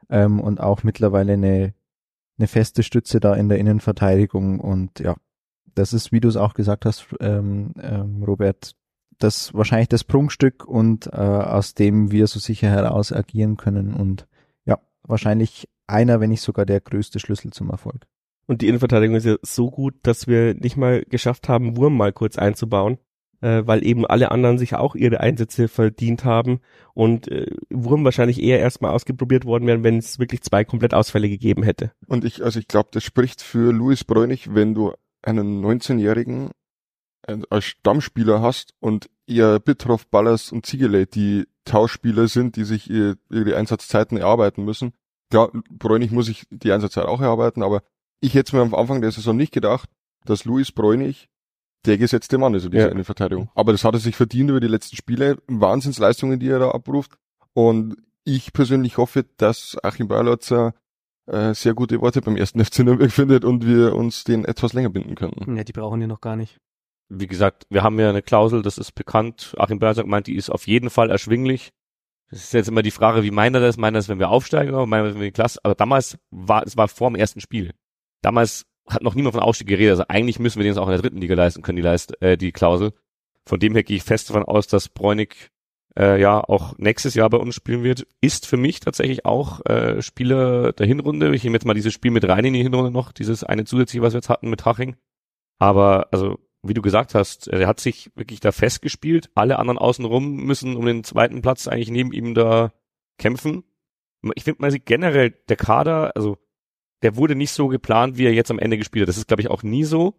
[0.10, 1.74] ähm, und auch mittlerweile eine,
[2.38, 5.16] eine feste Stütze da in der Innenverteidigung und ja,
[5.78, 8.76] das ist, wie du es auch gesagt hast, ähm, ähm, Robert,
[9.20, 14.28] das wahrscheinlich das Prunkstück und äh, aus dem wir so sicher heraus agieren können und
[14.66, 18.08] ja, wahrscheinlich einer, wenn nicht sogar der größte Schlüssel zum Erfolg.
[18.48, 22.14] Und die Innenverteidigung ist ja so gut, dass wir nicht mal geschafft haben, Wurm mal
[22.14, 22.98] kurz einzubauen,
[23.42, 26.60] äh, weil eben alle anderen sich auch ihre Einsätze verdient haben
[26.94, 31.64] und äh, Wurm wahrscheinlich eher erstmal ausgeprobiert worden wären, wenn es wirklich zwei Komplettausfälle gegeben
[31.64, 31.92] hätte.
[32.08, 34.94] Und ich, also ich glaube, das spricht für Louis Bräunig, wenn du
[35.28, 36.52] einen 19-Jährigen
[37.28, 42.90] äh, als Stammspieler hast und eher Bitroff, Ballas und Ziegele die Tauschspieler sind, die sich
[42.90, 44.94] ihre, Einsatzzeiten erarbeiten müssen.
[45.30, 47.84] Klar, Bräunig muss sich die Einsatzzeit auch erarbeiten, aber
[48.22, 49.90] ich hätte mir am Anfang der Saison nicht gedacht,
[50.26, 51.28] dass Luis Bräunig
[51.86, 53.04] der gesetzte Mann ist in dieser ja.
[53.04, 53.50] Verteidigung.
[53.54, 55.38] Aber das hat er sich verdient über die letzten Spiele.
[55.48, 57.18] Wahnsinnsleistungen, die er da abruft.
[57.54, 60.74] Und ich persönlich hoffe, dass Achim Bayerlotzer
[61.28, 64.90] äh, sehr gute Worte beim ersten FC Nürnberg findet und wir uns den etwas länger
[64.90, 65.56] binden können.
[65.56, 66.60] Ja, die brauchen wir noch gar nicht.
[67.10, 69.56] Wie gesagt, wir haben ja eine Klausel, das ist bekannt.
[69.58, 71.72] Achim Bersak meint, die ist auf jeden Fall erschwinglich.
[72.30, 73.78] Das ist jetzt immer die Frage, wie meint er das?
[73.78, 75.60] Meint er das, wenn wir aufsteigen oder meint er das, wenn wir die Klasse?
[75.64, 77.74] Aber damals war, es war vor dem ersten Spiel.
[78.22, 79.92] Damals hat noch niemand von Aufstieg geredet.
[79.92, 82.22] Also eigentlich müssen wir den jetzt auch in der dritten Liga leisten können, die, Leist,
[82.22, 82.94] äh, die Klausel.
[83.46, 85.52] Von dem her gehe ich fest davon aus, dass Bräunig
[85.98, 90.02] äh, ja auch nächstes Jahr bei uns spielen wird, ist für mich tatsächlich auch äh,
[90.02, 91.34] Spieler der Hinrunde.
[91.36, 94.04] Ich nehme jetzt mal dieses Spiel mit rein in die Hinrunde noch, dieses eine zusätzliche,
[94.04, 94.96] was wir jetzt hatten mit Haching.
[95.60, 99.32] Aber also, wie du gesagt hast, er hat sich wirklich da festgespielt.
[99.34, 102.74] Alle anderen außenrum müssen um den zweiten Platz eigentlich neben ihm da
[103.18, 103.64] kämpfen.
[104.36, 106.38] Ich finde mal generell der Kader, also
[107.02, 109.10] der wurde nicht so geplant, wie er jetzt am Ende gespielt hat.
[109.10, 110.16] Das ist, glaube ich, auch nie so.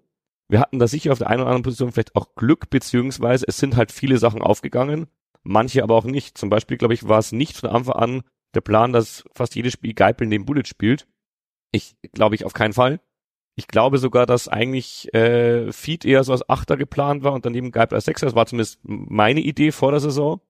[0.49, 3.59] Wir hatten da sicher auf der einen oder anderen Position vielleicht auch Glück, beziehungsweise es
[3.59, 5.09] sind halt viele Sachen aufgegangen
[5.43, 6.39] manche aber auch nicht.
[6.39, 8.23] Zum Beispiel, glaube ich, war es nicht von Anfang an
[8.55, 11.07] der Plan, dass fast jedes Spiel Geipel neben Bullet spielt.
[11.73, 13.01] Ich glaube ich auf keinen Fall.
[13.57, 17.73] Ich glaube sogar, dass eigentlich äh, Feed eher so als Achter geplant war und daneben
[17.73, 18.27] Geipel als Sechser.
[18.27, 20.41] Das war zumindest meine Idee vor der Saison.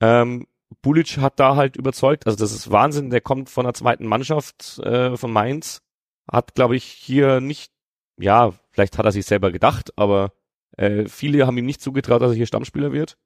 [0.00, 0.46] Ähm,
[0.82, 2.26] Bulic hat da halt überzeugt.
[2.26, 3.10] Also das ist Wahnsinn.
[3.10, 5.82] Der kommt von der zweiten Mannschaft äh, von Mainz.
[6.30, 7.72] Hat, glaube ich, hier nicht,
[8.18, 10.32] ja, vielleicht hat er sich selber gedacht, aber
[10.76, 13.16] äh, viele haben ihm nicht zugetraut, dass er hier Stammspieler wird.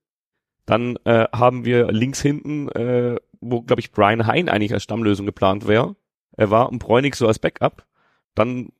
[0.66, 5.26] Dann äh, haben wir links hinten, äh, wo, glaube ich, Brian Hein eigentlich als Stammlösung
[5.26, 5.96] geplant wäre.
[6.36, 7.86] Er war und Bräunig so als Backup.
[8.34, 8.72] Dann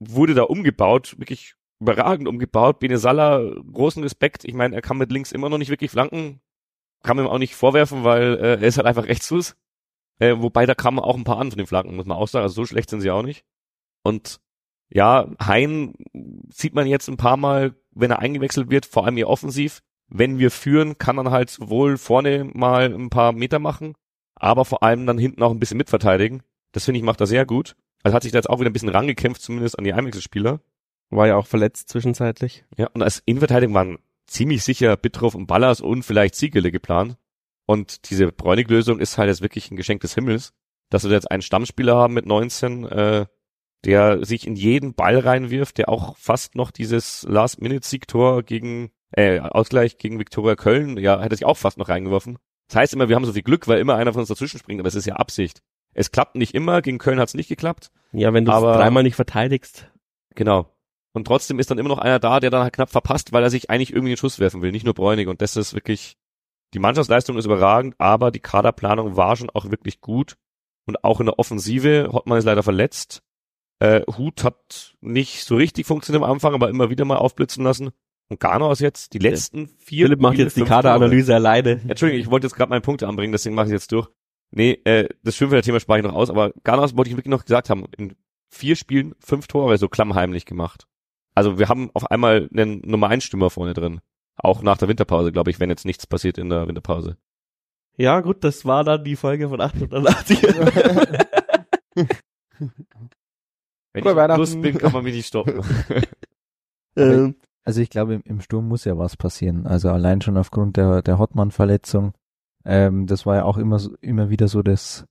[0.00, 2.80] wurde da umgebaut, wirklich überragend umgebaut.
[2.80, 3.40] Bene Salah,
[3.72, 4.44] großen Respekt.
[4.44, 6.40] Ich meine, er kann mit links immer noch nicht wirklich flanken.
[7.02, 9.56] Kann man ihm auch nicht vorwerfen, weil äh, er ist halt einfach Rechtsfuß.
[10.20, 12.42] Äh, wobei da kamen auch ein paar an von den Flanken, muss man auch sagen.
[12.42, 13.44] Also so schlecht sind sie auch nicht.
[14.02, 14.40] Und
[14.88, 15.94] ja, Hein
[16.50, 20.38] sieht man jetzt ein paar Mal, wenn er eingewechselt wird, vor allem hier offensiv, wenn
[20.38, 23.94] wir führen, kann man halt sowohl vorne mal ein paar Meter machen,
[24.34, 26.42] aber vor allem dann hinten auch ein bisschen mitverteidigen.
[26.72, 27.76] Das finde ich macht er sehr gut.
[28.02, 30.60] Also hat sich da jetzt auch wieder ein bisschen rangekämpft, zumindest an die Einwechselspieler.
[31.10, 32.64] War ja auch verletzt zwischenzeitlich.
[32.76, 37.16] Ja, und als Innenverteidigung waren ziemlich sicher Bittroff und Ballas und vielleicht Siegele geplant.
[37.66, 40.52] Und diese Bräunig-Lösung ist halt jetzt wirklich ein Geschenk des Himmels,
[40.90, 43.26] dass wir jetzt einen Stammspieler haben mit 19, äh,
[43.84, 49.98] der sich in jeden Ball reinwirft, der auch fast noch dieses Last-Minute-Siegtor gegen, äh, Ausgleich
[49.98, 52.38] gegen Viktoria Köln, ja, hätte sich auch fast noch reingeworfen.
[52.68, 54.80] Das heißt immer, wir haben so viel Glück, weil immer einer von uns dazwischen springt,
[54.80, 55.62] aber es ist ja Absicht.
[55.94, 57.90] Es klappt nicht immer, gegen Köln hat es nicht geklappt.
[58.12, 59.90] Ja, wenn du Aber- dreimal nicht verteidigst.
[60.34, 60.74] Genau.
[61.12, 63.50] Und trotzdem ist dann immer noch einer da, der dann halt knapp verpasst, weil er
[63.50, 65.26] sich eigentlich irgendwie den Schuss werfen will, nicht nur Bräunig.
[65.28, 66.16] Und das ist wirklich,
[66.74, 70.36] die Mannschaftsleistung ist überragend, aber die Kaderplanung war schon auch wirklich gut.
[70.86, 73.22] Und auch in der Offensive, Hottmann ist leider verletzt.
[73.80, 77.90] Äh, Hut hat nicht so richtig funktioniert am Anfang, aber immer wieder mal aufblitzen lassen.
[78.28, 80.06] Und Garnaus jetzt, die letzten vier.
[80.06, 80.64] Philipp macht Spiele, jetzt die.
[80.64, 81.80] Kaderanalyse alleine.
[81.88, 84.08] Entschuldigung, ich wollte jetzt gerade meine Punkte anbringen, deswegen mache ich jetzt durch.
[84.50, 87.70] Nee, äh, das Schönfelder-Thema spare ich noch aus, aber Garnas wollte ich wirklich noch gesagt
[87.70, 88.16] haben, in
[88.50, 90.86] vier Spielen fünf Tore so klammheimlich gemacht.
[91.34, 94.00] Also wir haben auf einmal einen Nummer 1 Stürmer vorne drin.
[94.36, 97.16] Auch nach der Winterpause, glaube ich, wenn jetzt nichts passiert in der Winterpause.
[97.96, 100.42] Ja, gut, das war dann die Folge von 88.
[103.92, 104.36] Wenn ich.
[104.36, 105.62] Lust bin, kann man mich nicht stoppen.
[106.96, 107.36] ähm,
[107.68, 109.66] Also ich glaube, im, Sturm muss ja was passieren.
[109.66, 112.14] Also allein schon aufgrund der, der Hottmann-Verletzung.
[112.64, 115.04] Ähm, das war ja auch immer, immer wieder so das,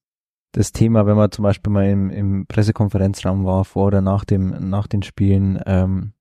[0.53, 4.71] das Thema, wenn man zum Beispiel mal im, im Pressekonferenzraum war, vor oder nach dem,
[4.71, 5.61] nach den Spielen.
[5.67, 6.13] Ähm,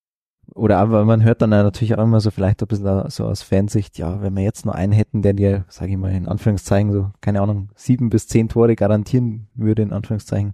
[0.54, 3.96] oder aber man hört dann natürlich auch immer so vielleicht ein bisschen so aus Fansicht,
[3.96, 7.12] ja, wenn wir jetzt nur einen hätten, der dir, sage ich mal in Anführungszeichen, so,
[7.22, 10.52] keine Ahnung, sieben bis zehn Tore garantieren würde, in Anführungszeichen.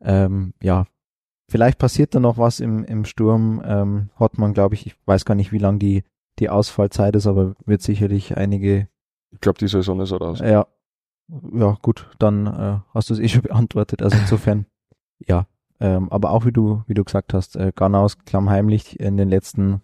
[0.00, 0.86] Ähm, ja,
[1.50, 3.60] Vielleicht passiert da noch was im, im Sturm.
[3.64, 6.04] Ähm, Hottmann, glaube ich, ich weiß gar nicht, wie lang die,
[6.38, 8.86] die Ausfallzeit ist, aber wird sicherlich einige,
[9.32, 10.38] Ich glaube, die Saison ist er raus.
[10.38, 10.66] ja,
[11.52, 14.00] ja, gut, dann äh, hast du es eh schon beantwortet.
[14.02, 14.66] Also insofern,
[15.26, 15.46] ja.
[15.80, 19.80] Ähm, aber auch wie du, wie du gesagt hast, äh, Garnaus klammheimlich in den letzten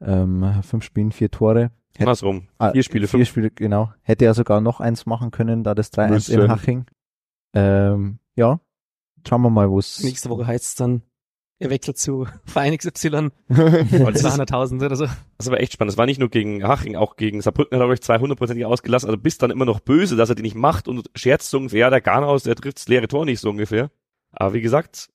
[0.00, 1.70] ähm, fünf Spielen vier Tore.
[1.94, 2.48] Hätt- Andersrum.
[2.58, 3.28] Ah, Vier Spiele, vier fünf.
[3.28, 3.92] Spiele, genau.
[4.02, 6.40] Hätte er sogar noch eins machen können, da das 3-1 Müssen.
[6.40, 6.86] in Haching.
[7.54, 8.60] Ähm, ja,
[9.26, 11.02] schauen wir mal, wo es Nächste Woche heißt es dann,
[11.58, 13.08] er wechselt zu Verein XY, ist,
[13.48, 15.06] 200.000 oder so.
[15.38, 15.92] das war echt spannend.
[15.92, 19.08] Das war nicht nur gegen Haching, auch gegen Saarbrücken hat er euch 200% ausgelassen.
[19.08, 21.80] Also bist dann immer noch böse, dass er die nicht macht und scherzt so ungefähr,
[21.80, 23.90] ja, der Garnaus, der trifft das leere Tor nicht so ungefähr.
[24.32, 25.08] Aber wie gesagt,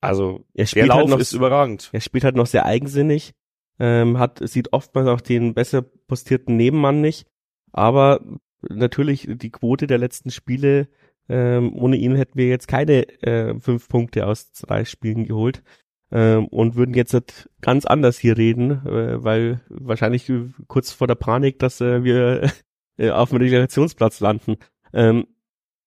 [0.00, 1.90] also er der spielt Lauf halt noch, ist überragend.
[1.92, 3.34] er spielt halt noch sehr eigensinnig,
[3.78, 7.26] ähm, hat, sieht oftmals auch den besser postierten Nebenmann nicht,
[7.72, 8.20] aber
[8.62, 10.88] natürlich die Quote der letzten Spiele,
[11.28, 15.62] ähm, ohne ihn hätten wir jetzt keine äh, fünf Punkte aus drei Spielen geholt
[16.10, 20.30] ähm, und würden jetzt ganz anders hier reden, äh, weil wahrscheinlich
[20.66, 22.50] kurz vor der Panik, dass äh, wir
[22.96, 24.56] äh, auf dem Relegationsplatz landen.
[24.92, 25.26] Ähm,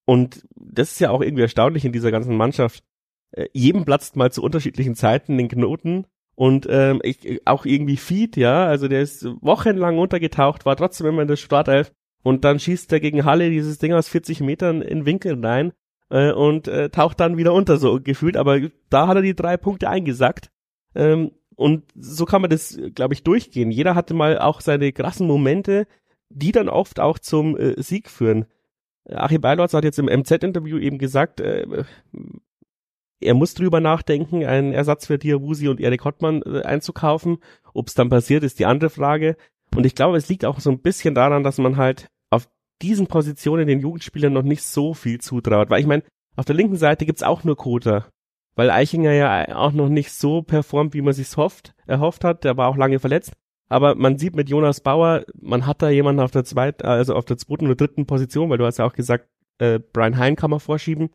[0.06, 2.84] und das ist ja auch irgendwie erstaunlich in dieser ganzen Mannschaft.
[3.32, 8.38] Äh, jedem platzt mal zu unterschiedlichen Zeiten den Knoten und ähm, ich, auch irgendwie Feed,
[8.38, 11.94] ja, also der ist wochenlang untergetaucht, war trotzdem immer in der Startelf
[12.24, 15.74] und dann schießt er gegen Halle dieses Ding aus 40 Metern in Winkel rein
[16.10, 18.60] äh, und äh, taucht dann wieder unter, so gefühlt, aber
[18.90, 20.52] da hat er die drei Punkte eingesackt
[20.96, 23.72] ähm, und so kann man das, glaube ich, durchgehen.
[23.72, 25.86] Jeder hatte mal auch seine krassen Momente,
[26.30, 28.46] die dann oft auch zum äh, Sieg führen.
[29.10, 31.84] Achim Beilorz hat jetzt im MZ-Interview eben gesagt, äh,
[33.20, 37.38] er muss drüber nachdenken, einen Ersatz für Diawusi und Erik Hottmann äh, einzukaufen.
[37.74, 39.38] Ob es dann passiert, ist die andere Frage.
[39.76, 42.48] Und ich glaube, es liegt auch so ein bisschen daran, dass man halt auf
[42.82, 45.70] diesen Positionen den Jugendspielern noch nicht so viel zutraut.
[45.70, 46.04] Weil ich meine,
[46.36, 48.08] auf der linken Seite gibt's auch nur Kota.
[48.56, 52.44] Weil Eichinger ja auch noch nicht so performt, wie man sich's hofft, erhofft hat.
[52.44, 53.34] Der war auch lange verletzt.
[53.70, 57.24] Aber man sieht mit Jonas Bauer, man hat da jemanden auf der zweiten, also auf
[57.24, 60.50] der zweiten oder dritten Position, weil du hast ja auch gesagt, äh, Brian Hein kann
[60.50, 61.12] man vorschieben,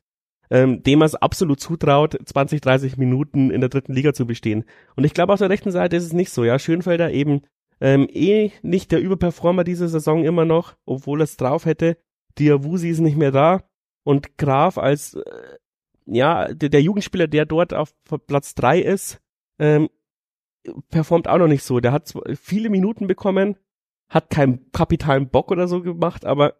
[0.48, 4.64] ähm, dem man es absolut zutraut, 20, 30 Minuten in der dritten Liga zu bestehen.
[4.94, 6.44] Und ich glaube, auf der rechten Seite ist es nicht so.
[6.44, 7.42] Ja, Schönfelder eben
[7.80, 11.98] ähm, eh nicht der Überperformer diese Saison immer noch, obwohl es drauf hätte.
[12.38, 13.64] Diawusi ist nicht mehr da.
[14.04, 15.58] Und Graf als, äh,
[16.06, 17.94] ja, der, der Jugendspieler, der dort auf
[18.26, 19.20] Platz drei ist,
[19.58, 19.88] ähm,
[20.90, 21.80] performt auch noch nicht so.
[21.80, 23.56] Der hat viele Minuten bekommen,
[24.08, 26.54] hat keinen kapitalen Bock oder so gemacht, aber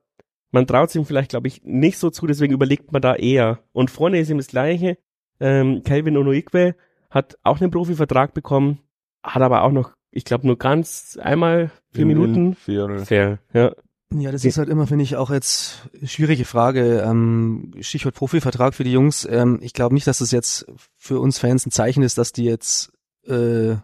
[0.51, 3.61] man traut es ihm vielleicht, glaube ich, nicht so zu, deswegen überlegt man da eher.
[3.73, 4.99] Und vorne ist ihm das Gleiche.
[5.39, 6.77] Ähm, Calvin Onoikwe
[7.11, 8.81] hat auch einen Profivertrag bekommen,
[9.23, 12.55] hat aber auch noch, ich glaube, nur ganz einmal vier In- in Minuten.
[12.57, 13.39] Vier, Fair.
[13.53, 13.73] Ja,
[14.15, 17.01] Ja, das ist halt immer, finde ich, auch jetzt schwierige Frage.
[17.01, 19.27] Ähm, Stichwort Profivertrag für die Jungs.
[19.29, 22.45] Ähm, ich glaube nicht, dass das jetzt für uns Fans ein Zeichen ist, dass die
[22.45, 22.93] jetzt
[23.27, 23.75] äh,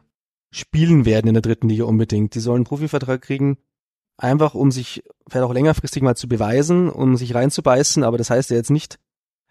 [0.53, 2.35] spielen werden in der dritten Liga unbedingt.
[2.35, 3.59] Die sollen einen Profivertrag kriegen,
[4.17, 8.51] einfach um sich vielleicht auch längerfristig mal zu beweisen, um sich reinzubeißen, aber das heißt
[8.51, 8.99] ja jetzt nicht,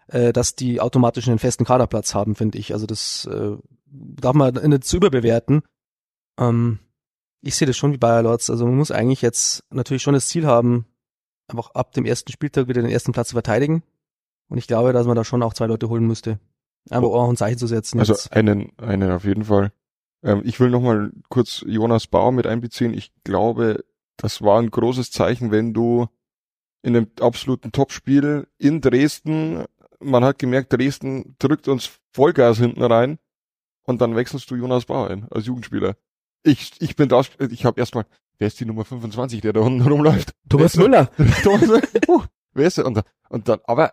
[0.08, 2.72] äh, dass die automatisch einen festen Kaderplatz haben, finde ich.
[2.72, 3.56] Also das äh,
[3.86, 5.62] darf man nicht zu überbewerten.
[6.38, 6.78] Ähm,
[7.40, 8.50] ich sehe das schon wie Bayer Lords.
[8.50, 10.86] Also man muss eigentlich jetzt natürlich schon das Ziel haben,
[11.48, 13.82] einfach ab dem ersten Spieltag wieder den ersten Platz zu verteidigen.
[14.48, 16.38] Und ich glaube, dass man da schon auch zwei Leute holen müsste.
[16.90, 18.00] Aber auch ein Zeichen zu setzen.
[18.00, 18.32] Also jetzt.
[18.32, 19.72] einen, einen auf jeden Fall.
[20.22, 22.94] Ähm, ich will nochmal kurz Jonas Bauer mit einbeziehen.
[22.94, 23.84] Ich glaube,
[24.16, 26.08] das war ein großes Zeichen, wenn du
[26.82, 29.64] in einem absoluten Topspiel in Dresden,
[30.00, 33.18] man hat gemerkt, Dresden drückt uns Vollgas hinten rein
[33.84, 35.96] und dann wechselst du Jonas Bauer ein als Jugendspieler.
[36.44, 38.04] Ich, ich bin da, ich habe erstmal,
[38.38, 40.32] wer ist die Nummer 25, der da unten rumläuft?
[40.48, 41.10] Thomas Müller.
[41.42, 41.82] Thomas Müller.
[42.08, 42.22] Uh,
[42.54, 42.86] wer ist der?
[42.86, 43.92] Und, dann- und dann, aber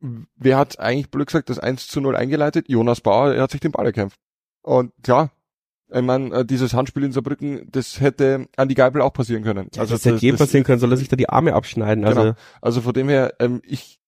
[0.00, 2.68] wer hat eigentlich blöd gesagt das 1 zu 0 eingeleitet?
[2.68, 4.18] Jonas Bauer, er hat sich den Ball erkämpft.
[4.62, 5.30] Und ja,
[5.92, 9.68] ich meine, äh, dieses Handspiel in Saarbrücken, das hätte an die Geibel auch passieren können.
[9.74, 12.04] Ja, also das hätte jedem passieren können, soll er sich da die Arme abschneiden.
[12.04, 12.34] Also Genau.
[12.62, 13.99] also von dem her, ähm, ich,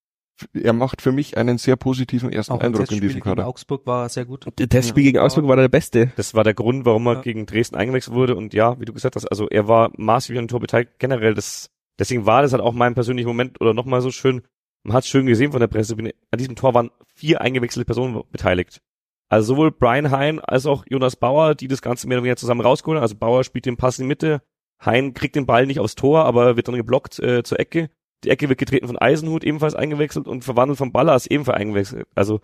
[0.53, 3.47] er macht für mich einen sehr positiven ersten auch Eindruck in Testspiel diesem gegen Kader.
[3.47, 4.47] Augsburg war sehr gut.
[4.57, 6.13] das Spiel gegen Augsburg war der beste.
[6.17, 7.21] Das war der Grund, warum er Ja.
[7.21, 8.37] gegen Dresden eingewechselt wurde.
[8.37, 10.93] Und ja, wie du gesagt hast, also er war maßgeblich an dem Tor beteiligt.
[10.99, 14.43] Generell, das, deswegen war das halt auch mein persönlicher Moment oder nochmal so schön.
[14.85, 15.97] Man hat schön gesehen von der Presse.
[15.97, 18.81] An diesem Tor waren vier eingewechselte Personen beteiligt.
[19.29, 22.61] Also sowohl Brian Hein als auch Jonas Bauer, die das Ganze mehr oder weniger zusammen
[22.61, 23.03] rausgeholt haben.
[23.03, 24.43] Also Bauer spielt den Pass in die Mitte.
[24.85, 27.89] Hein kriegt den Ball nicht aufs Tor, aber wird dann geblockt äh, zur Ecke.
[28.25, 32.07] Die Ecke wird getreten von Eisenhut, ebenfalls eingewechselt und verwandelt von Ballas, ebenfalls eingewechselt.
[32.15, 32.41] Also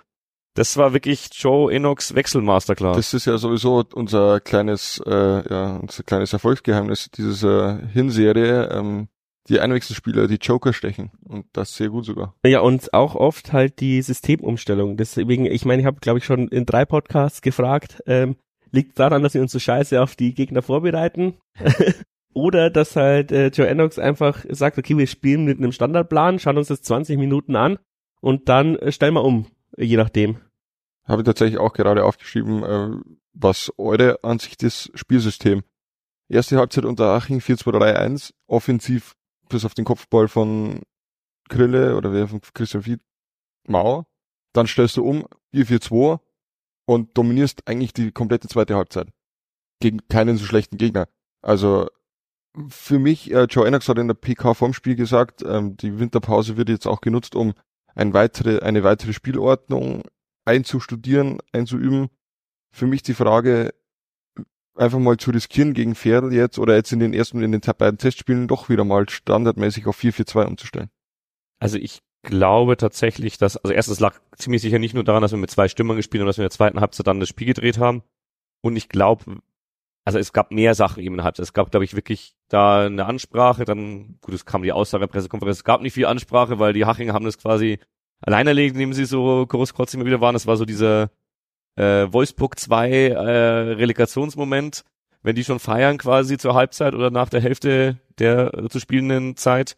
[0.55, 2.97] das war wirklich Joe Enochs Wechselmasterclass.
[2.97, 9.09] Das ist ja sowieso unser kleines, äh, ja, unser kleines Erfolgsgeheimnis dieser Hinserie, ähm,
[9.49, 11.13] die Einwechselspieler, die Joker stechen.
[11.25, 12.35] Und das sehr gut sogar.
[12.45, 14.97] Ja, und auch oft halt die Systemumstellung.
[14.97, 18.37] Deswegen, ich meine, ich habe, glaube ich, schon in drei Podcasts gefragt, ähm,
[18.73, 21.35] liegt daran, dass wir uns so scheiße auf die Gegner vorbereiten?
[22.39, 26.57] Oder dass halt äh, Joe Enox einfach sagt, okay, wir spielen mit einem Standardplan, schauen
[26.57, 27.81] uns das 20 Minuten an
[28.21, 30.39] und dann äh, stellen wir um, je nachdem.
[31.03, 32.91] Habe ich tatsächlich auch gerade aufgeschrieben, äh,
[33.33, 35.65] was eure Ansicht ist, Spielsystem.
[36.29, 39.17] Erste Halbzeit unter Aching 4-2-3-1, offensiv
[39.49, 40.83] bis auf den Kopfball von
[41.49, 43.01] Krille oder wer von Christian Fied,
[43.67, 44.07] Mauer.
[44.53, 46.21] Dann stellst du um, 4-4-2
[46.87, 49.09] und dominierst eigentlich die komplette zweite Halbzeit.
[49.81, 51.09] Gegen keinen so schlechten Gegner.
[51.43, 51.89] Also
[52.69, 56.57] für mich, äh, Joe Ennox hat in der PK vorm Spiel gesagt, ähm, die Winterpause
[56.57, 57.55] wird jetzt auch genutzt, um
[57.95, 60.03] ein weitere, eine weitere Spielordnung
[60.45, 62.09] einzustudieren, einzuüben.
[62.71, 63.75] Für mich die Frage,
[64.75, 67.99] einfach mal zu riskieren gegen Ferl jetzt oder jetzt in den ersten, in den beiden
[67.99, 70.91] Testspielen doch wieder mal standardmäßig auf 4-4-2 umzustellen.
[71.59, 75.39] Also ich glaube tatsächlich, dass, also erstens lag ziemlich sicher nicht nur daran, dass wir
[75.39, 77.79] mit zwei Stimmern gespielt haben, dass wir in der zweiten Halbzeit dann das Spiel gedreht
[77.79, 78.03] haben.
[78.61, 79.41] Und ich glaube,
[80.05, 81.45] also es gab mehr Sachen eben in der Halbzeit.
[81.45, 85.13] Es gab, glaube ich, wirklich da eine Ansprache, dann, gut, es kam die Aussage der
[85.13, 87.79] Pressekonferenz, es gab nicht viel Ansprache, weil die Hachinger haben das quasi
[88.21, 90.35] allein erlegt, indem sie so kurz immer wieder waren.
[90.35, 91.11] Das war so dieser
[91.77, 93.21] äh, Wolfsburg 2 äh,
[93.75, 94.85] Relegationsmoment,
[95.23, 99.37] wenn die schon feiern quasi zur Halbzeit oder nach der Hälfte der äh, zu spielenden
[99.37, 99.77] Zeit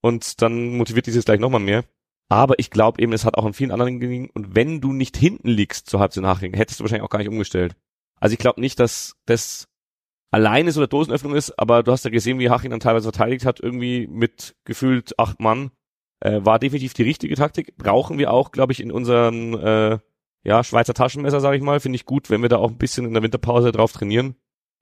[0.00, 1.84] und dann motiviert dieses gleich nochmal mehr.
[2.28, 5.16] Aber ich glaube eben, es hat auch an vielen anderen gelingen und wenn du nicht
[5.16, 7.76] hinten liegst zur Halbzeit nachher, hättest du wahrscheinlich auch gar nicht umgestellt.
[8.18, 9.68] Also ich glaube nicht, dass das
[10.32, 13.46] alleine so eine Dosenöffnung ist, aber du hast ja gesehen, wie Haching dann teilweise verteidigt
[13.46, 15.70] hat, irgendwie mit gefühlt acht Mann.
[16.20, 17.76] Äh, war definitiv die richtige Taktik.
[17.76, 19.98] Brauchen wir auch, glaube ich, in unserem äh,
[20.44, 21.80] ja, Schweizer Taschenmesser, sage ich mal.
[21.80, 24.36] Finde ich gut, wenn wir da auch ein bisschen in der Winterpause drauf trainieren.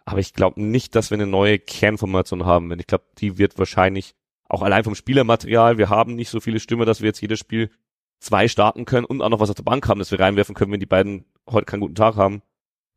[0.05, 2.81] Aber ich glaube nicht, dass wir eine neue Kernformation haben werden.
[2.81, 4.15] Ich glaube, die wird wahrscheinlich
[4.49, 7.71] auch allein vom Spielermaterial, wir haben nicht so viele Stürmer, dass wir jetzt jedes Spiel
[8.19, 10.73] zwei starten können und auch noch was auf der Bank haben, dass wir reinwerfen können,
[10.73, 12.43] wenn die beiden heute keinen guten Tag haben.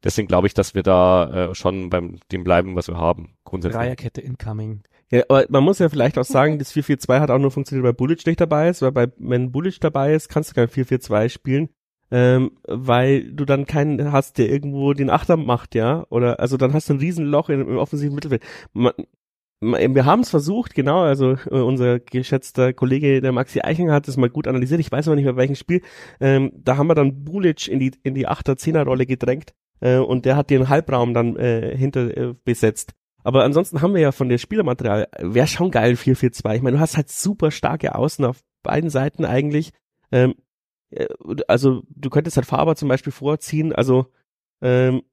[0.03, 3.35] Deswegen glaube ich, dass wir da äh, schon beim dem bleiben, was wir haben.
[3.45, 3.79] Grundsätzlich.
[3.79, 4.83] Dreierkette incoming.
[5.11, 7.93] Ja, aber man muss ja vielleicht auch sagen, das 4-4-2 hat auch nur funktioniert, weil
[7.93, 11.69] Bulic nicht dabei ist, weil bei, wenn Bulic dabei ist, kannst du kein 4-4-2 spielen,
[12.09, 16.73] ähm, weil du dann keinen hast, der irgendwo den Achter macht, ja, oder, also dann
[16.73, 18.43] hast du ein Riesenloch im, im offensiven Mittelfeld.
[18.73, 18.93] Man,
[19.59, 24.07] man, wir haben es versucht, genau, also äh, unser geschätzter Kollege, der Maxi Eichinger, hat
[24.07, 25.81] das mal gut analysiert, ich weiß aber nicht mehr, welchen Spiel,
[26.19, 30.35] ähm, da haben wir dann Bulic in die, in die Achter-Zehner-Rolle gedrängt, äh, und der
[30.37, 32.93] hat den Halbraum dann äh, hinter äh, besetzt.
[33.23, 36.55] Aber ansonsten haben wir ja von der Spielermaterial, wäre schon geil 4-4-2.
[36.55, 39.71] Ich meine, du hast halt super starke Außen auf beiden Seiten eigentlich.
[40.11, 40.35] Ähm,
[40.89, 41.07] äh,
[41.47, 44.07] also du könntest halt Faber zum Beispiel vorziehen, also
[44.61, 45.03] ähm,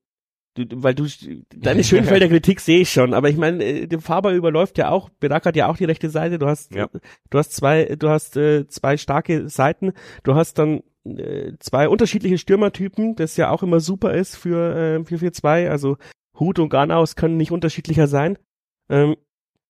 [0.55, 1.07] du, weil du
[1.55, 5.09] deine Schönfelder Kritik sehe ich schon, aber ich meine, äh, der Faber überläuft ja auch,
[5.21, 6.89] Berak hat ja auch die rechte Seite, du hast Ja.
[7.31, 9.93] du hast zwei du hast äh, zwei starke Seiten,
[10.23, 14.99] du hast dann äh, zwei unterschiedliche Stürmertypen, das ja auch immer super ist für äh,
[14.99, 15.97] 4-4-2, also
[16.39, 18.39] Hut und Garnaus können nicht unterschiedlicher sein.
[18.89, 19.17] Ähm,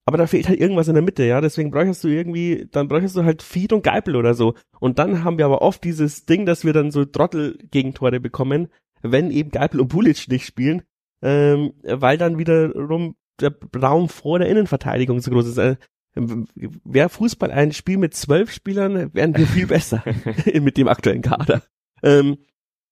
[0.07, 3.17] aber da fehlt halt irgendwas in der Mitte, ja, deswegen bräuchtest du irgendwie, dann bräuchtest
[3.17, 4.55] du halt Feed und Geipel oder so.
[4.81, 8.69] Und dann haben wir aber oft dieses Ding, dass wir dann so Trottel-Gegentore bekommen,
[9.03, 10.83] wenn eben Geipel und Pulic nicht spielen,
[11.23, 15.79] ähm, weil dann wiederum der Raum vor der Innenverteidigung so groß ist.
[16.15, 20.03] Wäre Fußball ein Spiel mit zwölf Spielern, wären wir viel besser
[20.53, 21.63] mit dem aktuellen Kader.
[22.03, 22.39] Ähm,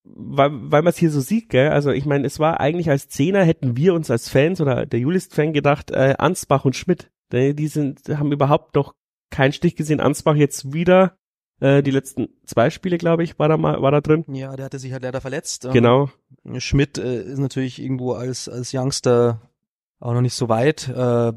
[0.05, 1.71] weil, weil man es hier so sieht, gell?
[1.71, 5.01] Also ich meine, es war eigentlich als Zehner hätten wir uns als Fans oder der
[5.01, 7.11] Julist-Fan gedacht, äh, Ansbach und Schmidt.
[7.31, 8.95] Die sind, haben überhaupt noch
[9.31, 10.01] keinen Stich gesehen.
[10.01, 11.19] Ansbach jetzt wieder
[11.61, 14.25] äh, die letzten zwei Spiele, glaube ich, war da mal, war da drin.
[14.29, 15.65] Ja, der hatte sich halt leider verletzt.
[15.67, 16.11] Ähm, Genau.
[16.57, 19.43] Schmidt äh, ist natürlich irgendwo als, als Youngster
[20.01, 20.89] auch noch nicht so weit.
[20.89, 21.33] Äh,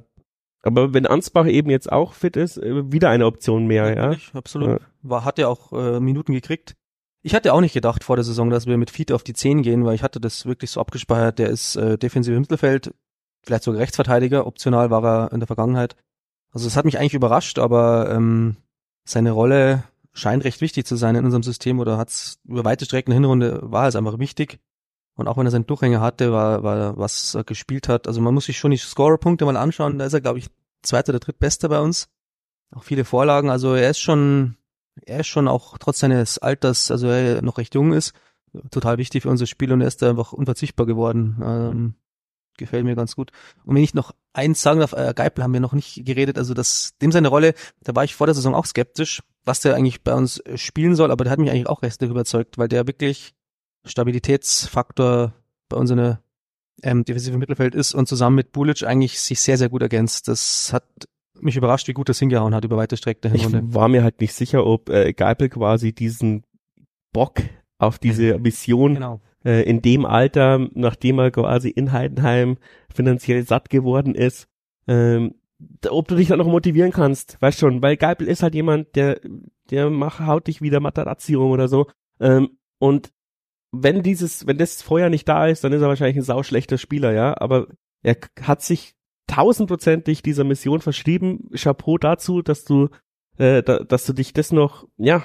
[0.63, 4.15] Aber wenn Ansbach eben jetzt auch fit ist, äh, wieder eine Option mehr, ja.
[4.33, 4.81] absolut.
[5.01, 6.75] War, hat ja auch äh, Minuten gekriegt.
[7.23, 9.61] Ich hatte auch nicht gedacht vor der Saison, dass wir mit Feed auf die 10
[9.61, 11.39] gehen, weil ich hatte das wirklich so abgespeichert.
[11.39, 12.93] Der ist äh, defensiv im Mittelfeld,
[13.43, 15.95] vielleicht sogar Rechtsverteidiger, optional war er in der Vergangenheit.
[16.51, 18.57] Also es hat mich eigentlich überrascht, aber ähm,
[19.03, 19.83] seine Rolle
[20.13, 23.87] scheint recht wichtig zu sein in unserem System oder hat's über weite Strecken Hinrunde war
[23.87, 24.59] es einfach wichtig.
[25.15, 28.07] Und auch wenn er seinen Durchhänger hatte, war, war was er gespielt hat.
[28.07, 29.99] Also man muss sich schon die Scorer-Punkte mal anschauen.
[29.99, 30.47] Da ist er, glaube ich,
[30.81, 32.09] zweiter oder drittbester bei uns.
[32.71, 33.49] Auch viele Vorlagen.
[33.49, 34.55] Also er ist schon,
[35.05, 38.13] er ist schon auch trotz seines Alters, also er noch recht jung ist,
[38.71, 41.41] total wichtig für unser Spiel und er ist da einfach unverzichtbar geworden.
[41.43, 41.93] Ähm,
[42.57, 43.31] gefällt mir ganz gut.
[43.65, 46.53] Und wenn ich noch eins sagen darf, äh, Geipel haben wir noch nicht geredet, also
[46.53, 50.03] das, dem seine Rolle, da war ich vor der Saison auch skeptisch, was der eigentlich
[50.03, 53.33] bei uns spielen soll, aber der hat mich eigentlich auch recht überzeugt, weil der wirklich
[53.85, 55.33] Stabilitätsfaktor
[55.69, 56.21] bei uns in der
[56.83, 60.27] ähm, defensiven Mittelfeld ist und zusammen mit Bulic eigentlich sich sehr, sehr gut ergänzt.
[60.27, 60.83] Das hat
[61.39, 63.73] mich überrascht, wie gut das hingehauen hat über weite Strecken der Ich Hinrunde.
[63.73, 66.43] war mir halt nicht sicher, ob äh, Geipel quasi diesen
[67.13, 67.41] Bock
[67.77, 69.21] auf diese Mission Genau.
[69.43, 72.57] äh, in dem Alter, nachdem er quasi in Heidenheim
[72.93, 74.47] finanziell satt geworden ist,
[74.87, 75.35] ähm,
[75.89, 79.19] ob du dich dann noch motivieren kannst, weißt schon, weil Geipel ist halt jemand, der,
[79.69, 81.87] der macht, haut dich wieder Materazzi um oder so,
[82.19, 83.11] ähm, und
[83.71, 87.13] wenn dieses, wenn das Feuer nicht da ist, dann ist er wahrscheinlich ein sauschlechter Spieler,
[87.13, 87.67] ja, aber
[88.03, 88.95] er hat sich
[89.27, 92.89] tausendprozentig dieser Mission verschrieben, Chapeau dazu, dass du,
[93.37, 95.23] äh, da, dass du dich das noch, ja,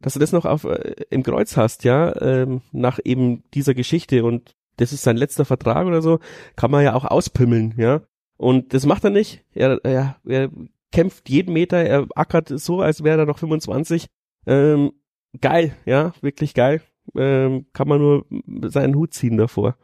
[0.00, 4.24] dass du das noch auf äh, im Kreuz hast, ja, ähm, nach eben dieser Geschichte
[4.24, 6.18] und das ist sein letzter Vertrag oder so,
[6.54, 8.02] kann man ja auch auspümmeln, ja.
[8.36, 9.42] Und das macht er nicht.
[9.54, 10.50] Er, er, er
[10.92, 14.08] kämpft jeden Meter, er ackert so, als wäre er noch 25.
[14.46, 14.92] Ähm,
[15.40, 16.82] geil, ja, wirklich geil.
[17.16, 18.26] Ähm, kann man nur
[18.70, 19.76] seinen Hut ziehen davor.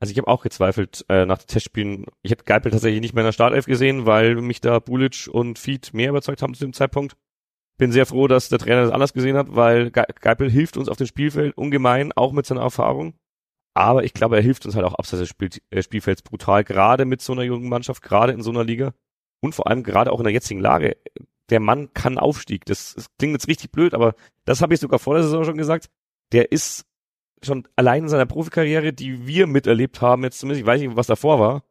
[0.00, 2.06] Also ich habe auch gezweifelt äh, nach den Testspielen.
[2.22, 5.58] Ich hätte Geipel tatsächlich nicht mehr in der Startelf gesehen, weil mich da Bulic und
[5.58, 7.16] Feed mehr überzeugt haben zu dem Zeitpunkt.
[7.78, 10.88] Bin sehr froh, dass der Trainer das anders gesehen hat, weil Ge Geipel hilft uns
[10.88, 13.14] auf dem Spielfeld ungemein, auch mit seiner Erfahrung.
[13.74, 17.04] Aber ich glaube, er hilft uns halt auch abseits des Spiel äh, Spielfelds brutal, gerade
[17.04, 18.94] mit so einer jungen Mannschaft, gerade in so einer Liga
[19.40, 20.96] und vor allem gerade auch in der jetzigen Lage.
[21.50, 22.64] Der Mann kann Aufstieg.
[22.66, 24.14] Das, das klingt jetzt richtig blöd, aber
[24.44, 25.88] das habe ich sogar vor der Saison schon gesagt.
[26.32, 26.86] Der ist
[27.42, 31.06] schon allein in seiner Profikarriere, die wir miterlebt haben, jetzt zumindest, ich weiß nicht, was
[31.06, 31.64] davor war,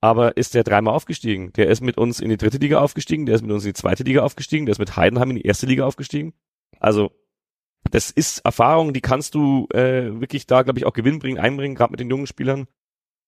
[0.00, 1.52] aber ist der dreimal aufgestiegen.
[1.52, 3.80] Der ist mit uns in die dritte Liga aufgestiegen, der ist mit uns in die
[3.80, 6.34] zweite Liga aufgestiegen, der ist mit Heidenheim in die erste Liga aufgestiegen.
[6.80, 7.12] Also
[7.90, 11.74] das ist Erfahrung, die kannst du äh, wirklich da, glaube ich, auch Gewinn bringen, einbringen,
[11.74, 12.66] gerade mit den jungen Spielern.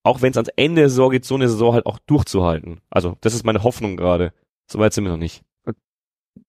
[0.02, 2.80] Auch wenn es ans Ende der Saison geht, so eine Saison halt auch durchzuhalten.
[2.90, 4.32] Also das ist meine Hoffnung gerade.
[4.66, 5.42] Soweit sind wir noch nicht.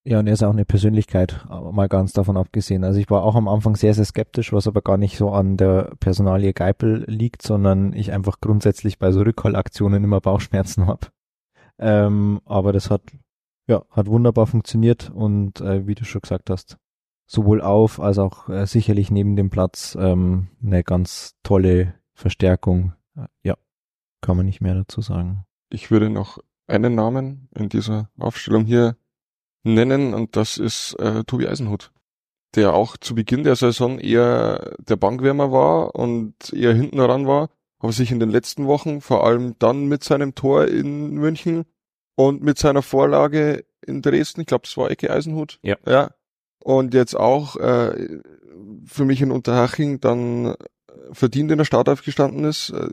[0.04, 2.84] Ja, und er ist auch eine Persönlichkeit, mal ganz davon abgesehen.
[2.84, 5.56] Also ich war auch am Anfang sehr, sehr skeptisch, was aber gar nicht so an
[5.56, 11.08] der Personalie Geipel liegt, sondern ich einfach grundsätzlich bei so Rückholaktionen immer Bauchschmerzen habe.
[11.78, 13.02] Ähm, aber das hat,
[13.68, 16.78] ja, hat wunderbar funktioniert und äh, wie du schon gesagt hast,
[17.26, 22.92] sowohl auf als auch äh, sicherlich neben dem Platz ähm, eine ganz tolle Verstärkung.
[23.42, 23.56] Ja,
[24.20, 25.44] kann man nicht mehr dazu sagen.
[25.70, 28.96] Ich würde noch einen Namen in dieser Aufstellung hier
[29.74, 31.92] nennen und das ist äh, Tobi Eisenhut,
[32.54, 37.50] der auch zu Beginn der Saison eher der Bankwärmer war und eher hinten ran war,
[37.78, 41.64] aber sich in den letzten Wochen, vor allem dann mit seinem Tor in München
[42.14, 45.76] und mit seiner Vorlage in Dresden, ich glaube, das war Ecke Eisenhut, Ja.
[45.86, 46.10] ja,
[46.58, 48.20] und jetzt auch äh,
[48.84, 50.54] für mich in Unterhaching dann
[51.12, 52.88] verdient in der Startelf gestanden ist, äh,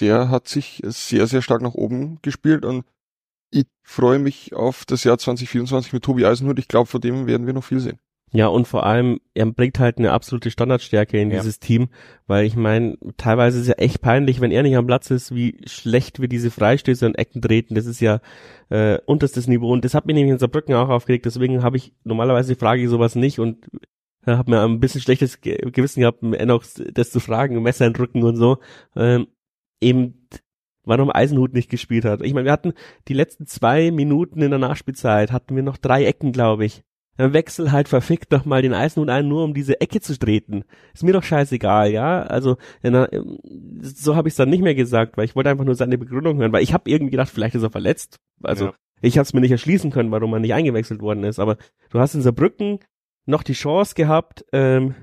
[0.00, 2.84] der hat sich sehr, sehr stark nach oben gespielt und
[3.50, 6.58] ich freue mich auf das Jahr 2024 mit Tobi Eisenhut.
[6.58, 7.98] Ich glaube, von dem werden wir noch viel sehen.
[8.30, 11.38] Ja, und vor allem, er bringt halt eine absolute Standardstärke in Ja.
[11.38, 11.88] dieses Team,
[12.26, 15.34] weil ich meine, teilweise ist es ja echt peinlich, wenn er nicht am Platz ist,
[15.34, 17.74] wie schlecht wir diese Freistöße und Ecken treten.
[17.74, 18.20] Das ist ja
[18.68, 21.24] äh, unterstes Niveau und das hat mich nämlich in Saarbrücken auch aufgeregt.
[21.24, 23.66] Deswegen habe ich normalerweise frage ich sowas nicht und
[24.26, 27.94] äh, habe mir ein bisschen schlechtes Ge Gewissen gehabt, noch das zu fragen, Messer in
[27.94, 28.58] den Rücken und so.
[28.94, 29.28] Ähm,
[29.80, 30.28] eben
[30.88, 32.22] warum Eisenhut nicht gespielt hat.
[32.22, 32.72] Ich meine, wir hatten
[33.06, 36.82] die letzten zwei Minuten in der Nachspielzeit, hatten wir noch drei Ecken, glaube ich.
[37.18, 40.64] Dann wechsel halt verfickt noch mal den Eisenhut ein, nur um diese Ecke zu treten.
[40.94, 42.22] Ist mir doch scheißegal, ja.
[42.22, 42.58] Also
[43.82, 46.38] so habe ich es dann nicht mehr gesagt, weil ich wollte einfach nur seine Begründung
[46.38, 48.20] hören, weil ich habe irgendwie gedacht, vielleicht ist er verletzt.
[48.40, 48.74] Also ja.
[49.02, 51.40] ich habe es mir nicht erschließen können, warum er nicht eingewechselt worden ist.
[51.40, 51.56] Aber
[51.90, 52.78] du hast in Saarbrücken
[53.26, 54.94] noch die Chance gehabt, ähm,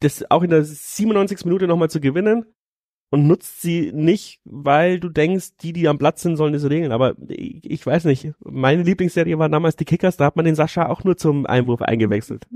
[0.00, 1.44] das auch in der 97.
[1.44, 2.46] Minute nochmal zu gewinnen
[3.10, 6.92] und nutzt sie nicht, weil du denkst, die, die am Platz sind, sollen das regeln.
[6.92, 8.32] Aber ich, ich weiß nicht.
[8.40, 11.82] Meine Lieblingsserie war damals die Kickers, da hat man den Sascha auch nur zum Einwurf
[11.82, 12.46] eingewechselt.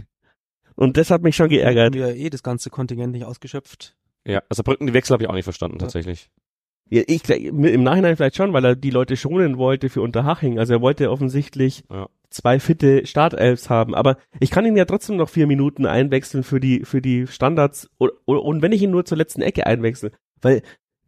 [0.74, 1.94] und das hat mich schon geärgert.
[1.94, 3.96] Wir eh das ganze Kontingent nicht ausgeschöpft.
[4.26, 6.30] Ja, also Brücken, die Wechsel habe ich auch nicht verstanden, tatsächlich.
[6.88, 10.58] Ja, ich, im Nachhinein vielleicht schon, weil er die Leute schonen wollte für Unterhaching.
[10.58, 13.94] Also er wollte offensichtlich ja zwei fitte Startelfs haben.
[13.94, 17.88] Aber ich kann ihn ja trotzdem noch vier Minuten einwechseln für die, für die Standards.
[17.98, 20.62] Und, und wenn ich ihn nur zur letzten Ecke einwechsel, weil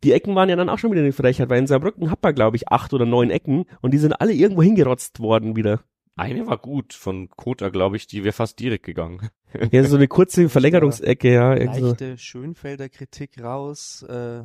[0.05, 2.35] die Ecken waren ja dann auch schon wieder eine Frechheit, weil in Saarbrücken hat man,
[2.35, 5.81] glaube ich, acht oder neun Ecken und die sind alle irgendwo hingerotzt worden wieder.
[6.17, 9.29] Eine war gut von Kota, glaube ich, die wäre fast direkt gegangen.
[9.71, 11.55] Ja, so eine kurze Verlängerungsecke, ja.
[11.55, 14.03] Leichte Schönfelder Kritik raus.
[14.03, 14.43] Äh,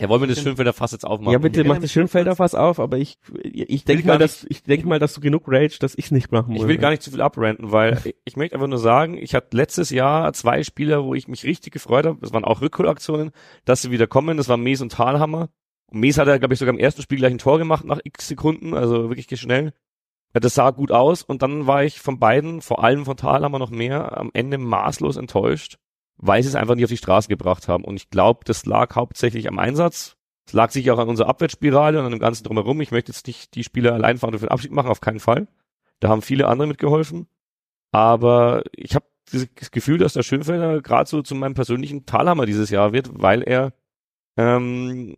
[0.00, 1.32] ja, wollen wir das Schönfelder Fass jetzt aufmachen?
[1.32, 4.86] Ja, bitte mach das Schönfelder Fass auf, aber ich, ich denke mal, dass, ich denke
[4.86, 6.62] mal, dass du genug Rage, dass ich nicht machen muss.
[6.62, 9.56] Ich will gar nicht zu viel abrenten, weil ich möchte einfach nur sagen, ich hatte
[9.56, 12.18] letztes Jahr zwei Spieler, wo ich mich richtig gefreut habe.
[12.20, 13.30] Das waren auch Rückholaktionen,
[13.64, 14.36] dass sie wieder kommen.
[14.36, 15.48] Das war Mees und Talhammer.
[15.90, 18.00] Und Mees hat ja, glaube ich, sogar im ersten Spiel gleich ein Tor gemacht nach
[18.04, 19.72] x Sekunden, also wirklich schnell.
[20.34, 23.58] Ja, das sah gut aus und dann war ich von beiden, vor allem von Talhammer
[23.58, 25.78] noch mehr, am Ende maßlos enttäuscht
[26.18, 27.84] weil sie es einfach nicht auf die Straße gebracht haben.
[27.84, 30.16] Und ich glaube, das lag hauptsächlich am Einsatz.
[30.46, 32.80] Es lag sicher auch an unserer Abwärtsspirale und an dem Ganzen drumherum.
[32.80, 35.46] Ich möchte jetzt nicht die Spieler allein fahren für den Abschied machen, auf keinen Fall.
[36.00, 37.28] Da haben viele andere mitgeholfen.
[37.92, 42.70] Aber ich habe das Gefühl, dass der Schönfelder gerade so zu meinem persönlichen Talhammer dieses
[42.70, 43.72] Jahr wird, weil er
[44.36, 45.16] ähm,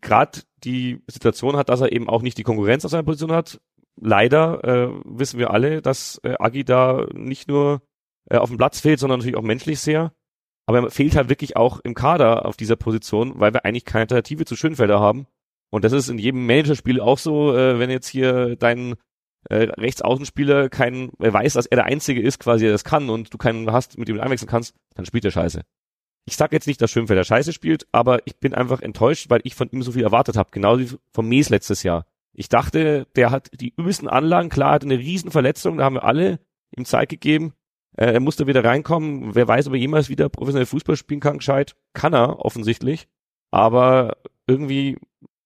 [0.00, 3.60] gerade die Situation hat, dass er eben auch nicht die Konkurrenz auf seiner Position hat.
[3.96, 7.82] Leider äh, wissen wir alle, dass äh, Agi da nicht nur
[8.32, 10.12] äh, auf dem Platz fehlt, sondern natürlich auch menschlich sehr.
[10.66, 14.02] Aber er fehlt halt wirklich auch im Kader auf dieser Position, weil wir eigentlich keine
[14.02, 15.26] Alternative zu Schönfelder haben.
[15.70, 18.94] Und das ist in jedem Managerspiel auch so, äh, wenn jetzt hier dein
[19.50, 23.32] äh, Rechtsaußenspieler kein, er weiß, dass er der Einzige ist, quasi, der das kann und
[23.32, 25.62] du keinen hast, mit dem du einwechseln kannst, dann spielt er scheiße.
[26.24, 29.56] Ich sag jetzt nicht, dass Schönfelder scheiße spielt, aber ich bin einfach enttäuscht, weil ich
[29.56, 32.06] von ihm so viel erwartet habe, genauso wie vom Mees letztes Jahr.
[32.34, 36.04] Ich dachte, der hat die übelsten Anlagen, klar, hat eine riesen Verletzung, da haben wir
[36.04, 36.38] alle
[36.76, 37.54] ihm Zeit gegeben.
[37.96, 39.34] Äh, er musste wieder reinkommen.
[39.34, 41.76] Wer weiß, ob er jemals wieder professionell Fußball spielen kann, gescheit.
[41.92, 43.08] Kann er, offensichtlich.
[43.50, 44.16] Aber
[44.46, 44.98] irgendwie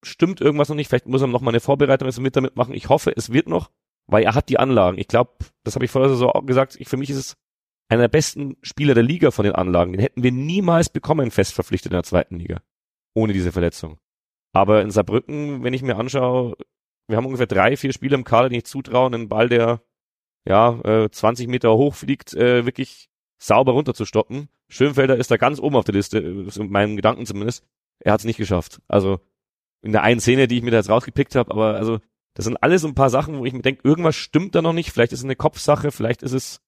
[0.02, 0.88] stimmt irgendwas noch nicht.
[0.88, 2.74] Vielleicht muss er noch mal eine Vorbereitung mit damit machen.
[2.74, 3.70] Ich hoffe, es wird noch,
[4.06, 4.98] weil er hat die Anlagen.
[4.98, 5.32] Ich glaube,
[5.64, 6.76] das habe ich vorher so auch gesagt.
[6.78, 7.36] Ich, für mich ist es
[7.88, 9.92] einer der besten Spieler der Liga von den Anlagen.
[9.92, 12.62] Den hätten wir niemals bekommen, fest verpflichtet in der zweiten Liga.
[13.14, 13.98] Ohne diese Verletzung.
[14.52, 16.56] Aber in Saarbrücken, wenn ich mir anschaue,
[17.08, 19.82] wir haben ungefähr drei, vier Spieler im Kader, die ich zutrauen, einen Ball, der
[20.46, 24.48] ja, äh, 20 Meter hoch fliegt, äh, wirklich sauber runterzustoppen.
[24.68, 27.64] Schönfelder ist da ganz oben auf der Liste, äh, in meinen Gedanken zumindest.
[28.00, 28.80] Er hat es nicht geschafft.
[28.88, 29.20] Also
[29.82, 32.00] in der einen Szene, die ich mir da jetzt rausgepickt habe, aber also
[32.34, 34.72] das sind alles so ein paar Sachen, wo ich mir denke, irgendwas stimmt da noch
[34.72, 34.90] nicht.
[34.90, 36.60] Vielleicht ist es eine Kopfsache, vielleicht ist es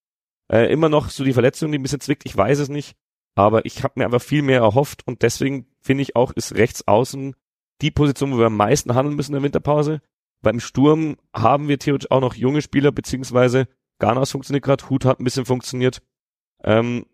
[0.51, 2.97] äh, immer noch so die Verletzung, die ein bisschen zwickt, ich weiß es nicht.
[3.35, 6.89] Aber ich habe mir einfach viel mehr erhofft und deswegen finde ich auch, ist rechts
[6.89, 7.37] außen
[7.83, 10.01] die Position, wo wir am meisten handeln müssen in der Winterpause.
[10.43, 13.67] Beim Sturm haben wir theoretisch auch noch junge Spieler, beziehungsweise
[13.99, 16.01] Ganas funktioniert gerade, Hut hat ein bisschen funktioniert.
[16.63, 17.07] Ähm,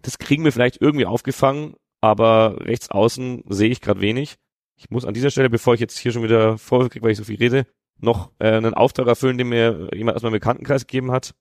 [0.00, 4.36] das kriegen wir vielleicht irgendwie aufgefangen, aber rechts außen sehe ich gerade wenig.
[4.76, 7.18] Ich muss an dieser Stelle, bevor ich jetzt hier schon wieder Vorwürfe kriege, weil ich
[7.18, 7.66] so viel rede,
[8.00, 11.34] noch äh, einen Auftrag erfüllen, den mir jemand aus meinem Bekanntenkreis gegeben hat.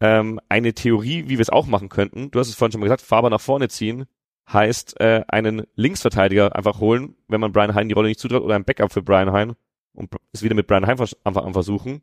[0.00, 2.86] Ähm, eine Theorie, wie wir es auch machen könnten, du hast es vorhin schon mal
[2.86, 4.06] gesagt, Faber nach vorne ziehen,
[4.50, 8.54] heißt äh, einen Linksverteidiger einfach holen, wenn man Brian Hein die Rolle nicht zutraut, oder
[8.54, 9.56] ein Backup für Brian Hein
[9.98, 12.02] und es wieder mit Brian Heim einfach am versuchen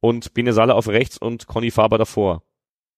[0.00, 2.42] und Bene Salle auf rechts und Conny Faber davor.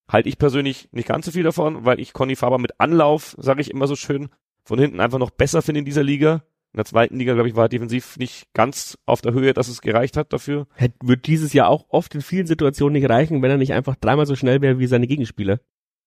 [0.09, 3.61] Halte ich persönlich nicht ganz so viel davon, weil ich Conny Faber mit Anlauf, sage
[3.61, 4.29] ich immer so schön,
[4.63, 6.43] von hinten einfach noch besser finde in dieser Liga.
[6.73, 9.67] In der zweiten Liga, glaube ich, war er defensiv nicht ganz auf der Höhe, dass
[9.67, 10.67] es gereicht hat dafür.
[10.73, 13.95] Hätte, wird dieses Jahr auch oft in vielen Situationen nicht reichen, wenn er nicht einfach
[13.95, 15.59] dreimal so schnell wäre wie seine Gegenspieler.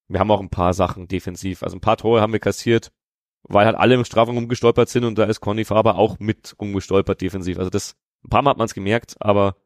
[0.09, 1.63] Wir haben auch ein paar Sachen defensiv.
[1.63, 2.93] Also ein paar Tore haben wir kassiert,
[3.45, 7.21] weil halt alle im Strafraum umgestolpert sind und da ist Conny Faber auch mit umgestolpert
[7.21, 7.59] defensiv.
[7.59, 9.57] Also das ein paar Mal hat man es gemerkt, aber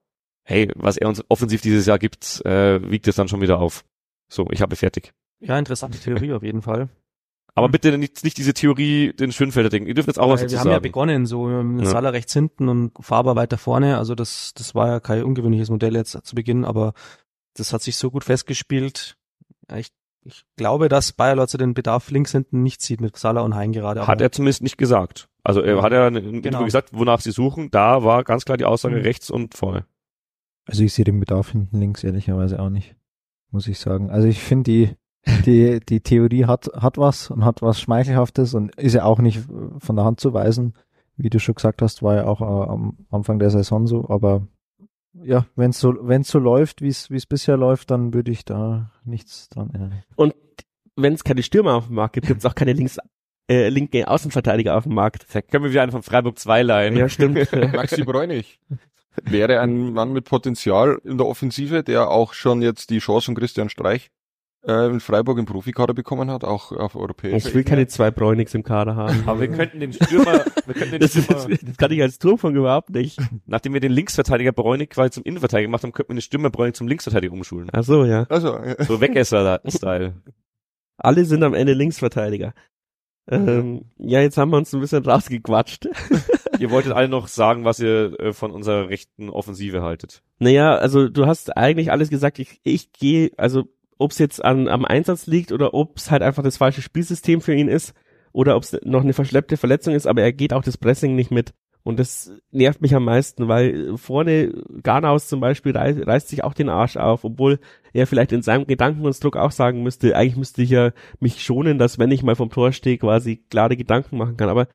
[0.42, 3.84] hey, was er uns offensiv dieses Jahr gibt, äh, wiegt es dann schon wieder auf.
[4.28, 5.12] So, ich habe fertig.
[5.40, 6.88] Ja, interessante Theorie auf jeden Fall.
[7.54, 9.88] Aber bitte nicht, nicht diese Theorie, den Schönfelder denken.
[9.88, 10.66] Ihr dürft jetzt auch Weil was dazu sagen.
[10.66, 11.86] Wir haben ja begonnen, so ähm, ja.
[11.86, 13.96] Salah rechts hinten und Faber weiter vorne.
[13.96, 16.92] Also das, das war ja kein ungewöhnliches Modell jetzt zu Beginn, aber
[17.54, 19.16] das hat sich so gut festgespielt.
[19.74, 19.88] Ich,
[20.22, 23.72] ich glaube, dass Bayer Lotzer den Bedarf links hinten nicht sieht mit Salah und Hein
[23.72, 24.07] gerade.
[24.07, 25.28] Hat er zumindest nicht gesagt.
[25.47, 26.64] Also er hat ja Genau.
[26.64, 27.70] Gesagt, wonach sie suchen.
[27.70, 29.03] Da war ganz klar die Aussage Mhm.
[29.03, 29.84] rechts und vorne.
[30.66, 32.97] Also ich sehe den Bedarf hinten links ehrlicherweise auch nicht,
[33.53, 34.11] muss ich sagen.
[34.11, 34.97] Also ich finde die,
[35.47, 39.40] die, die Theorie hat, hat was und hat was Schmeichelhaftes und ist ja auch nicht
[39.78, 40.74] von der Hand zu weisen.
[41.16, 44.47] Wie du schon gesagt hast, war ja auch äh, am Anfang der Saison so, aber
[45.14, 48.30] ja, wenn es so, wenn's so läuft, wie es wie es bisher läuft, dann würde
[48.32, 50.03] ich da nichts dran ändern.
[50.16, 50.34] Und
[50.97, 52.99] wenn es keine Stürmer auf dem Markt gibt, gibt es auch keine links,
[53.49, 55.26] äh, linke Außenverteidiger auf dem Markt.
[55.32, 56.97] Da können wir wieder einen von Freiburg 2 leihen.
[56.97, 57.51] Ja, stimmt.
[57.74, 58.59] Maxi Bräunig
[59.22, 63.34] wäre ein Mann mit Potenzial in der Offensive, der auch schon jetzt die Chance von
[63.34, 64.11] Christian Streich
[64.66, 67.64] äh, in Freiburg im Profikader bekommen hat, auch auf europäischer ich will Ebene.
[67.64, 69.22] keine zwei Bräunigs im Kader haben.
[69.26, 72.18] Aber wir könnten den Stürmer, wir könnten den Das, ist, Stürmer, das kann ich als
[72.18, 73.18] Turmfang überhaupt nicht.
[73.47, 76.74] nachdem wir den Linksverteidiger Bräunig quasi zum Innenverteidiger gemacht haben, könnten wir den Stürmer Bräunig
[76.74, 77.70] zum Linksverteidiger umschulen.
[77.72, 78.24] Ach so, ja.
[78.28, 78.84] Also, ja.
[78.84, 80.14] So Wegesser-Style.
[80.99, 82.53] Alle sind am Ende Linksverteidiger.
[83.29, 85.89] Ähm, ja, jetzt haben wir uns ein bisschen rausgequatscht.
[86.59, 90.22] Ihr wolltet alle noch sagen, was ihr äh, von unserer rechten Offensive haltet.
[90.39, 92.39] Naja, also du hast eigentlich alles gesagt.
[92.39, 93.64] Ich, ich gehe, also
[93.99, 97.41] ob es jetzt an, am Einsatz liegt oder ob es halt einfach das falsche Spielsystem
[97.41, 97.95] für ihn ist
[98.33, 101.31] oder ob es noch eine verschleppte Verletzung ist, aber er geht auch das Pressing nicht
[101.31, 101.53] mit.
[101.87, 106.53] Und das nervt mich am meisten, weil vorne Garnaus zum Beispiel reißt, reißt sich auch
[106.53, 107.61] den Arsch auf, obwohl
[107.93, 112.01] er vielleicht in seinem Gedankenkonstrukt auch sagen müsste, eigentlich müsste ich ja mich schonen, dass
[112.01, 114.49] wenn ich mal vom Tor stehe, quasi klare Gedanken machen kann.
[114.49, 114.66] Aber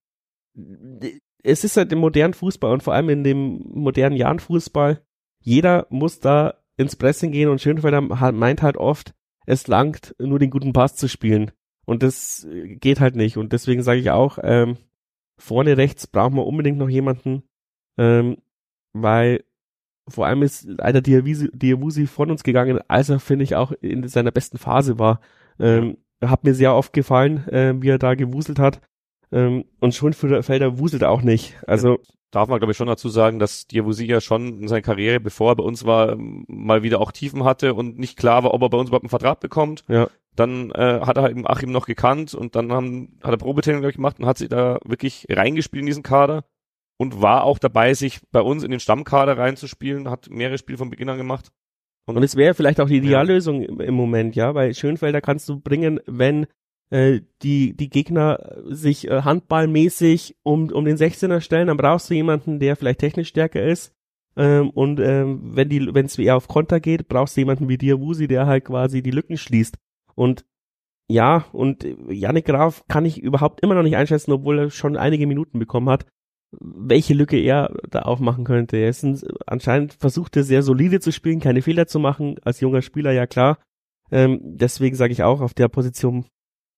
[1.43, 5.01] es ist halt im modernen Fußball und vor allem in dem modernen Jahren Fußball,
[5.41, 9.13] jeder muss da ins Pressing gehen und Schönfelder meint halt oft,
[9.45, 11.51] es langt, nur den guten Pass zu spielen.
[11.83, 13.35] Und das geht halt nicht.
[13.35, 14.77] Und deswegen sage ich auch, ähm,
[15.41, 17.43] vorne rechts brauchen wir unbedingt noch jemanden,
[17.97, 18.37] ähm,
[18.93, 19.43] weil
[20.07, 24.31] vor allem ist leider Diawusi, von uns gegangen, als er, finde ich, auch in seiner
[24.31, 25.21] besten Phase war.
[25.59, 28.81] Ähm, Hat mir sehr oft gefallen, äh, wie er da gewuselt hat.
[29.31, 31.55] Ähm, und Schönfelder wuselt auch nicht.
[31.67, 31.99] Also
[32.31, 35.51] Darf man, glaube ich, schon dazu sagen, dass Diawusi ja schon in seiner Karriere, bevor
[35.51, 38.69] er bei uns war, mal wieder auch Tiefen hatte und nicht klar war, ob er
[38.69, 39.83] bei uns überhaupt einen Vertrag bekommt.
[39.89, 40.07] Ja.
[40.35, 43.95] Dann äh, hat er eben Achim noch gekannt und dann haben, hat er Probetraining, ich,
[43.95, 46.45] gemacht und hat sich da wirklich reingespielt in diesen Kader
[46.97, 50.89] und war auch dabei, sich bei uns in den Stammkader reinzuspielen, hat mehrere Spiele von
[50.89, 51.51] Beginn an gemacht.
[52.05, 55.59] Und es wäre vielleicht auch die Ideallösung im, im Moment, ja, weil Schönfelder kannst du
[55.59, 56.47] bringen, wenn
[56.91, 62.13] äh, die, die Gegner sich äh, handballmäßig um, um den 16er stellen, dann brauchst du
[62.13, 63.93] jemanden, der vielleicht technisch stärker ist.
[64.35, 67.77] Ähm, und ähm, wenn die, wenn es eher auf Konter geht, brauchst du jemanden wie
[67.77, 69.77] Diawusi, der halt quasi die Lücken schließt.
[70.15, 70.45] Und
[71.09, 75.27] ja, und Yannick Graf kann ich überhaupt immer noch nicht einschätzen, obwohl er schon einige
[75.27, 76.05] Minuten bekommen hat,
[76.59, 78.77] welche Lücke er da aufmachen könnte.
[78.77, 82.59] Er ist ein, anscheinend versucht er sehr solide zu spielen, keine Fehler zu machen, als
[82.59, 83.57] junger Spieler, ja klar.
[84.11, 86.25] Ähm, deswegen sage ich auch, auf der Position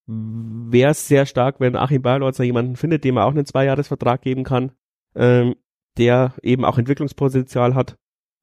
[0.05, 4.43] wäre es sehr stark, wenn Achim Bayerlotzer jemanden findet, dem er auch einen Zweijahresvertrag geben
[4.43, 4.71] kann,
[5.15, 5.55] ähm,
[5.97, 7.97] der eben auch Entwicklungspotenzial hat,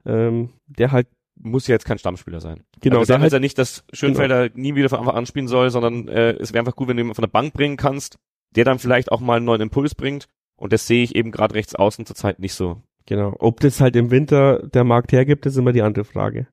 [0.06, 1.08] ähm, der halt
[1.42, 2.64] Muss ja jetzt kein Stammspieler sein.
[2.80, 5.26] genau, also wir der sagen halt, ja nicht, dass Schönfelder nie wieder von Anfang an
[5.26, 7.76] spielen soll, sondern äh, es wäre einfach gut, wenn du jemanden von der Bank bringen
[7.76, 8.18] kannst,
[8.54, 10.28] der dann vielleicht auch mal einen neuen Impuls bringt.
[10.56, 12.82] Und das sehe ich eben gerade rechts außen zurzeit nicht so.
[13.06, 16.46] genau, ob das halt im Winter der Markt hergibt, ist immer die andere Frage.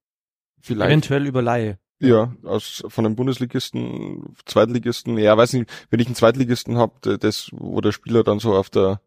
[0.61, 1.77] Vielleicht, Eventuell über Laie.
[1.99, 7.49] ja, aus, von einem Bundesligisten, Zweitligisten, ja, weiß nicht, wenn ich einen Zweitligisten habe, das,
[7.51, 9.01] wo der Spieler dann so auf der,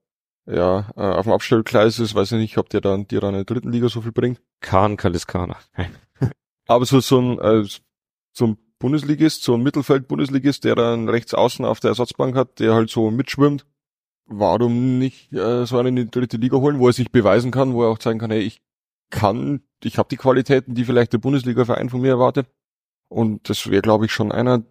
[0.53, 3.44] ja, äh, auf dem Abstellgleis ist, weiß ich nicht, ob der dann dir dann in
[3.44, 4.40] der dritten Liga so viel bringt.
[4.61, 5.57] Kahn Kaliskana.
[6.66, 7.68] Aber so, so ein, äh,
[8.32, 12.74] so ein Bundesligist, so ein Mittelfeld-Bundesligist, der dann rechts außen auf der Ersatzbank hat, der
[12.74, 13.66] halt so mitschwimmt,
[14.26, 17.74] warum nicht äh, so einen in die dritte Liga holen, wo er sich beweisen kann,
[17.74, 18.62] wo er auch zeigen kann, hey, ich
[19.11, 22.46] kann, ich habe die Qualitäten, die vielleicht der Bundesliga-Verein von mir erwartet.
[23.09, 24.62] Und das wäre, glaube ich, schon einer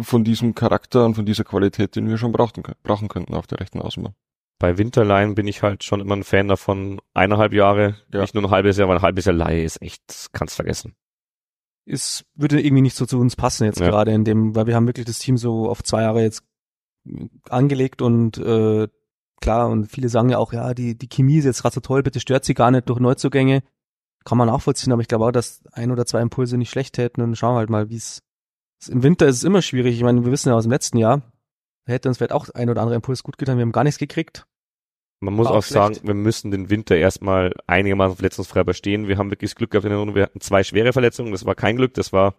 [0.00, 3.60] von diesem Charakter und von dieser Qualität, den wir schon brauchten, brauchen könnten auf der
[3.60, 4.14] rechten Außenbahn.
[4.58, 7.00] Bei Winterleihen bin ich halt schon immer ein Fan davon.
[7.14, 8.22] Eineinhalb Jahre, Ja.
[8.22, 10.94] nicht nur ein halbes Jahr, weil ein halbes Jahr Laie ist echt, kannst vergessen.
[11.84, 13.88] Es würde irgendwie nicht so zu uns passen jetzt Ja.
[13.88, 16.42] gerade in dem, weil wir haben wirklich das Team so auf zwei Jahre jetzt
[17.50, 18.88] angelegt und äh,
[19.40, 22.02] klar, und viele sagen ja auch, ja, die, die Chemie ist jetzt gerade so toll,
[22.02, 23.62] bitte stört sie gar nicht durch Neuzugänge.
[24.24, 27.20] Kann man nachvollziehen, aber ich glaube auch, dass ein oder zwei Impulse nicht schlecht hätten
[27.20, 28.22] und schauen wir halt mal, wie es
[28.88, 29.94] im Winter ist es immer schwierig.
[29.94, 31.22] Ich meine, wir wissen ja aus dem letzten Jahr,
[31.92, 34.46] hätte uns vielleicht auch ein oder andere Impuls gut getan, wir haben gar nichts gekriegt.
[35.20, 39.08] Man muss auch auch sagen, wir müssen den Winter erstmal einigermaßen verletzungsfrei überstehen.
[39.08, 40.14] Wir haben wirklich das Glück gehabt in der Runde.
[40.14, 41.32] Wir hatten zwei schwere Verletzungen.
[41.32, 41.94] Das war kein Glück.
[41.94, 42.34] Das war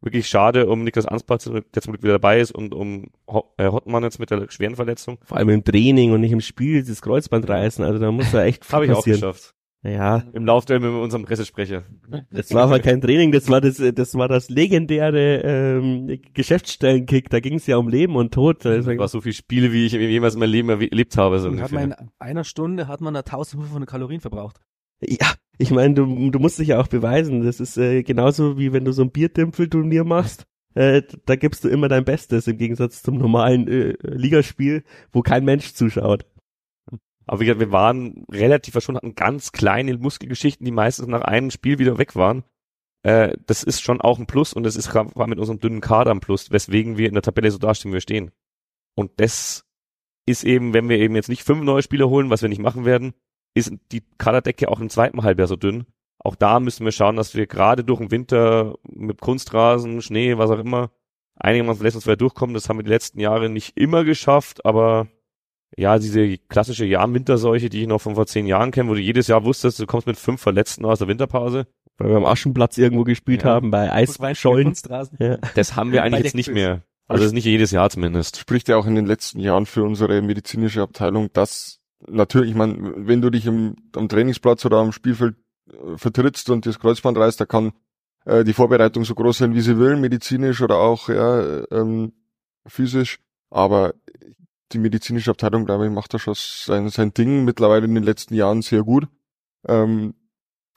[0.00, 3.10] wirklich schade um Niklas Anspatz, der zum Glück wieder dabei ist und um
[3.56, 5.18] äh, Hottmann jetzt mit der schweren Verletzung.
[5.24, 8.44] Vor allem im Training und nicht im Spiel, das Kreuzband reißen, also da muss da
[8.44, 9.54] echt viel Habe ich auch geschafft.
[9.84, 11.84] Ja, Im Laufduell mit unserem Pressesprecher.
[12.32, 17.30] das war aber kein Training, das war das, das war das legendäre ähm, Geschäftsstellenkick.
[17.30, 18.64] Da ging es ja um Leben und Tod.
[18.64, 21.38] Das war so viele Spiele, wie ich jemals in meinem Leben erlebt habe.
[21.38, 22.04] So Und hat man ungefähr.
[22.04, 24.60] in einer Stunde hat man da 1500 Kalorien verbraucht.
[25.00, 27.44] Ja, ich meine, du, du musst dich ja auch beweisen.
[27.44, 30.44] Das ist äh, genauso wie wenn du so ein Bierdimpfelturnier machst.
[30.74, 35.44] Äh, da gibst du immer dein Bestes im Gegensatz zum normalen äh, Ligaspiel, wo kein
[35.44, 36.26] Mensch zuschaut.
[37.28, 41.50] Aber wie gesagt, wir waren relativ schon hatten ganz kleine Muskelgeschichten, die meistens nach einem
[41.50, 42.42] Spiel wieder weg waren.
[43.02, 46.10] Äh, das ist schon auch ein Plus und das ist war mit unserem dünnen Kader
[46.10, 48.30] ein Plus, weswegen wir in der Tabelle so dastehen, wie wir stehen.
[48.96, 49.66] Und das
[50.26, 52.84] ist eben, wenn wir eben jetzt nicht fünf neue Spieler holen, was wir nicht machen
[52.84, 53.12] werden,
[53.54, 55.86] ist die Kaderdecke auch im zweiten Halbjahr so dünn.
[56.18, 60.50] Auch da müssen wir schauen, dass wir gerade durch den Winter mit Kunstrasen, Schnee, was
[60.50, 60.90] auch immer,
[61.36, 62.54] einigermaßen verletzungsfrei durchkommen.
[62.54, 65.08] Das haben wir die letzten Jahre nicht immer geschafft, aber
[65.78, 69.28] ja, diese klassische Jahr-Winterseuche, die ich noch von vor zehn Jahren kenne, wo du jedes
[69.28, 71.66] Jahr wusstest, du kommst mit fünf Verletzten aus der Winterpause.
[71.98, 73.50] Weil wir am Aschenplatz irgendwo gespielt Ja.
[73.50, 74.74] haben, bei Eisschollen.
[75.18, 75.38] Ja.
[75.54, 76.82] Das haben wir eigentlich jetzt nicht mehr.
[77.06, 78.36] Also das ist nicht jedes Jahr zumindest.
[78.38, 82.76] Spricht ja auch in den letzten Jahren für unsere medizinische Abteilung, dass natürlich, ich meine,
[82.96, 85.36] wenn du dich im, am Trainingsplatz oder am Spielfeld
[85.70, 87.72] äh, vertrittst und das Kreuzband reißt, da kann
[88.24, 92.12] äh, die Vorbereitung so groß sein, wie sie will, medizinisch oder auch ja, ähm,
[92.66, 93.20] physisch.
[93.50, 93.94] Aber
[94.72, 98.34] die medizinische Abteilung, glaube ich, macht da schon sein, sein Ding mittlerweile in den letzten
[98.34, 99.08] Jahren sehr gut.
[99.66, 100.14] Ähm,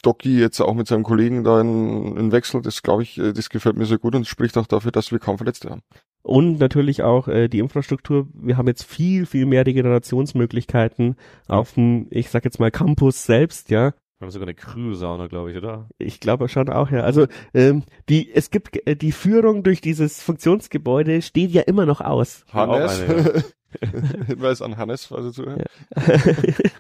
[0.01, 3.49] Doki jetzt auch mit seinem Kollegen da in, in Wechsel, das glaube ich, äh, das
[3.49, 5.83] gefällt mir sehr gut und spricht auch dafür, dass wir kaum Verletzte haben.
[6.23, 8.27] Und natürlich auch äh, die Infrastruktur.
[8.33, 11.15] Wir haben jetzt viel, viel mehr Regenerationsmöglichkeiten
[11.47, 13.93] auf dem, ich sag jetzt mal, Campus selbst, ja.
[14.21, 15.89] Wir haben sogar eine Kryosauna, glaube ich, oder?
[15.97, 17.01] Ich glaube schon auch, ja.
[17.01, 22.01] Also ähm, die, es gibt äh, die Führung durch dieses Funktionsgebäude steht ja immer noch
[22.01, 22.45] aus.
[22.53, 23.01] Hannes.
[23.01, 23.43] Eine,
[24.27, 25.65] Hinweis an Hannes, falls er zuhört.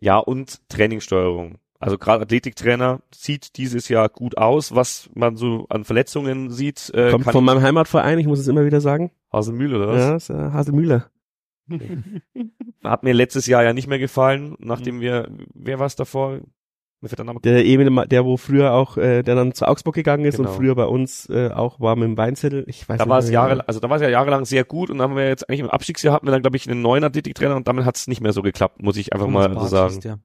[0.00, 1.58] Ja, und Trainingssteuerung.
[1.78, 6.90] Also gerade Athletiktrainer sieht dieses Jahr gut aus, was man so an Verletzungen sieht.
[6.92, 9.12] Äh, Kommt von meinem Heimatverein, ich muss es immer wieder sagen.
[9.32, 10.00] Hasenmühl oder was?
[10.00, 11.06] Ja, ist, äh, Hasemühle.
[12.84, 14.56] Hat mir letztes Jahr ja nicht mehr gefallen, Mhm.
[14.60, 16.40] nachdem wir, wer war es davor?
[17.04, 19.94] Mir fällt der Name Der Emil, der wo früher auch, äh, der dann zu Augsburg
[19.94, 20.48] gegangen ist Genau.
[20.48, 22.64] und früher bei uns äh, auch war mit dem Weinzettel.
[22.66, 23.40] Ich weiß da nicht war mehr es genau.
[23.42, 25.60] Jahre, also da war es ja jahrelang sehr gut und dann haben wir jetzt eigentlich
[25.60, 28.22] im Abstiegsjahr hatten wir dann glaube ich einen neuen Athletiktrainer und damit hat es nicht
[28.22, 29.92] mehr so geklappt, muss ich einfach Thomas mal so sagen.
[29.92, 30.18] hieß der.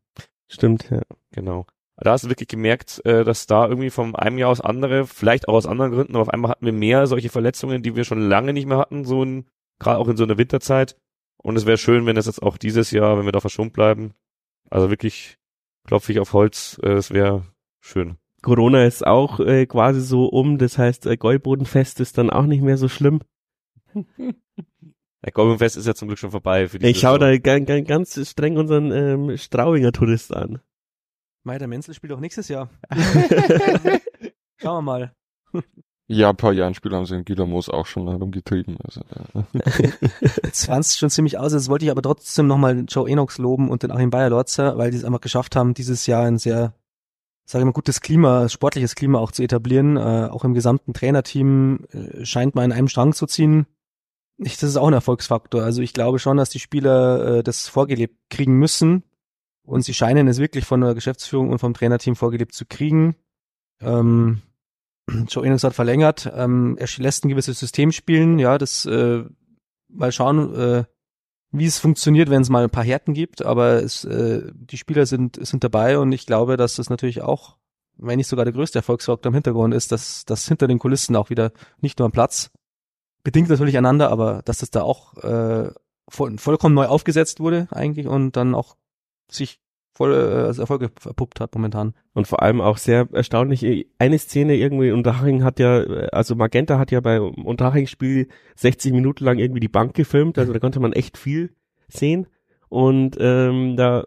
[0.48, 1.02] Stimmt, ja.
[1.34, 1.66] Genau.
[1.98, 5.50] Da hast du wirklich gemerkt, äh, dass da irgendwie vom einem Jahr aus andere, vielleicht
[5.50, 8.22] auch aus anderen Gründen, aber auf einmal hatten wir mehr solche Verletzungen, die wir schon
[8.22, 9.48] lange nicht mehr hatten, so in,
[9.80, 10.96] gerade auch in so einer Winterzeit.
[11.36, 14.14] Und es wäre schön, wenn es jetzt auch dieses Jahr, wenn wir da verschont bleiben.
[14.70, 15.39] Also wirklich
[15.86, 17.46] klopfe ich auf Holz, äh, es wäre
[17.80, 18.18] schön.
[18.42, 22.62] Corona ist auch äh, quasi so um, das heißt, äh, Gäubodenfest ist dann auch nicht
[22.62, 23.22] mehr so schlimm.
[23.94, 26.68] Der Goldmanfest ist ja zum Glück schon vorbei.
[26.70, 30.62] Für die Ich schaue da ga- ga- ganz streng unseren ähm, Straubinger Tourist an.
[31.44, 32.70] Mei, der Menzel spielt auch nächstes Jahr.
[34.58, 35.14] Schauen wir mal.
[36.12, 38.78] Ja, ein paar Jahrenspiele haben sie in Gilamos auch schon herumgetrieben.
[38.84, 39.92] Also, äh,
[40.44, 41.54] Jetzt fand's schon ziemlich aus.
[41.54, 44.98] Jetzt wollte ich aber trotzdem nochmal Joe Enox loben und den Achim Bayer-Lorzer, weil die
[44.98, 46.74] es einfach geschafft haben, dieses Jahr ein sehr,
[47.46, 49.98] sage ich mal, gutes Klima, sportliches Klima auch zu etablieren.
[49.98, 53.68] Äh, auch im gesamten Trainerteam äh, scheint man in einem Strang zu ziehen.
[54.38, 55.62] Ich, das ist auch ein Erfolgsfaktor.
[55.62, 59.04] Also ich glaube schon, dass die Spieler äh, das vorgelebt kriegen müssen.
[59.62, 63.16] Und sie scheinen es wirklich von der Geschäftsführung und vom Trainerteam vorgelebt zu kriegen.
[63.80, 64.42] Ähm,
[65.28, 66.32] Joe Enox hat verlängert.
[66.36, 68.40] Ähm, er lässt ein gewisses System spielen.
[68.40, 69.24] Ja, das äh,
[69.90, 70.84] mal schauen, äh,
[71.52, 73.44] wie es funktioniert, wenn es mal ein paar Härten gibt.
[73.44, 77.58] Aber es, äh, die Spieler sind sind dabei und ich glaube, dass das natürlich auch,
[77.98, 81.30] wenn nicht sogar der größte Erfolgsfaktor im Hintergrund ist, dass das hinter den Kulissen auch
[81.30, 81.52] wieder
[81.82, 82.52] nicht nur am Platz
[83.24, 85.72] bedingt natürlich einander, aber dass das da auch äh,
[86.10, 88.76] voll, vollkommen neu aufgesetzt wurde eigentlich und dann auch
[89.30, 89.60] sich
[90.00, 91.94] voll äh, als Erfolg verpuppt hat momentan.
[92.14, 95.82] Und vor allem auch sehr erstaunlich, eine Szene irgendwie, Unterhaching hat ja,
[96.14, 100.60] also Magenta hat ja bei Unterhaching-Spiel 60 Minuten lang irgendwie die Bank gefilmt, also da
[100.60, 101.54] konnte man echt viel
[101.90, 102.28] sehen.
[102.70, 104.06] Und ähm, da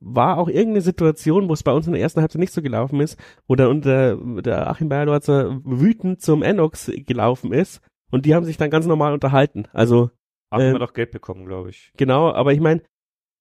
[0.00, 2.98] war auch irgendeine Situation, wo es bei uns in der ersten Halbzeit nicht so gelaufen
[3.00, 8.46] ist, wo dann unter der Achim Bayerlorzer wütend zum Enox gelaufen ist und die haben
[8.46, 9.66] sich dann ganz normal unterhalten.
[9.74, 10.10] Also
[10.50, 11.92] Haben ähm, wir doch Geld bekommen, glaube ich.
[11.98, 12.80] Genau, aber ich meine,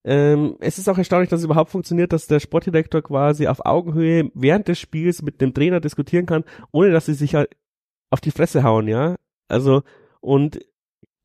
[0.05, 4.31] ähm, es ist auch erstaunlich, dass es überhaupt funktioniert, dass der Sportdirektor quasi auf Augenhöhe
[4.33, 7.55] während des Spiels mit dem Trainer diskutieren kann, ohne dass sie sich halt
[8.09, 9.15] auf die Fresse hauen, ja.
[9.49, 9.83] Also,
[10.21, 10.59] und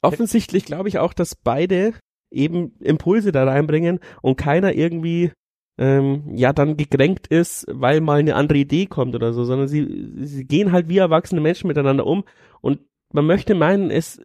[0.03, 1.95] offensichtlich glaube ich auch, dass beide
[2.31, 5.33] eben Impulse da reinbringen und keiner irgendwie
[5.79, 10.13] ähm, ja dann gekränkt ist, weil mal eine andere Idee kommt oder so, sondern sie,
[10.17, 12.25] sie gehen halt wie erwachsene Menschen miteinander um
[12.61, 12.81] und
[13.13, 14.23] man möchte meinen, es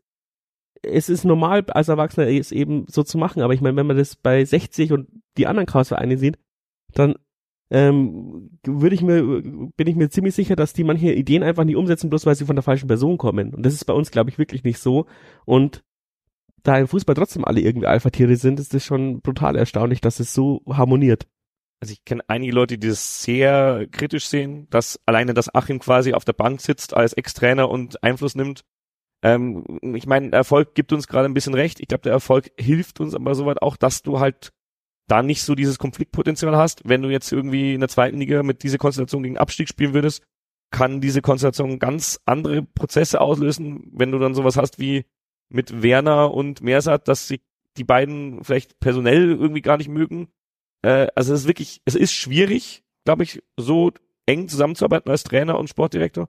[0.89, 3.97] es ist normal als Erwachsener es eben so zu machen, aber ich meine, wenn man
[3.97, 5.07] das bei 60 und
[5.37, 6.37] die anderen Chaosvereine sieht,
[6.93, 7.15] dann
[7.69, 11.75] ähm, würde ich mir, bin ich mir ziemlich sicher, dass die manche Ideen einfach nicht
[11.75, 13.53] umsetzen, bloß weil sie von der falschen Person kommen.
[13.53, 15.05] Und das ist bei uns, glaube ich, wirklich nicht so.
[15.45, 15.83] Und
[16.63, 20.33] da im Fußball trotzdem alle irgendwie Alpha-Tiere sind, ist das schon brutal erstaunlich, dass es
[20.33, 21.27] so harmoniert.
[21.79, 26.13] Also ich kenne einige Leute, die das sehr kritisch sehen, dass alleine, dass Achim quasi
[26.13, 28.63] auf der Bank sitzt als Ex-Trainer und Einfluss nimmt.
[29.23, 29.65] Ähm,
[29.95, 31.79] ich meine, Erfolg gibt uns gerade ein bisschen recht.
[31.79, 34.53] Ich glaube, der Erfolg hilft uns aber soweit auch, dass du halt
[35.07, 36.87] da nicht so dieses Konfliktpotenzial hast.
[36.87, 40.23] Wenn du jetzt irgendwie in der zweiten Liga mit dieser Konstellation gegen Abstieg spielen würdest,
[40.69, 45.05] kann diese Konstellation ganz andere Prozesse auslösen, wenn du dann sowas hast wie
[45.49, 47.41] mit Werner und Mersat, dass sich
[47.77, 50.27] die beiden vielleicht personell irgendwie gar nicht mögen.
[50.81, 53.91] Äh, also es ist wirklich, es ist schwierig, glaube ich, so
[54.25, 56.27] eng zusammenzuarbeiten als Trainer und Sportdirektor.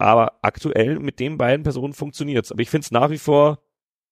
[0.00, 2.50] Aber aktuell mit den beiden Personen funktioniert's.
[2.50, 3.58] Aber ich finde es nach wie vor,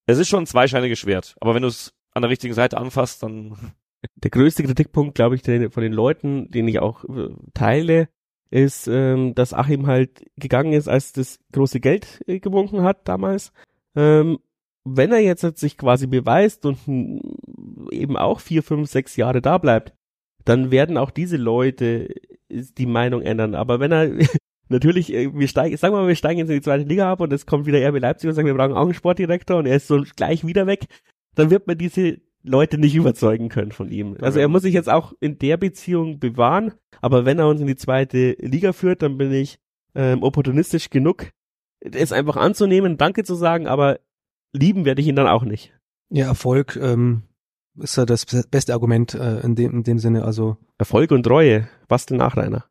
[0.07, 1.35] es ist schon ein zweischneidiges Schwert.
[1.41, 3.73] Aber wenn du es an der richtigen Seite anfasst, dann
[4.17, 8.11] der größte Kritikpunkt, glaube ich, den, von den Leuten, den ich auch äh, teile,
[8.51, 13.53] ist, ähm, dass Achim halt gegangen ist, als das große Geld äh, gewunken hat damals.
[13.97, 14.41] Ähm,
[14.85, 16.79] wenn er jetzt sich quasi beweist und
[17.91, 19.95] eben auch vier, fünf, sechs Jahre da bleibt,
[20.45, 22.11] dann werden auch diese Leute
[22.51, 23.55] äh, die Meinung ändern.
[23.55, 24.11] Aber wenn er
[24.69, 27.21] natürlich, äh, wir steigen, sagen wir mal, wir steigen jetzt in die zweite Liga ab
[27.21, 29.77] und es kommt wieder RB Leipzig und sagt, wir brauchen auch einen Sportdirektor und er
[29.77, 30.87] ist so gleich wieder weg,
[31.35, 34.17] dann wird man diese Leute nicht überzeugen können von ihm.
[34.21, 37.67] Also er muss sich jetzt auch in der Beziehung bewahren, aber wenn er uns in
[37.67, 39.59] die zweite Liga führt, dann bin ich
[39.95, 41.31] ähm, opportunistisch genug,
[41.81, 44.01] es einfach anzunehmen, Danke zu sagen, aber
[44.53, 45.73] lieben werde ich ihn dann auch nicht.
[46.11, 47.23] Ja, Erfolg ähm,
[47.77, 50.25] ist ja das beste Argument äh, in, dem, in dem Sinne.
[50.25, 52.65] Also Erfolg und Treue, Bastel Nachreiner.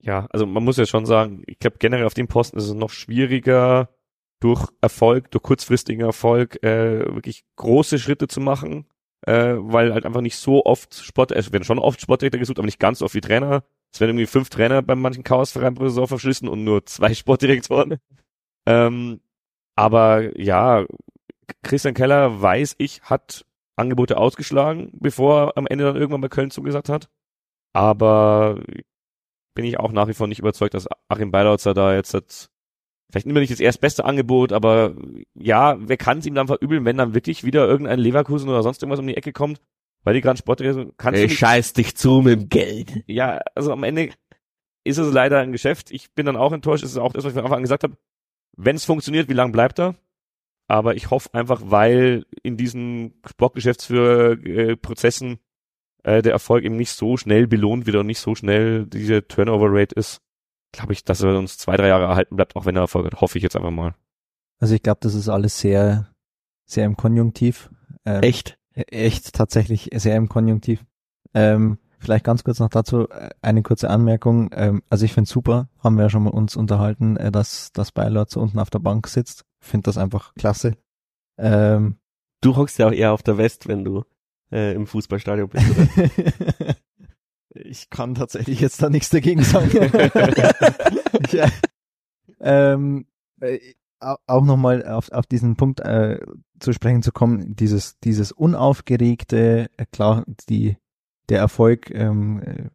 [0.00, 2.74] Ja, also man muss ja schon sagen, ich glaube generell auf dem Posten ist es
[2.74, 3.88] noch schwieriger,
[4.40, 8.86] durch Erfolg, durch kurzfristigen Erfolg äh, wirklich große Schritte zu machen,
[9.26, 12.66] äh, weil halt einfach nicht so oft Sport, es werden schon oft Sportdirektor gesucht, aber
[12.66, 13.64] nicht ganz so oft wie Trainer.
[13.92, 17.98] Es werden irgendwie fünf Trainer bei manchen Chaosvereinen pro verschlissen und nur zwei Sportdirektoren.
[18.66, 19.20] ähm,
[19.76, 20.86] aber ja,
[21.62, 23.44] Christian Keller, weiß ich, hat
[23.76, 27.08] Angebote ausgeschlagen, bevor er am Ende dann irgendwann bei Köln zugesagt hat.
[27.72, 28.60] Aber
[29.58, 32.48] bin ich auch nach wie vor nicht überzeugt, dass Achim Beilautzer da jetzt hat,
[33.10, 34.94] vielleicht immer nicht das erstbeste Angebot, aber
[35.34, 38.80] ja, wer kann es ihm dann verübeln, wenn dann wirklich wieder irgendein Leverkusen oder sonst
[38.80, 39.60] irgendwas um die Ecke kommt,
[40.04, 43.02] weil die gerade Sportler sind, kannst ich scheiß dich zu mit dem Geld.
[43.08, 44.10] Ja, also am Ende
[44.84, 45.90] ist es leider ein Geschäft.
[45.90, 47.82] Ich bin dann auch enttäuscht, das ist auch das, was ich von Anfang an gesagt
[47.82, 47.96] habe.
[48.56, 49.96] Wenn es funktioniert, wie lange bleibt er?
[50.68, 55.38] Aber ich hoffe einfach, weil in diesen Sportgeschäftsführerprozessen äh,
[56.04, 60.20] der Erfolg eben nicht so schnell belohnt wird und nicht so schnell diese Turnover-Rate ist,
[60.72, 63.20] glaube ich, dass er uns zwei, drei Jahre erhalten bleibt, auch wenn er Erfolg hat.
[63.20, 63.94] Hoffe ich jetzt einfach mal.
[64.60, 66.08] Also ich glaube, das ist alles sehr,
[66.64, 67.70] sehr im Konjunktiv.
[68.04, 68.58] Ähm, echt?
[68.74, 70.84] E-, echt, tatsächlich sehr im Konjunktiv.
[71.34, 74.50] Ähm, vielleicht ganz kurz noch dazu äh, eine kurze Anmerkung.
[74.52, 77.92] Ähm, also ich finde super, haben wir ja schon mal uns unterhalten, äh, dass das
[77.92, 79.44] Beilert so unten auf der Bank sitzt.
[79.60, 80.76] Finde das einfach klasse.
[81.38, 81.98] Ähm,
[82.40, 84.04] du hockst ja auch eher auf der West, wenn du
[84.52, 85.66] äh, im Fußballstadion bist.
[85.70, 86.76] Oder?
[87.54, 89.70] Ich kann tatsächlich jetzt da nichts dagegen sagen.
[91.30, 91.48] ja.
[92.40, 93.06] ähm,
[93.40, 93.58] äh,
[94.00, 96.20] auch nochmal auf, auf diesen Punkt äh,
[96.60, 100.76] zu sprechen zu kommen, dieses, dieses unaufgeregte, äh, klar, die,
[101.28, 102.68] der Erfolg, ähm, äh,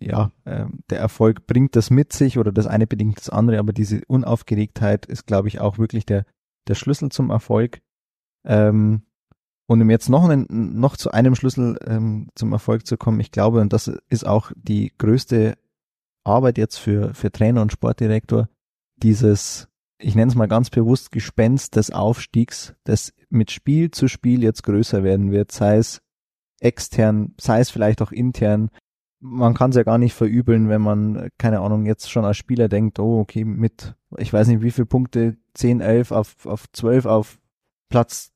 [0.00, 3.72] ja, äh, der Erfolg bringt das mit sich oder das eine bedingt das andere, aber
[3.72, 6.24] diese Unaufgeregtheit ist, glaube ich, auch wirklich der,
[6.68, 7.80] der Schlüssel zum Erfolg.
[8.44, 9.02] Ähm,
[9.66, 13.32] und um jetzt noch, einen, noch zu einem Schlüssel ähm, zum Erfolg zu kommen, ich
[13.32, 15.58] glaube, und das ist auch die größte
[16.24, 18.48] Arbeit jetzt für, für Trainer und Sportdirektor,
[18.96, 19.68] dieses,
[19.98, 24.62] ich nenne es mal ganz bewusst, Gespenst des Aufstiegs, das mit Spiel zu Spiel jetzt
[24.62, 26.00] größer werden wird, sei es
[26.60, 28.70] extern, sei es vielleicht auch intern.
[29.20, 32.68] Man kann es ja gar nicht verübeln, wenn man, keine Ahnung, jetzt schon als Spieler
[32.68, 37.06] denkt, oh, okay, mit, ich weiß nicht, wie viele Punkte, 10, 11 auf, auf 12
[37.06, 37.38] auf
[37.88, 38.32] Platz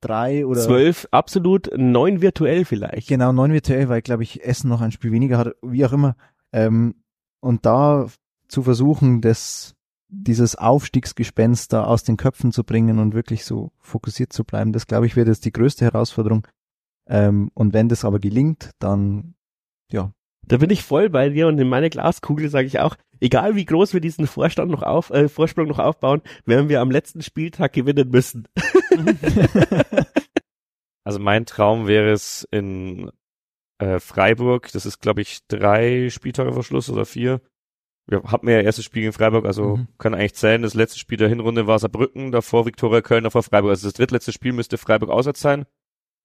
[0.00, 3.08] drei oder zwölf absolut, neun virtuell vielleicht.
[3.08, 6.16] Genau, neun virtuell, weil glaube ich Essen noch ein Spiel weniger hat, wie auch immer.
[6.52, 6.94] Ähm,
[7.40, 8.08] und da
[8.48, 9.74] zu versuchen, das
[10.08, 14.88] dieses Aufstiegsgespenst da aus den Köpfen zu bringen und wirklich so fokussiert zu bleiben, das
[14.88, 16.46] glaube ich wird jetzt die größte Herausforderung.
[17.06, 19.34] Ähm, und wenn das aber gelingt, dann
[19.92, 20.12] ja,
[20.42, 23.64] da bin ich voll bei dir und in meine Glaskugel sage ich auch, egal wie
[23.64, 27.72] groß wir diesen Vorstand noch auf, äh, Vorsprung noch aufbauen, werden wir am letzten Spieltag
[27.72, 28.48] gewinnen müssen.
[31.04, 33.10] also mein Traum wäre es in
[33.78, 37.40] äh, Freiburg, das ist glaube ich drei Spieltage vor Schluss oder vier.
[38.06, 39.88] Wir hatten ja erstes Spiel in Freiburg, also mhm.
[39.98, 40.62] kann eigentlich zählen.
[40.62, 43.70] Das letzte Spiel der Hinrunde war Saarbrücken, davor Viktoria Köln, davor Freiburg.
[43.70, 45.64] Also das drittletzte Spiel müsste Freiburg auswärts sein.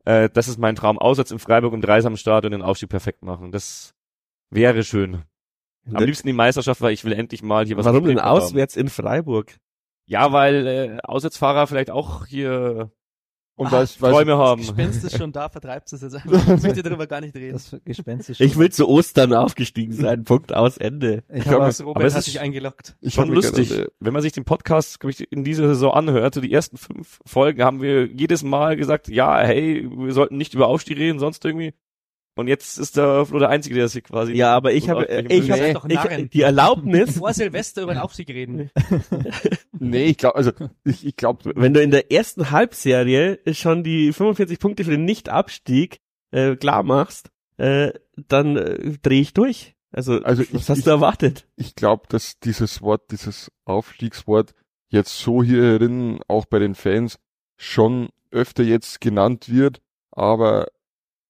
[0.03, 0.97] Äh, das ist mein Traum.
[0.97, 3.51] Auswärts in Freiburg im und den Aufstieg perfekt machen.
[3.51, 3.95] Das
[4.55, 5.23] Wäre schön.
[5.93, 8.41] Am liebsten die Meisterschaft, weil ich will endlich mal hier was Warum denn gespielt haben.
[8.41, 9.55] auswärts in Freiburg?
[10.07, 12.91] Ja, weil äh, Auswärtsfahrer vielleicht auch hier
[13.57, 14.61] Und Ah, weiß, weiß, Träume haben.
[14.61, 16.47] Das Gespenst ist schon da, vertreibt es jetzt einfach.
[16.57, 17.53] Ich möchte darüber gar nicht reden.
[17.53, 20.23] Das Gespenst ist Ich schon- will zu Ostern aufgestiegen sein.
[20.25, 21.23] Punkt aus Ende.
[21.33, 22.95] Ich glaub, habe aber Robert es hat sich eingeloggt.
[23.01, 23.69] ich schon lustig.
[23.69, 26.77] gerade- Wenn man sich den Podcast glaub ich, in dieser Saison anhört, so die ersten
[26.77, 31.19] fünf Folgen haben wir jedes Mal gesagt, ja, hey, wir sollten nicht über Aufstieg reden,
[31.19, 31.73] sonst irgendwie.
[32.37, 34.33] Und jetzt ist der Flo der Einzige, der sich quasi...
[34.33, 38.27] Ja, aber ich habe, ich habe, doch ich, die Erlaubnis, Vor Silvester über den Aufstieg
[38.29, 38.69] reden.
[39.79, 40.51] Nee, ich glaube, also
[40.83, 45.05] ich, ich glaube, wenn du in der ersten Halbserie schon die 45 Punkte für den
[45.05, 46.01] Nicht-Abstieg
[46.31, 47.93] äh, klar machst, äh,
[48.27, 49.75] dann äh, drehe ich durch.
[49.93, 51.47] Also, Also was ich- hast ich- du erwartet?
[51.55, 54.53] ich glaube, dass dieses Wort, dieses Aufstiegswort
[54.89, 57.17] jetzt so hierin auch bei den Fans
[57.55, 59.81] schon öfter jetzt genannt wird,
[60.11, 60.67] aber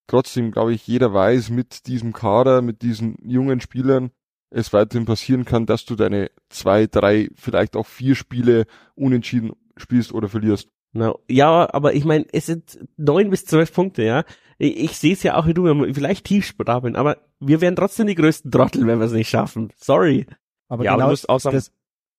[0.08, 4.12] trotzdem glaube ich, jeder weiß mit diesem Kader, mit diesen jungen Spielern,
[4.50, 8.66] es weiterhin passieren kann, dass du deine zwei, drei, vielleicht auch vier Spiele
[8.96, 10.70] unentschieden spielst oder verlierst.
[10.94, 14.24] Na, ja, aber ich meine, es sind neun bis zwölf Punkte, ja.
[14.58, 17.76] Ich, ich sehe es ja auch wie du, wir vielleicht tief stapeln, aber wir werden
[17.76, 19.74] trotzdem die größten Trottel, wenn wir es nicht schaffen.
[19.76, 20.26] Sorry.
[20.70, 21.74] aber ja, aber genau du musst auch sagen, das,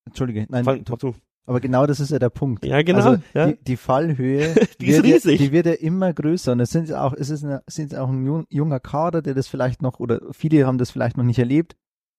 [0.05, 1.15] Entschuldige, nein, fang du.
[1.47, 2.65] Aber genau das ist ja der Punkt.
[2.65, 2.99] Ja, genau.
[3.13, 3.47] Also ja.
[3.53, 5.41] die, die Fallhöhe, Die ist wird riesig.
[5.41, 7.95] Ja, die wird ja immer größer und es sind ja auch, es ist eine, sind
[7.95, 11.25] auch ein jung- junger Kader, der das vielleicht noch oder viele haben das vielleicht noch
[11.25, 11.77] nicht erlebt.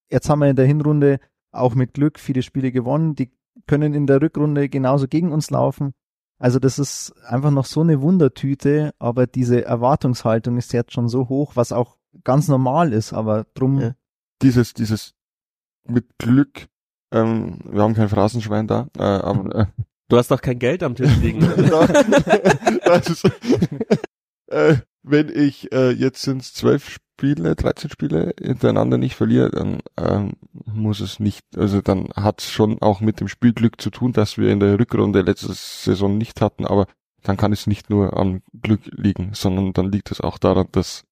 [0.10, 1.20] Jetzt haben wir in der Hinrunde
[1.52, 3.32] auch mit Glück viele Spiele gewonnen, die
[3.68, 5.94] können in der Rückrunde genauso gegen uns laufen.
[6.40, 11.30] Also das ist einfach noch so eine Wundertüte, aber diese Erwartungshaltung ist jetzt schon so
[11.30, 13.96] hoch, was auch ganz normal ist, aber drum Ja.
[14.44, 15.16] Dieses, dieses
[15.84, 16.68] mit Glück,
[17.12, 19.66] ähm, wir haben kein Phrasenschwein da, äh, aber äh,
[20.10, 21.42] Du hast doch kein Geld am Tisch liegen.
[22.86, 23.26] das ist,
[24.48, 30.34] äh, wenn ich äh, jetzt sind zwölf Spiele, 13 Spiele hintereinander nicht verliere, dann ähm,
[30.66, 34.38] muss es nicht, also dann hat es schon auch mit dem Spielglück zu tun, dass
[34.38, 36.88] wir in der Rückrunde letzte Saison nicht hatten, aber
[37.24, 41.04] dann kann es nicht nur am Glück liegen, sondern dann liegt es auch daran, dass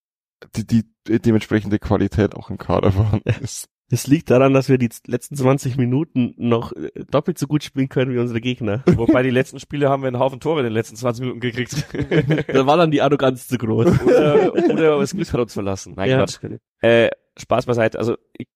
[0.56, 3.68] die, die dementsprechende Qualität auch im Kader vorhanden ist.
[3.92, 7.88] Es liegt daran, dass wir die letzten 20 Minuten noch äh, doppelt so gut spielen
[7.88, 8.84] können wie unsere Gegner.
[8.96, 11.86] Wobei die letzten Spiele haben wir einen Haufen Tore in den letzten 20 Minuten gekriegt.
[12.48, 14.02] Da war dann die Arroganz zu groß.
[14.06, 15.94] oder, oder das Glück hat uns verlassen.
[15.96, 16.18] Nein, Ja.
[16.18, 16.40] Quatsch.
[16.82, 18.00] Äh, Spaß beiseite.
[18.00, 18.48] Also ich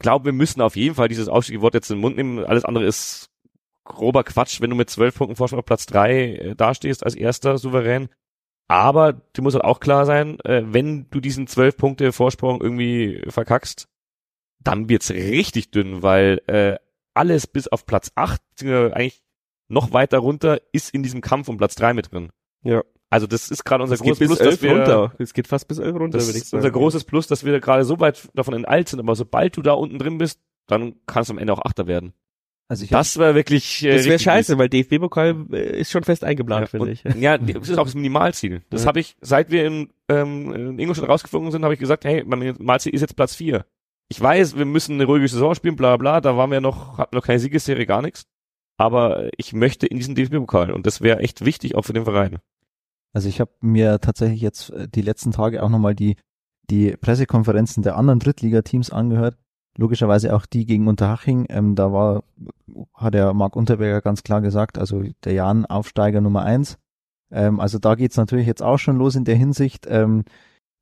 [0.00, 2.44] glaube, wir müssen auf jeden Fall dieses Aufstiegwort jetzt in den Mund nehmen.
[2.44, 3.30] Alles andere ist
[3.84, 7.58] grober Quatsch, wenn du mit zwölf Punkten Vorsprung auf Platz drei äh, dastehst als erster
[7.58, 8.08] souverän.
[8.68, 13.22] Aber dir muss halt auch klar sein, äh, wenn du diesen zwölf Punkte Vorsprung irgendwie
[13.28, 13.88] verkackst,
[14.66, 16.76] dann wird's richtig dünn, weil äh,
[17.14, 19.22] alles bis auf Platz acht, äh, eigentlich
[19.68, 22.30] noch weiter runter, ist in diesem Kampf um Platz drei mit drin.
[22.62, 22.82] Ja.
[23.08, 25.12] Also das ist gerade unser geht großes Plus, dass wir runter.
[25.18, 28.00] Es geht fast bis elf runter, das ist unser großes Plus, dass wir gerade so
[28.00, 31.38] weit davon enteilt sind, aber sobald du da unten drin bist, dann kannst du am
[31.38, 32.12] Ende auch Achter werden.
[32.68, 36.24] also ich Das wäre wirklich äh, Das wäre scheiße, weil DFB-Pokal äh, ist schon fest
[36.24, 37.04] eingeplant, Ja, finde ich.
[37.20, 38.62] Ja, das ist auch das Minimalziel.
[38.70, 38.88] Das Ja.
[38.88, 42.40] habe ich, seit wir in, ähm, in Ingolstadt rausgeflogen sind, habe ich gesagt, hey, mein
[42.40, 43.64] Minimalziel ist jetzt Platz vier.
[44.08, 47.16] Ich weiß, wir müssen eine ruhige Saison spielen, bla bla, da waren wir noch, hatten
[47.16, 48.24] noch keine Siegesserie, gar nichts.
[48.76, 52.38] Aber ich möchte in diesen DFB-Pokal und das wäre echt wichtig, auch für den Verein.
[53.12, 56.16] Also ich habe mir tatsächlich jetzt äh, die letzten Tage auch nochmal die,
[56.68, 59.38] die Pressekonferenzen der anderen Drittligateams angehört.
[59.78, 61.46] Logischerweise auch die gegen Unterhaching.
[61.48, 62.24] Ähm, da war,
[62.94, 66.76] hat der Marc Unterberger ganz klar gesagt, also der Jan Aufsteiger Nummer eins.
[67.30, 69.86] Ähm, also da geht's natürlich jetzt auch schon los in der Hinsicht.
[69.88, 70.24] Ähm,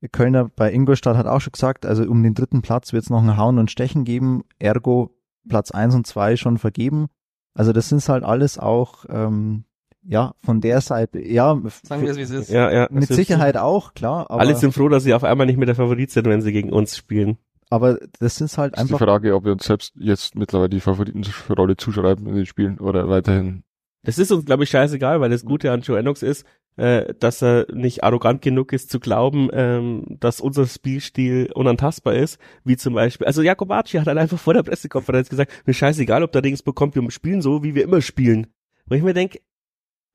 [0.09, 3.37] Kölner bei Ingolstadt hat auch schon gesagt, also um den dritten Platz wird's noch ein
[3.37, 4.43] Hauen und Stechen geben.
[4.59, 5.11] Ergo
[5.47, 7.07] Platz eins und zwei schon vergeben.
[7.53, 9.63] Also das sind halt alles auch, ähm,
[10.03, 12.49] ja, von der Seite, ja, Sagen wir es, wie es ist.
[12.49, 12.87] Ja, ja.
[12.91, 15.57] mit es ist- Sicherheit auch, klar, aber, Alle sind froh, dass sie auf einmal nicht
[15.57, 17.37] mehr der Favorit sind, wenn sie gegen uns spielen.
[17.71, 20.79] aber das ist halt ist die einfach, Frage, ob wir uns selbst jetzt mittlerweile die
[20.79, 23.63] Favoritenrolle zuschreiben in den Spielen oder weiterhin.
[24.03, 26.45] Das ist uns, glaube ich, scheißegal, weil das Gute an Joe Ennox ist,
[26.77, 32.39] äh, dass er nicht arrogant genug ist zu glauben, ähm, dass unser Spielstil unantastbar ist,
[32.63, 36.31] wie zum Beispiel, also Jakobacci hat dann einfach vor der Pressekonferenz gesagt, mir scheißegal, ob
[36.31, 38.47] der Dings bekommt, wir spielen so, wie wir immer spielen.
[38.87, 39.39] Wo ich mir denke,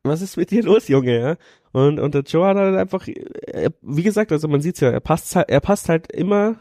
[0.03, 1.37] was ist mit dir los, Junge, ja?
[1.73, 5.01] Und, und der Joe hat halt einfach, er, wie gesagt, also man sieht's ja, er
[5.01, 6.57] passt halt, er passt halt immer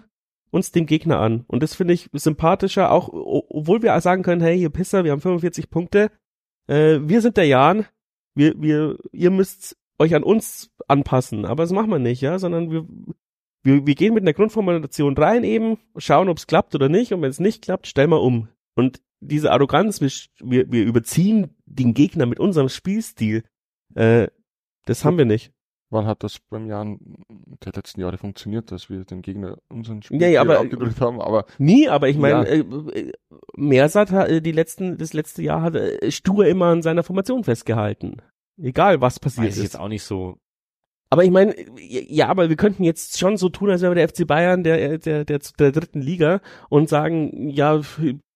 [0.52, 1.46] uns dem Gegner an.
[1.48, 5.22] Und das finde ich sympathischer, auch, obwohl wir sagen können, hey, ihr Pisser, wir haben
[5.22, 6.12] 45 Punkte,
[6.68, 7.86] äh, wir sind der Jan,
[8.36, 12.72] wir, wir, ihr müsst euch an uns anpassen, aber das machen wir nicht, ja, sondern
[12.72, 12.86] wir,
[13.64, 17.22] wir, wir gehen mit einer Grundformulation rein eben, schauen, ob es klappt oder nicht, und
[17.22, 18.48] wenn es nicht klappt, stellen wir um.
[18.76, 20.10] Und diese Arroganz, wir,
[20.72, 23.44] wir, überziehen den Gegner mit unserem Spielstil,
[23.96, 24.28] äh,
[24.86, 25.52] das haben wir nicht.
[25.92, 27.00] Wann hat das beim Jahren
[27.66, 31.20] der letzten Jahre funktioniert, dass wir den Gegner unseren Spiel Ja, ja, aber- abgedrückt haben?
[31.20, 32.54] Aber Nie, aber ich meine, Ja.
[32.54, 33.12] äh, äh,
[33.56, 37.44] Mersat hat äh, die letzten, das letzte Jahr hat äh, stur immer an seiner Formation
[37.44, 38.22] festgehalten.
[38.62, 39.74] Egal was passiert Weiß ich ist.
[39.74, 40.38] jetzt auch nicht so.
[41.12, 44.28] Aber ich meine, ja, aber wir könnten jetzt schon so tun, als wäre der FC
[44.28, 47.82] Bayern der, der, der, der dritten Liga und sagen, ja,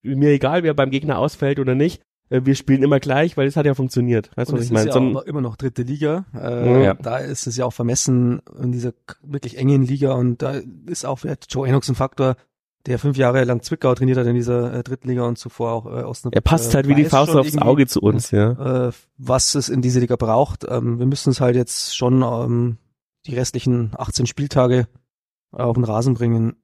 [0.02, 3.56] mir egal, wer beim Gegner ausfällt oder nicht, äh, wir spielen immer gleich, weil es
[3.58, 4.32] hat ja funktioniert.
[4.36, 4.88] Weißt du, Und was es ich meine?
[4.90, 6.26] ist So ja auch immer noch dritte Liga.
[6.34, 6.94] Äh, Ja.
[6.96, 11.20] Da ist es ja auch vermessen in dieser wirklich engen Liga und da ist auch
[11.20, 12.38] vielleicht Joe Enox ein Faktor,
[12.86, 15.86] der fünf Jahre lang Zwickau trainiert hat in dieser äh, dritten Liga und zuvor auch
[15.86, 16.36] äh, Osnabrück.
[16.36, 18.88] er passt äh, halt wie die Faust aufs Auge zu uns, ja.
[18.88, 20.66] Äh, was es in dieser Liga braucht.
[20.68, 22.78] Ähm, wir müssen es halt jetzt schon ähm,
[23.26, 24.88] die restlichen 18 Spieltage
[25.52, 26.56] auf den Rasen bringen.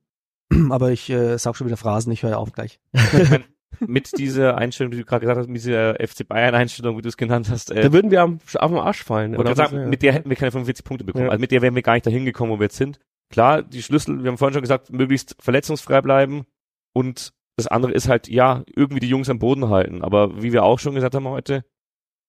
[0.70, 2.80] Aber ich äh, sag schon wieder Phrasen, ich höre ja auf gleich.
[3.88, 7.08] Mit dieser Einstellung, die du gerade gesagt hast, mit dieser FC Bayern Einstellung, wie du
[7.08, 9.38] es genannt hast, äh, Da würden wir am, auf den Arsch fallen.
[9.38, 9.86] oder sagen, ja.
[9.86, 11.26] mit der hätten wir keine 45 Punkte bekommen.
[11.26, 11.32] Ja.
[11.32, 13.00] Also mit der wären wir gar nicht dahin gekommen, wo wir jetzt sind.
[13.30, 16.46] Klar, die Schlüssel, wir haben vorhin schon gesagt, möglichst verletzungsfrei bleiben
[16.94, 20.02] und das andere ist halt, ja, irgendwie die Jungs am Boden halten.
[20.02, 21.66] Aber wie wir auch schon gesagt haben heute,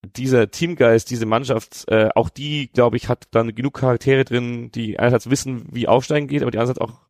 [0.02, 4.98] dieser Teamgeist, diese Mannschaft, äh, auch die, glaube ich, hat dann genug Charaktere drin, die
[4.98, 7.06] einerseits wissen, wie Aufsteigen geht, aber die andererseits auch,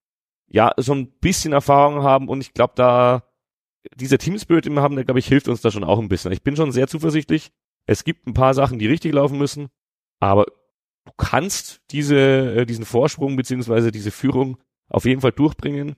[0.49, 3.23] ja, so ein bisschen Erfahrung haben und ich glaube, da,
[3.95, 6.33] dieser Teamspirit, den wir haben, der, glaube ich, hilft uns da schon auch ein bisschen.
[6.33, 7.53] Ich bin schon sehr zuversichtlich.
[7.87, 9.69] Es gibt ein paar Sachen, die richtig laufen müssen,
[10.21, 10.47] aber
[11.11, 12.16] du kannst diese,
[12.61, 14.59] äh, diesen Vorsprung beziehungsweise diese Führung
[14.89, 15.97] auf jeden Fall durchbringen.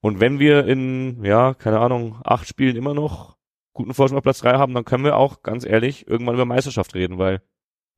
[0.00, 3.36] Und wenn wir in, ja, keine Ahnung, acht Spielen immer noch
[3.72, 6.94] guten Vorsprung auf Platz drei haben, dann können wir auch, ganz ehrlich, irgendwann über Meisterschaft
[6.94, 7.40] reden, weil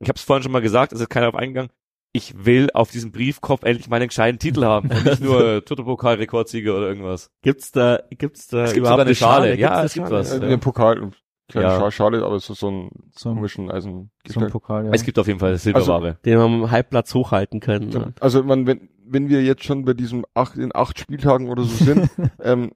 [0.01, 1.71] ich habe es vorhin schon mal gesagt, es ist keiner auf eingegangen.
[2.13, 6.89] Ich will auf diesem Briefkopf endlich meinen entscheidenden Titel haben und nicht nur Toto-Pokal-Rekordsieger oder
[6.89, 7.31] irgendwas.
[7.43, 9.49] Gibt's da, gibt's da Es gibt überhaupt eine Schale.
[9.57, 10.21] Gibt's Ja, eine es gibt Schale?
[10.21, 10.33] was.
[10.33, 10.57] äh, Ja.
[10.59, 11.11] Pokal,
[11.49, 11.79] kleine Ja.
[11.79, 14.11] Scha- Schale, aber so, so einen So ein, komischen Eisen.
[14.27, 14.91] so ein Pokal, ja.
[14.93, 16.19] Es gibt auf jeden Fall Silberware.
[16.25, 17.91] Den wir am Halbplatz hochhalten können.
[17.91, 18.15] Ne?
[18.21, 21.85] Also man, wenn, wenn wir jetzt schon bei diesem acht, in acht Spieltagen oder so
[21.85, 22.11] sind,
[22.43, 22.73] ähm,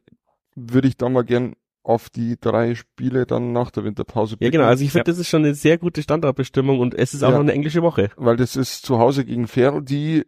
[0.55, 1.55] würde ich da mal gern
[1.85, 4.65] auf die drei Spiele dann nach der Winterpause Ja, blicken, genau.
[4.67, 7.35] Also ich finde, das ist schon eine sehr gute Standortbestimmung und es ist auch Ja.
[7.37, 8.11] noch eine englische Woche.
[8.17, 10.27] weil das ist zu Hause gegen Ferl, die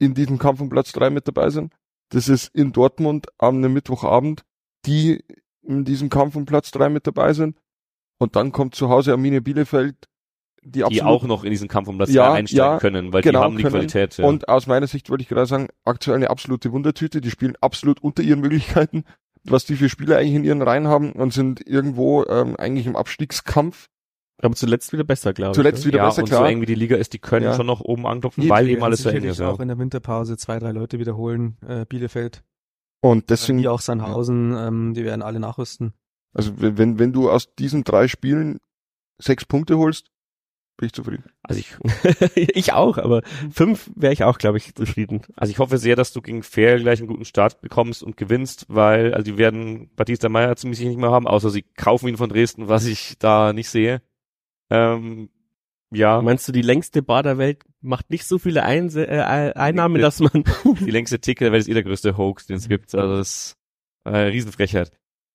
[0.00, 1.72] in diesem Kampf um Platz drei mit dabei sind.
[2.08, 4.42] Das ist in Dortmund am Mittwochabend,
[4.86, 5.22] die
[5.78, 7.56] in diesem Kampf um Platz drei mit dabei sind.
[8.18, 9.96] Und dann kommt zu Hause Arminia Bielefeld,
[10.62, 13.22] die, Die auch noch in diesen Kampf um Platz Ja, drei einsteigen ja, können, weil
[13.22, 13.72] genau, die haben die können.
[13.72, 14.18] Qualität.
[14.18, 14.26] Ja.
[14.26, 17.22] Und aus meiner Sicht wollte ich gerade sagen, aktuell eine absolute Wundertüte.
[17.22, 19.04] Die spielen absolut unter ihren Möglichkeiten,
[19.44, 22.94] was die für Spieler eigentlich in ihren Reihen haben und sind irgendwo ähm, eigentlich im
[22.94, 23.86] Abstiegskampf.
[24.42, 25.56] Aber zuletzt wieder besser, glaube ich.
[25.56, 26.40] Zuletzt wieder ja, besser, und klar.
[26.40, 27.54] so eng wie die Liga ist, die können Ja.
[27.54, 29.38] schon noch oben anklopfen, Die weil eben alles so eng ist.
[29.38, 29.50] Ja.
[29.50, 32.42] auch in der Winterpause zwei, drei Leute wiederholen, äh, Bielefeld.
[33.00, 35.94] Und deswegen, Wie auch Sandhausen, ähm, die werden alle nachrüsten.
[36.34, 38.58] also wenn, wenn du aus diesen drei Spielen
[39.18, 40.10] sechs Punkte holst,
[40.76, 41.24] bin ich zufrieden.
[41.42, 41.76] Also ich,
[42.56, 43.22] ich auch, aber
[43.52, 45.22] fünf wäre ich auch, glaube ich, zufrieden.
[45.36, 48.66] also ich hoffe sehr, dass du gegen Fair gleich einen guten Start bekommst und gewinnst,
[48.68, 52.16] weil also die werden Batista Meyer ziemlich sicher nicht mehr haben, außer sie kaufen ihn
[52.16, 54.02] von Dresden, was ich da nicht sehe.
[54.70, 55.28] Ähm,
[55.90, 60.00] ja, Meinst du, die längste Bar der Welt macht nicht so viele Einse äh, Einnahmen,
[60.00, 60.44] dass man
[60.80, 62.94] die längste Ticke der Welt ist eh der größte Hoax, den es gibt.
[62.94, 63.56] Also das ist
[64.04, 64.92] äh, Riesenfrechheit.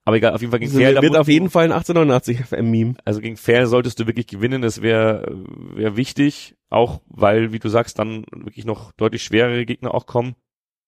[0.08, 1.02] Aber egal, auf jeden Fall gegen Also, Fair.
[1.02, 2.94] wird auf jeden Fall ein 1889 FM-Meme.
[3.06, 5.26] Also gegen Fair solltest du wirklich gewinnen, das wäre
[5.74, 10.36] wär wichtig, auch weil, wie du sagst, dann wirklich noch deutlich schwerere Gegner auch kommen,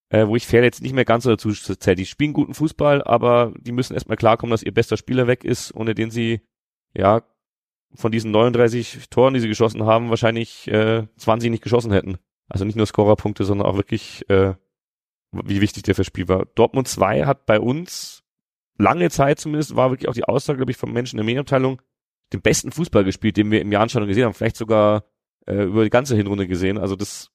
[0.09, 1.95] äh, wo ich Fair jetzt nicht mehr ganz so dazu zähle.
[1.95, 5.73] Die spielen guten Fußball, aber die müssen erstmal klarkommen, dass ihr bester Spieler weg ist,
[5.73, 6.41] ohne den sie,
[6.93, 7.23] ja,
[7.95, 12.17] von diesen 39 Toren, die sie geschossen haben, wahrscheinlich äh, 20 nicht geschossen hätten.
[12.49, 14.53] Also nicht nur Scorerpunkte, sondern auch wirklich, äh,
[15.31, 16.45] wie wichtig der fürs Spiel war.
[16.55, 18.23] Dortmund 2 hat bei uns
[18.77, 21.81] lange Zeit zumindest, war wirklich auch die Aussage, glaube ich, vom Menschen in der Medienabteilung,
[22.33, 25.05] den besten Fußball gespielt, den wir im Jahr Anschauung gesehen haben, vielleicht sogar
[25.45, 26.77] äh, über die ganze Hinrunde gesehen.
[26.77, 27.31] Also das,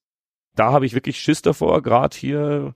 [0.54, 2.74] da habe ich wirklich Schiss davor, gerade hier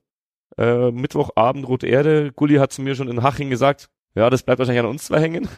[0.57, 2.32] äh, Mittwochabend Rote Erde.
[2.32, 5.20] Gulli hat zu mir schon in Haching gesagt, ja, das bleibt wahrscheinlich an uns zwei
[5.20, 5.48] hängen.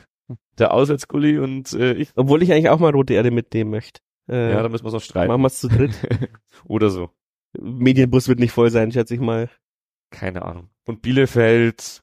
[0.58, 2.10] Der Auswärtsgulli und äh, ich.
[2.16, 4.00] Obwohl ich eigentlich auch mal Rote Erde mitnehmen möchte.
[4.28, 5.28] Äh, Ja, da müssen wir es noch streiten.
[5.28, 5.92] machen wir es zu dritt.
[6.64, 7.10] Oder so.
[7.58, 9.48] Medienbus wird nicht voll sein, schätze ich mal.
[10.10, 10.68] Keine Ahnung.
[10.86, 12.02] Und Bielefeld,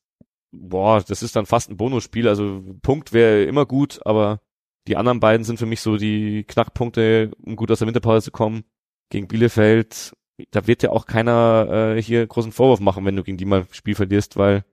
[0.52, 2.28] boah, das ist dann fast ein Bonusspiel.
[2.28, 4.42] Also Punkt wäre immer gut, aber
[4.88, 8.32] die anderen beiden sind für mich so die Knackpunkte, um gut aus der Winterpause zu
[8.32, 8.64] kommen.
[9.10, 10.14] Gegen Bielefeld,
[10.52, 13.62] da wird ja auch keiner äh, hier großen Vorwurf machen, wenn du gegen die mal
[13.62, 14.66] ein Spiel verlierst, weil,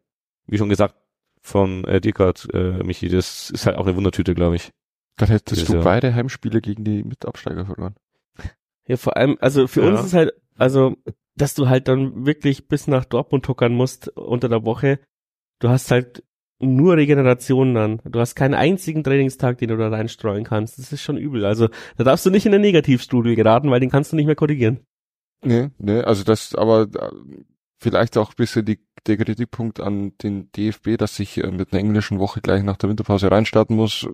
[0.47, 0.97] wie schon gesagt,
[1.43, 4.71] von äh, Dickert, äh, Michi, das ist halt auch eine Wundertüte, glaube ich.
[5.17, 7.95] Dann hättest Das du ja- beide Heimspiele gegen die Mitabsteiger verloren.
[8.89, 9.91] Ja, vor allem, also für Ja.
[9.91, 10.97] uns ist halt, also,
[11.37, 14.99] dass du halt dann wirklich bis nach Dortmund tuckern musst unter der Woche.
[15.61, 16.25] Du hast halt
[16.59, 18.01] nur Regeneration dann.
[18.05, 20.79] Du hast keinen einzigen Trainingstag, den du da reinstreuen kannst.
[20.81, 21.45] Das ist schon übel.
[21.45, 24.35] Also da darfst du nicht in eine Negativstudie geraten, weil den kannst du nicht mehr
[24.35, 24.81] korrigieren.
[25.45, 27.11] Nee, nee, also das, aber äh,
[27.83, 31.81] vielleicht auch ein bisschen die, der Kritikpunkt an den DFB, dass sich äh, mit einer
[31.81, 34.09] englischen Woche gleich nach der Winterpause reinstarten muss.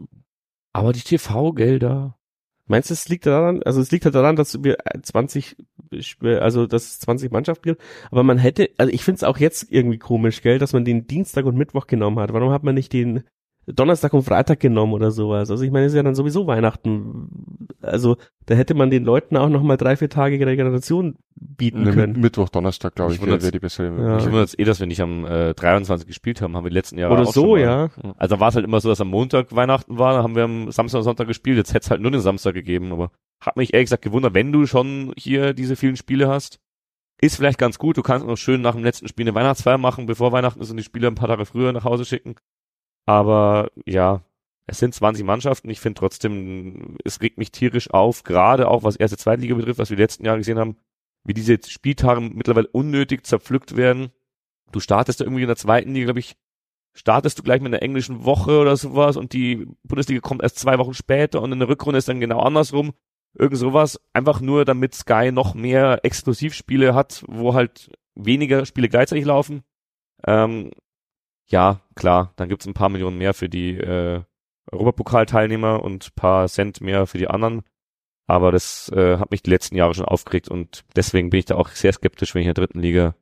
[0.72, 2.16] Aber die TV-Gelder.
[2.66, 5.56] Meinst du, es liegt daran, also es liegt halt daran, dass wir 20,
[6.22, 9.72] also dass es 20 Mannschaften gibt, aber man hätte, also ich finde es auch jetzt
[9.72, 12.34] irgendwie komisch, gell, dass man den Dienstag und Mittwoch genommen hat.
[12.34, 13.24] Warum hat man nicht den
[13.66, 15.50] Donnerstag und Freitag genommen oder sowas?
[15.50, 17.68] Also ich meine, es ist ja dann sowieso Weihnachten.
[17.80, 21.16] Also da hätte man den Leuten auch nochmal drei, vier Tage Regeneration
[21.58, 22.12] bieten Ne, können.
[22.14, 23.88] Mit, Mittwoch, Donnerstag, glaube Ich ich, wäre wär die bessere.
[23.88, 24.16] Ja.
[24.16, 26.74] Ich wundere jetzt eh, dass wir nicht am äh, 23 gespielt haben, haben wir die
[26.76, 27.60] letzten Jahre Oder auch so, schon mal.
[27.60, 27.90] ja.
[28.16, 30.44] Also da war es halt immer so, dass am Montag Weihnachten war, dann haben wir
[30.44, 31.58] am Samstag und Sonntag gespielt.
[31.58, 33.10] Jetzt hätte es halt nur den Samstag gegeben, aber
[33.44, 36.58] hat mich ehrlich gesagt gewundert, wenn du schon hier diese vielen Spiele hast.
[37.20, 40.06] Ist vielleicht ganz gut, du kannst noch schön nach dem letzten Spiel eine Weihnachtsfeier machen,
[40.06, 42.36] bevor Weihnachten ist und die Spieler ein paar Tage früher nach Hause schicken.
[43.06, 44.22] Aber ja,
[44.66, 45.70] es sind 20 Mannschaften.
[45.70, 49.90] Ich finde trotzdem, es regt mich tierisch auf, gerade auch was erste Zweitliga betrifft, was
[49.90, 50.76] wir die letzten Jahre gesehen haben,
[51.28, 54.10] wie diese Spieltage mittlerweile unnötig zerpflückt werden.
[54.72, 56.36] Du startest da irgendwie in der zweiten Liga, glaube ich,
[56.94, 60.78] startest du gleich mit einer englischen Woche oder sowas und die Bundesliga kommt erst zwei
[60.78, 62.94] Wochen später und in der Rückrunde ist dann genau andersrum.
[63.34, 64.00] Irgend sowas.
[64.14, 69.62] Einfach nur, damit Sky noch mehr Exklusivspiele hat, wo halt weniger Spiele gleichzeitig laufen.
[70.26, 70.70] Ähm,
[71.46, 74.22] ja, klar, dann gibt's ein paar Millionen mehr für die äh,
[74.72, 77.62] Europapokalteilnehmer und paar Cent mehr für die anderen.
[78.28, 81.56] Aber das äh, hat mich die letzten Jahre schon aufgeregt und deswegen bin ich da
[81.56, 83.16] auch sehr skeptisch, wenn ich in der dritten Liga,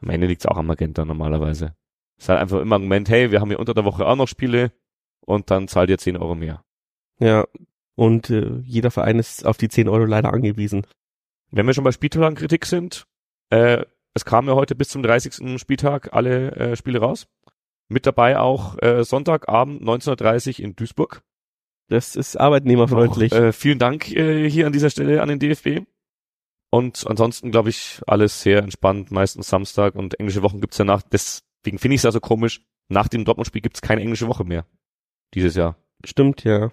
[0.00, 1.74] am Ende liegt's auch am Magenta normalerweise.
[2.16, 4.14] Es ist halt einfach immer ein Moment, hey, wir haben hier unter der Woche auch
[4.14, 4.70] noch Spiele
[5.20, 6.64] und dann zahlt ihr 10 Euro mehr.
[7.18, 7.46] Ja.
[7.96, 10.86] Und äh, jeder Verein ist auf die 10 Euro leider angewiesen.
[11.50, 13.06] Wenn wir schon bei Spieltagkritik sind,
[13.50, 13.84] äh,
[14.14, 15.60] es kamen ja heute bis zum 30.
[15.60, 17.26] Spieltag alle äh, Spiele raus.
[17.88, 21.22] Mit dabei auch äh, Sonntagabend 19.30 in Duisburg.
[21.92, 23.34] Das ist arbeitnehmerfreundlich.
[23.34, 25.86] Auch, äh, vielen Dank äh, hier an dieser Stelle an den DFB.
[26.70, 31.02] Und ansonsten glaube ich alles sehr entspannt, meistens Samstag und englische Wochen gibt's danach.
[31.02, 32.62] Deswegen finde ich es also komisch.
[32.88, 34.64] Nach dem Dortmund-Spiel gibt's keine englische Woche mehr.
[35.34, 35.76] Dieses Jahr.
[36.02, 36.72] Stimmt, ja.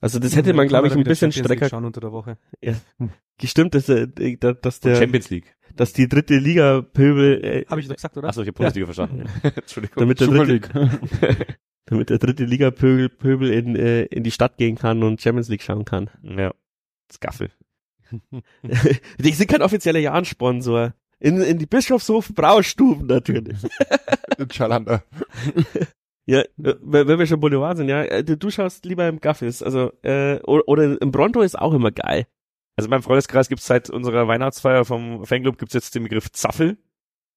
[0.00, 2.38] Also das hätte man, glaube ich, ein bisschen strecker schauen unter der Woche.
[3.36, 4.06] gestimmt, dass, äh,
[4.38, 5.54] dass Und der, Champions League.
[5.74, 8.28] dass die dritte Liga Pöbel, äh, Habe ich doch gesagt, oder?
[8.28, 9.26] Achso, ich habe Bundesliga verstanden.
[9.42, 10.00] Entschuldigung.
[10.00, 11.56] damit der dritte.
[11.86, 15.62] damit der dritte Liga Pöbel, in, äh, in die Stadt gehen kann und Champions League
[15.62, 16.10] schauen kann.
[16.22, 16.52] ja.
[17.12, 17.50] Skaffel.
[19.18, 20.94] die sind kein offizieller Jahrensponsor.
[21.18, 23.58] In, in die Bischofshof Braustuben natürlich.
[24.52, 25.02] Chalander.
[26.28, 29.62] Ja, äh, wenn wir schon Boulevard sind, ja, äh, du, du schaust lieber im Gaffis,
[29.62, 32.26] also äh, oder, oder im Bronto ist auch immer geil.
[32.74, 36.78] Also beim Freundeskreis gibt's seit unserer Weihnachtsfeier vom Fanclub gibt's jetzt den Begriff Zaffel.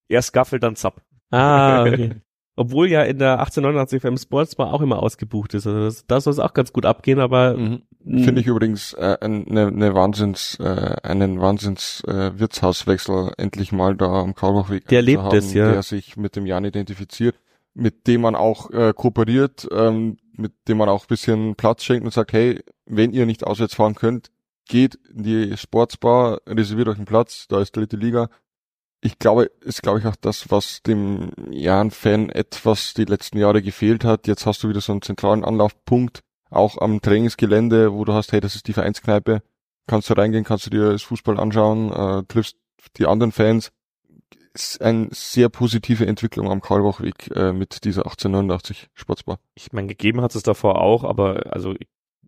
[0.08, 1.04] Erst Gaffel, dann Zapp.
[1.30, 2.16] Ah, okay.
[2.60, 5.66] Obwohl ja in der 1889 FM Sports Bar auch immer ausgebucht ist.
[5.66, 7.56] Also das, da soll es auch ganz gut abgehen, aber
[8.04, 8.24] Mhm.
[8.24, 14.22] Finde ich übrigens äh, eine, eine Wahnsinns, äh, einen Wahnsinns äh, Wirtshauswechsel endlich mal da
[14.22, 15.72] am Karlbachweg Der lebt haben, es, ja.
[15.72, 17.36] der sich mit dem Jan identifiziert,
[17.74, 22.04] mit dem man auch äh, kooperiert, ähm, mit dem man auch ein bisschen Platz schenkt
[22.04, 24.32] und sagt, hey, wenn ihr nicht auswärts fahren könnt,
[24.68, 28.30] geht in die Sportsbar, reserviert euch einen Platz, da ist dritte Liga.
[29.02, 34.04] Ich glaube, ist glaube ich auch das, was dem Jan-Fan etwas die letzten Jahre gefehlt
[34.04, 34.28] hat.
[34.28, 38.42] Jetzt hast du wieder so einen zentralen Anlaufpunkt, auch am Trainingsgelände, wo du hast, hey,
[38.42, 39.42] das ist die Vereinskneipe,
[39.88, 42.58] kannst du reingehen, kannst du dir das Fußball anschauen, äh, triffst
[42.98, 43.72] die anderen Fans.
[44.54, 49.40] Ist eine sehr positive Entwicklung am Karlbachweg äh, mit dieser 1889 Sportsbar.
[49.56, 51.74] Ich meine, gegeben hat es davor auch, aber also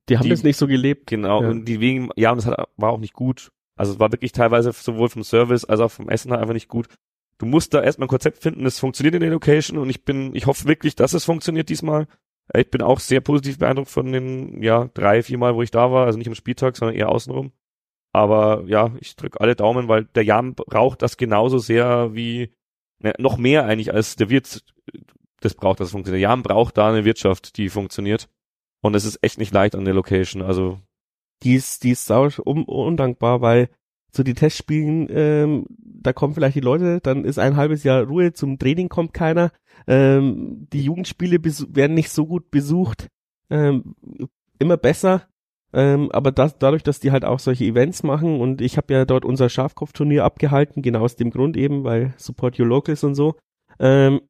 [0.07, 1.07] die haben die- das nicht so gelebt.
[1.07, 1.49] genau, Ja.
[1.49, 3.51] und die wegen, ja, und das hat, war auch nicht gut.
[3.81, 6.67] Also es war wirklich teilweise sowohl vom Service als auch vom Essen halt einfach nicht
[6.67, 6.87] gut.
[7.39, 10.35] Du musst da erstmal ein Konzept finden, das funktioniert in der Location und ich bin,
[10.35, 12.05] ich hoffe wirklich, dass es funktioniert diesmal.
[12.53, 15.71] Äh, Ich bin auch sehr positiv beeindruckt von den, ja, drei, vier Mal, wo ich
[15.71, 17.53] da war, also nicht am Spieltag, sondern eher außenrum.
[18.13, 22.53] Aber ja, ich drücke alle Daumen, weil der Jan braucht das genauso sehr wie,
[22.99, 24.63] ne, noch mehr eigentlich als der Wirt
[25.39, 26.21] das braucht, dass es funktioniert.
[26.21, 28.29] Der Jan braucht da eine Wirtschaft, die funktioniert.
[28.81, 30.43] Und es ist echt nicht leicht an der Location.
[30.43, 30.79] Also
[31.43, 33.69] Die ist, die ist sau un undankbar, weil
[34.11, 38.33] so die Testspielen, ähm, da kommen vielleicht die Leute, dann ist ein halbes Jahr Ruhe,
[38.33, 39.51] zum Training kommt keiner,
[39.87, 43.07] ähm, die Jugendspiele werden nicht so gut besucht,
[43.49, 43.95] ähm,
[44.59, 45.27] immer besser,
[45.73, 49.05] ähm, aber das, dadurch, dass die halt auch solche Events machen und ich habe ja
[49.05, 53.35] dort unser Schafkopfturnier abgehalten, genau aus dem Grund eben, weil Support Your Locals und so,
[53.79, 54.21] ähm,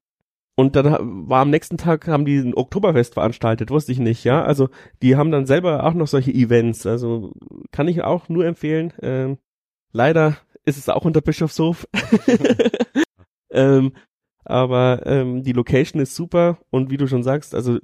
[0.62, 4.44] und dann war am nächsten Tag, haben die ein Oktoberfest veranstaltet, wusste ich nicht, ja.
[4.44, 4.70] Also
[5.02, 6.86] die haben dann selber auch noch solche Events.
[6.86, 7.34] Also
[7.72, 8.94] kann ich auch nur empfehlen.
[9.02, 9.40] Ähm,
[9.92, 11.88] leider ist es auch unter Bischofshof.
[13.52, 13.94] ähm,
[14.46, 17.80] aber ähm, die Location ist super und wie du schon sagst, also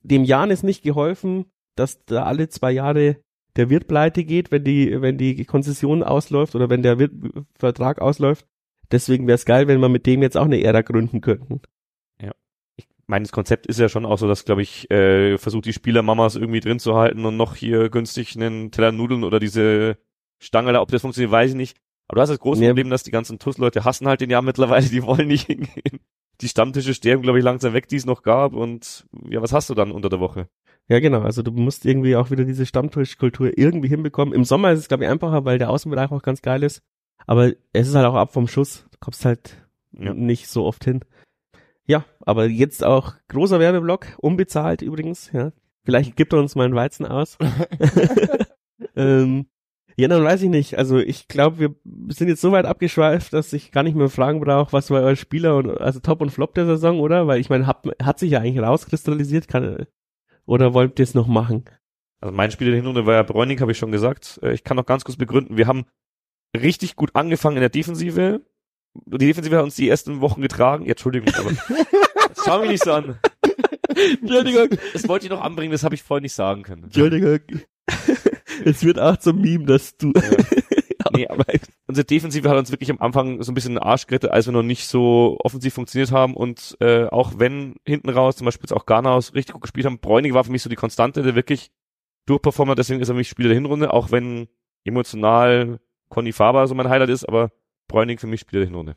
[0.00, 1.44] dem Jan ist nicht geholfen,
[1.76, 3.18] dass da alle zwei Jahre
[3.56, 7.12] der Wirt pleite geht, wenn die, wenn die Konzession ausläuft oder wenn der Wirt
[7.58, 8.46] Vertrag ausläuft.
[8.90, 11.60] Deswegen wäre es geil, wenn wir mit dem jetzt auch eine Ära gründen könnten.
[13.04, 13.06] Ja.
[13.06, 15.72] Ich meine, das Konzept ist ja schon auch so, dass, glaube ich, äh, versucht die
[15.72, 19.98] Spielermamas irgendwie drin zu halten und noch hier günstig einen Teller Nudeln oder diese
[20.38, 21.76] Stange da, ob das funktioniert, weiß ich nicht.
[22.08, 22.68] Aber du hast das große Nee.
[22.68, 26.00] Problem, dass die ganzen TUS-Leute hassen halt den Jahr mittlerweile, die wollen nicht hingehen.
[26.40, 28.54] Die Stammtische sterben, glaube ich, langsam weg, die es noch gab.
[28.54, 30.48] Und ja, was hast du dann unter der Woche?
[30.88, 31.20] Ja, genau.
[31.22, 34.34] Also du musst irgendwie auch wieder diese Stammtischkultur irgendwie hinbekommen.
[34.34, 36.82] Im Sommer ist es, glaube ich, einfacher, weil der Außenbereich auch ganz geil ist.
[37.26, 38.84] Aber es ist halt auch ab vom Schuss.
[38.90, 39.56] Du kommst halt
[39.98, 40.12] Ja.
[40.12, 41.00] nicht so oft hin.
[41.86, 45.52] Ja, aber jetzt auch großer Werbeblock, unbezahlt übrigens, ja.
[45.84, 47.36] Vielleicht gibt er uns mal einen Weizen aus.
[48.96, 49.46] ähm,
[49.96, 50.76] ja, dann weiß ich nicht.
[50.76, 51.74] Also ich glaube, wir
[52.08, 55.16] sind jetzt so weit abgeschweift, dass ich gar nicht mehr fragen brauche, was war euer
[55.16, 57.26] Spieler und also Top und Flop der Saison, oder?
[57.26, 59.86] Weil ich meine, hat, hat sich ja eigentlich rauskristallisiert, kann,
[60.46, 61.64] oder wollt ihr es noch machen?
[62.20, 64.40] Also mein Spiel der Hinrunde war ja Bräuning, habe ich schon gesagt.
[64.42, 65.56] Äh, Ich kann noch ganz kurz begründen.
[65.56, 65.84] Wir haben
[66.56, 68.40] richtig gut angefangen in der Defensive.
[68.94, 70.84] Die Defensive hat uns die ersten Wochen getragen.
[70.84, 71.50] Ja, Entschuldigung, aber
[72.44, 73.18] schau mich nicht so an.
[74.20, 76.84] Entschuldigung, Das wollte ich noch anbringen, das habe ich vorhin nicht sagen können.
[76.84, 77.40] Entschuldigung.
[78.64, 80.12] es wird auch zum Meme, dass du.
[81.16, 81.44] Nee, aber
[81.86, 84.46] unsere Defensive hat uns wirklich am Anfang so ein bisschen in den Arsch gerettet, als
[84.46, 88.64] wir noch nicht so offensiv funktioniert haben und äh, auch wenn hinten raus, zum Beispiel
[88.64, 91.36] jetzt auch Garnaus richtig gut gespielt haben, Bräunig war für mich so die Konstante, der
[91.36, 91.70] wirklich
[92.26, 94.48] durchperformt hat, deswegen ist er für mich Spieler der Hinrunde, auch wenn
[94.84, 97.52] emotional Conny Faber so mein Highlight ist, aber
[97.88, 98.96] Bräunig für mich Spieler der Hinrunde.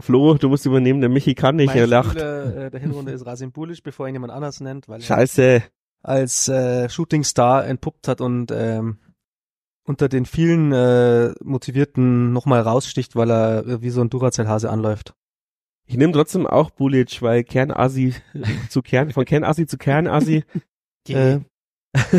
[0.00, 2.10] Flo, du musst übernehmen, der Michi kann nicht, mein er lacht.
[2.10, 5.62] Spieler äh, der Hinrunde ist Rasim Bulic, bevor ihn jemand anders nennt, weil er Scheiße.
[6.02, 8.98] als äh, Shootingstar entpuppt hat und ähm,
[9.84, 15.14] unter den vielen äh, Motivierten nochmal raussticht, weil er äh, wie so ein Duracell-Hase anläuft.
[15.86, 18.14] Ich nehme trotzdem auch Bulic, weil Kernasi
[18.68, 20.44] zu Kern, von Kernasi zu Kernasi.
[21.08, 21.38] äh,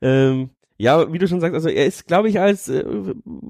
[0.00, 0.50] ähm,
[0.80, 2.82] ja, wie du schon sagst, also er ist, glaube ich, als äh,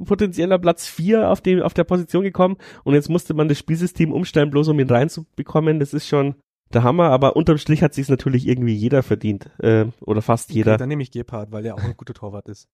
[0.04, 4.12] potenzieller Platz vier auf dem auf der Position gekommen und jetzt musste man das Spielsystem
[4.12, 5.78] umstellen, bloß um ihn reinzubekommen.
[5.78, 6.34] Das ist schon
[6.72, 10.72] der Hammer, aber unterm Strich hat sich natürlich irgendwie jeder verdient äh, oder fast jeder.
[10.72, 12.68] Okay, dann nehme ich Gebhardt, weil er auch ein guter Torwart ist.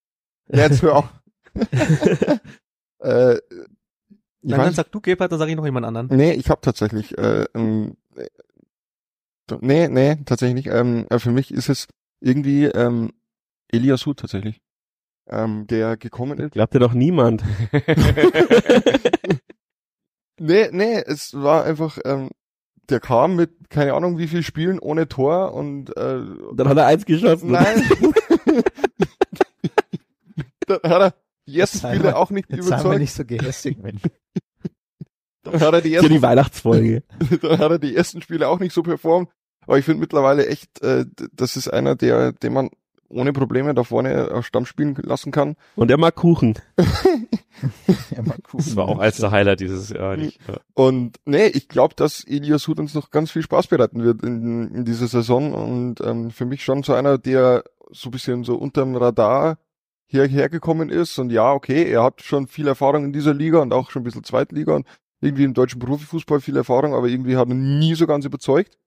[0.49, 1.13] Ja, jetzt hör auf.
[3.01, 3.37] äh,
[4.41, 6.09] dann weiß, sag du Gebhardt, dann sage ich noch jemand anderen.
[6.17, 8.27] nee, ich habe tatsächlich, äh, ähm, äh,
[9.61, 10.75] nee, nee, tatsächlich nicht.
[10.75, 11.89] Ähm, äh, für mich ist es
[12.21, 13.13] irgendwie ähm,
[13.69, 14.61] Elias Hut tatsächlich,
[15.29, 16.53] ähm, der gekommen ist.
[16.53, 17.43] Glaubt dir doch niemand.
[20.39, 22.29] Nee, nee, es war einfach, ähm,
[22.91, 26.21] der kam mit keine Ahnung wie viel Spielen ohne Tor und äh,
[26.55, 27.53] Dann hat er eins geschossen.
[27.53, 27.83] nein.
[30.67, 31.15] Dann hat er
[31.47, 33.01] die ersten Sei Spiele auch nicht Jetzt sei mal überzeugt.
[33.01, 34.03] nicht so gehässig, Mensch.
[35.45, 37.03] Dann hat er die Für die ersten, Weihnachtsfolge.
[37.41, 39.31] dann hat er die ersten Spiele auch nicht so performt.
[39.61, 42.71] Aber ich finde mittlerweile echt, äh, das ist einer, der, den man
[43.09, 45.57] ohne Probleme da vorne auf Stamm spielen lassen kann.
[45.75, 46.55] Und er mag Kuchen.
[48.15, 48.59] Ja, mal gucken.
[48.59, 50.17] Das war auch eins der Highlight dieses Jahr.
[50.17, 50.59] Nicht, ja.
[50.75, 54.75] Und nee, ich glaube, dass Elias Hut uns noch ganz viel Spaß bereiten wird in,
[54.75, 55.55] in dieser Saison.
[55.55, 59.59] Und ähm, für mich schon so einer, der so ein bisschen so unterm Radar
[60.07, 61.19] hierher gekommen ist.
[61.19, 64.05] Und ja, okay, er hat schon viel Erfahrung in dieser Liga und auch schon ein
[64.05, 64.87] bisschen Zweitliga und
[65.21, 68.79] irgendwie im deutschen Profifußball viel Erfahrung, aber irgendwie hat er nie so ganz überzeugt.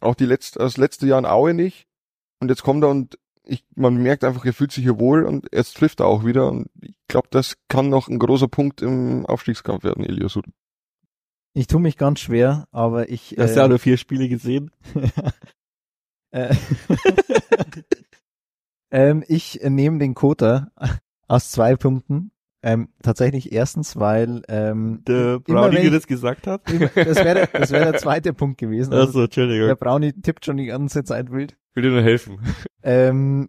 [0.00, 1.86] Auch die letzte, das letzte Jahr in Aue nicht.
[2.40, 3.18] Und jetzt kommt er und
[3.48, 6.48] ich, man merkt einfach, er fühlt sich hier wohl und jetzt trifft er auch wieder.
[6.48, 10.44] Und ich glaube, das kann noch ein großer Punkt im Aufstiegskampf werden, Elias Hut.
[11.54, 13.30] Ich tue mich ganz schwer, aber ich.
[13.30, 14.70] Du hast ja auch nur vier Spiele gesehen.
[16.30, 16.54] Äh,
[18.90, 20.70] ähm, ich äh, nehme den Kota
[21.26, 22.32] aus zwei Punkten.
[22.72, 26.70] Ähm, tatsächlich erstens, weil ähm, Der Brownie, ich- das gesagt hat.
[26.70, 28.92] immer- das wäre der, das wär der zweite Punkt gewesen.
[28.92, 29.68] Also, Also, Entschuldigung.
[29.68, 31.56] der Brownie tippt schon die ganze Zeit wild.
[31.70, 32.38] Ich will dir nur helfen.
[32.82, 33.48] Ähm,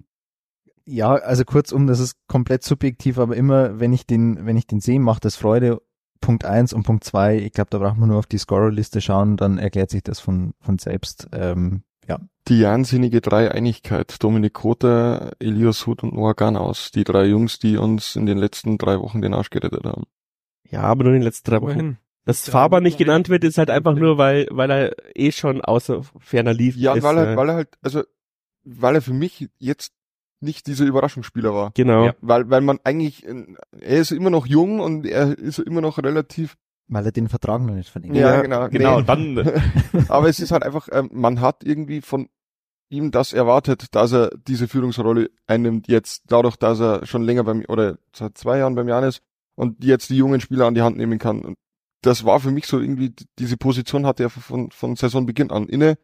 [0.86, 4.80] ja, also kurzum, das ist komplett subjektiv, aber immer, wenn ich den, wenn ich den
[4.80, 5.82] sehe, macht das Freude.
[6.22, 9.38] Punkt eins und Punkt zwei, ich glaube, da braucht man nur auf die Scorerliste schauen,
[9.38, 11.28] dann erklärt sich das von, von selbst.
[11.32, 14.22] Ähm, ja, Die wahnsinnige Dreieinigkeit.
[14.22, 16.92] Dominik Kota, Elias Hut und Noah Ganaus.
[16.92, 20.04] Die drei Jungs, die uns in den letzten drei Wochen den Arsch gerettet haben.
[20.70, 21.76] Ja, aber nur in den letzten drei Wochen.
[21.76, 21.98] Wohin?
[22.26, 25.62] Dass Ja, Faber nicht genannt wird, ist halt einfach nur, weil, weil er eh schon
[25.62, 26.76] außer ferner lief.
[26.76, 28.04] Ja, ist, weil er, äh, weil er halt, also,
[28.64, 29.94] weil er für mich jetzt
[30.42, 31.72] nicht dieser Überraschungsspieler war.
[31.76, 32.06] Genau.
[32.06, 32.16] Ja.
[32.22, 36.56] Weil, weil man eigentlich, er ist immer noch jung und er ist immer noch relativ,
[36.90, 39.06] weil er den Vertrag noch nicht verlängert ja, Ja, genau, Genau, nee.
[39.06, 39.62] dann
[40.10, 42.28] aber es ist halt einfach, ähm, man hat irgendwie von
[42.90, 47.64] ihm das erwartet, dass er diese Führungsrolle einnimmt jetzt, dadurch, dass er schon länger beim,
[47.68, 49.22] oder seit zwei Jahren beim Jan ist
[49.56, 51.42] und jetzt die jungen Spieler an die Hand nehmen kann.
[51.42, 51.58] Und
[52.02, 55.98] das war für mich so irgendwie, diese Position hatte er von, von Saisonbeginn an inne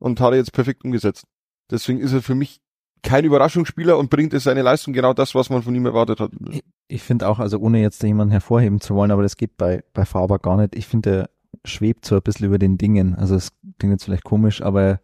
[0.00, 1.24] und hat er jetzt perfekt umgesetzt.
[1.70, 2.60] Deswegen ist er für mich
[3.02, 6.30] kein Überraschungsspieler und bringt es seine Leistung genau das, was man von ihm erwartet hat.
[6.50, 9.82] Ich, ich finde auch, also ohne jetzt jemanden hervorheben zu wollen, aber das geht bei,
[9.92, 10.76] bei Faber gar nicht.
[10.76, 11.28] Ich finde, er
[11.64, 13.14] schwebt so ein bisschen über den Dingen.
[13.14, 15.00] Also es klingt jetzt vielleicht komisch, aber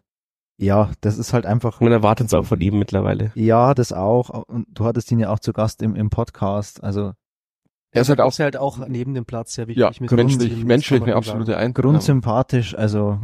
[0.60, 1.80] ja, das ist halt einfach.
[1.80, 3.30] Man erwartet es auch von ihm mittlerweile.
[3.34, 4.30] Ja, das auch.
[4.30, 6.82] Und du hattest ihn ja auch zu Gast im, im Podcast.
[6.82, 7.12] Also
[7.92, 9.82] Er ist halt auch ist halt auch neben dem Platz sehr wichtig.
[9.82, 11.56] ja, mit menschlich, Grundsinn, menschlich eine absolute.
[11.56, 11.74] Ein.
[11.74, 13.20] grundsympathisch, also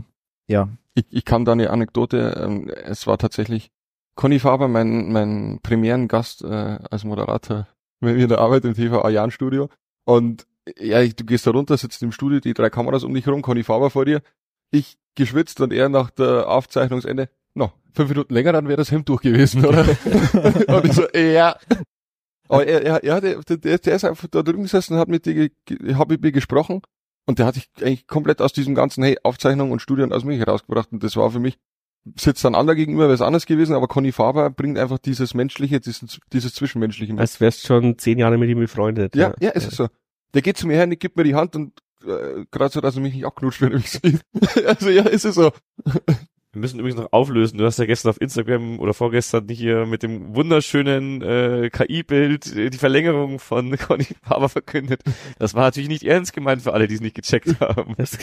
[0.47, 0.69] ja.
[0.95, 3.73] Ich, ich kann da eine Anekdote, ähm, es war tatsächlich
[4.15, 7.67] Conny Faber, mein, mein Premierengast äh, als Moderator
[8.01, 9.69] mit mir in der Arbeit im TV Ayan Studio.
[10.05, 10.47] Und
[10.79, 13.43] ja, ich, du gehst da runter, sitzt im Studio, die drei Kameras um dich rum,
[13.43, 14.23] Conny Faber vor dir,
[14.71, 19.09] ich geschwitzt und er nach der Aufzeichnungsende, no, fünf Minuten länger, dann wäre das Hemd
[19.09, 19.83] durch gewesen, oder?
[20.69, 21.57] und ich so, ja.
[22.49, 25.51] Aber er, er, er hatte, der, der ist einfach da drüben gesessen, hat mit dir,
[25.95, 26.83] hab mit mir gesprochen
[27.27, 30.39] und der hat sich eigentlich komplett aus diesem ganzen, hey, Aufzeichnung und Studien aus mich
[30.39, 31.59] herausgebracht und das war für mich,
[32.17, 35.81] sitzt dann anderer gegenüber, wäre es anders gewesen, aber Conny Faber bringt einfach dieses Menschliche,
[35.81, 37.21] dieses, dieses Zwischenmenschliche mit.
[37.21, 39.17] Als wärst schon zehn Jahre mit ihm befreundet.
[39.17, 39.89] Ja, ja, ist es so.
[40.35, 41.73] Der geht zu mir her und gibt mir die Hand und
[42.05, 44.21] äh, gerade so, dass er mich nicht abknutscht, wenn er mich sieht.
[44.67, 45.53] also ja, ist es so.
[46.55, 47.59] Wir müssen übrigens noch auflösen.
[47.59, 52.71] Du hast ja gestern auf Instagram oder vorgestern hier mit dem wunderschönen äh, KI-Bild äh,
[52.71, 55.03] die Verlängerung von Conny Faber verkündet.
[55.39, 57.95] Das war natürlich nicht ernst gemeint für alle, die es nicht gecheckt haben.
[57.97, 58.19] Es,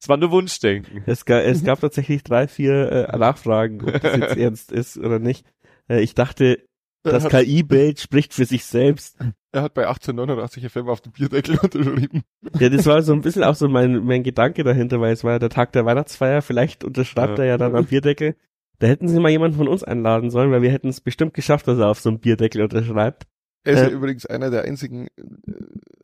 [0.00, 1.02] Es war nur Wunschdenken.
[1.06, 5.18] es, gab, es gab tatsächlich drei, vier äh, Nachfragen, ob das jetzt ernst ist oder
[5.18, 5.44] nicht.
[5.88, 6.64] Äh, ich dachte,
[7.02, 9.16] das KI-Bild spricht für sich selbst.
[9.52, 12.22] er hat bei 1889 FM auf dem Bierdeckel unterschrieben.
[12.58, 15.32] Ja, das war so ein bisschen auch so mein, mein Gedanke dahinter, weil es war
[15.32, 16.42] ja der Tag der Weihnachtsfeier.
[16.42, 17.44] Vielleicht unterschreibt Ja.
[17.44, 18.36] er ja dann am Bierdeckel.
[18.80, 21.66] Da hätten sie mal jemanden von uns einladen sollen, weil wir hätten es bestimmt geschafft,
[21.66, 23.26] dass er auf so einem Bierdeckel unterschreibt.
[23.64, 23.92] Er ist ja Äh.
[23.92, 25.22] übrigens einer der einzigen, äh,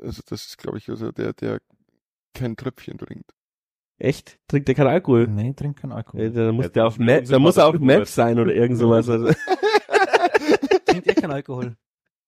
[0.03, 1.61] also das ist glaube ich, also der, der
[2.35, 3.31] kein Tröpfchen trinkt.
[3.99, 4.39] Echt?
[4.49, 5.29] Trinkt er keinen Alkohol?
[5.29, 6.31] Nee, trink keinen Alkohol.
[6.31, 8.79] Da muss Ja, der auf Map, da muss er auf unsympathisch Map sein oder irgend
[8.79, 9.09] sowas.
[9.09, 9.29] Also,
[10.87, 11.77] Trinkt ihr keinen Alkohol?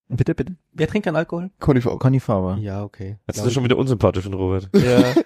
[0.08, 0.54] Bitte, bitte.
[0.72, 1.50] Wer trinkt keinen Alkohol?
[1.58, 1.98] Conny Faber.
[1.98, 2.58] Conny Faber.
[2.60, 3.18] Ja, okay.
[3.26, 4.68] Jetzt ist er schon wieder unsympathisch von Robert.
[4.74, 5.14] ja.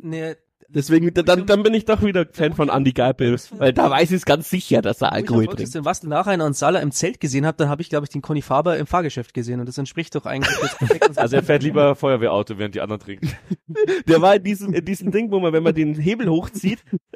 [0.00, 0.36] Nee,
[0.70, 4.16] Deswegen, dann, dann bin ich doch wieder Fan von Andy Geipel, weil da weiß ich
[4.16, 5.74] es ganz sicher, dass er Alkohol Als ich trinkt.
[5.76, 8.20] den Wastel Nachreiner und Sala im Zelt gesehen habe, dann habe ich, glaube ich, den
[8.20, 10.54] Conny Faber im Fahrgeschäft gesehen und das entspricht doch eigentlich.
[11.16, 13.32] Also er fährt lieber Feuerwehrauto, während die anderen trinken.
[14.06, 16.84] Der war in diesem, in diesem Ding, wo man, wenn man den Hebel hochzieht,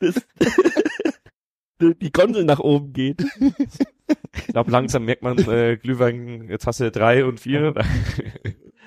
[0.00, 0.14] das,
[1.80, 3.24] die Gondel nach oben geht.
[4.36, 7.74] Ich glaube, langsam merkt man äh, Glühwein, jetzt hast du drei und vier.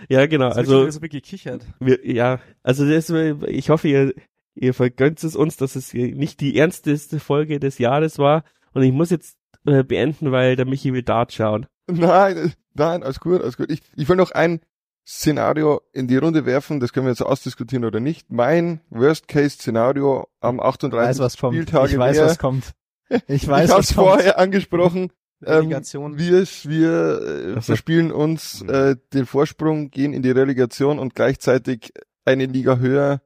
[0.10, 0.50] Ja, genau.
[0.50, 1.66] Also, also wirklich gekichert.
[1.80, 3.10] wir, ja, also das,
[3.48, 4.14] ich hoffe, ihr,
[4.56, 8.44] ihr vergönnt es uns, dass es hier nicht die ernsteste Folge des Jahres war.
[8.74, 11.66] Und ich muss jetzt äh, beenden, weil der Michi will Dart schauen.
[11.88, 13.70] Nein, äh, nein, alles gut, alles gut.
[13.72, 14.62] Ich, ich will noch ein
[15.06, 18.30] Szenario in die Runde werfen, das können wir jetzt ausdiskutieren oder nicht.
[18.30, 21.08] Mein Worst-Case-Szenario am Ich 38.
[21.08, 21.56] weiß, was kommt.
[21.58, 22.74] Ich weiß, wäre- was kommt.
[23.30, 24.08] Ich weiß, ich was habe es kommt.
[24.10, 25.12] vorher angesprochen.
[25.46, 26.18] Ähm, Relegation.
[26.18, 31.94] wir wir äh, verspielen uns äh, den Vorsprung, gehen in die Relegation und gleichzeitig
[32.26, 33.22] eine Liga höher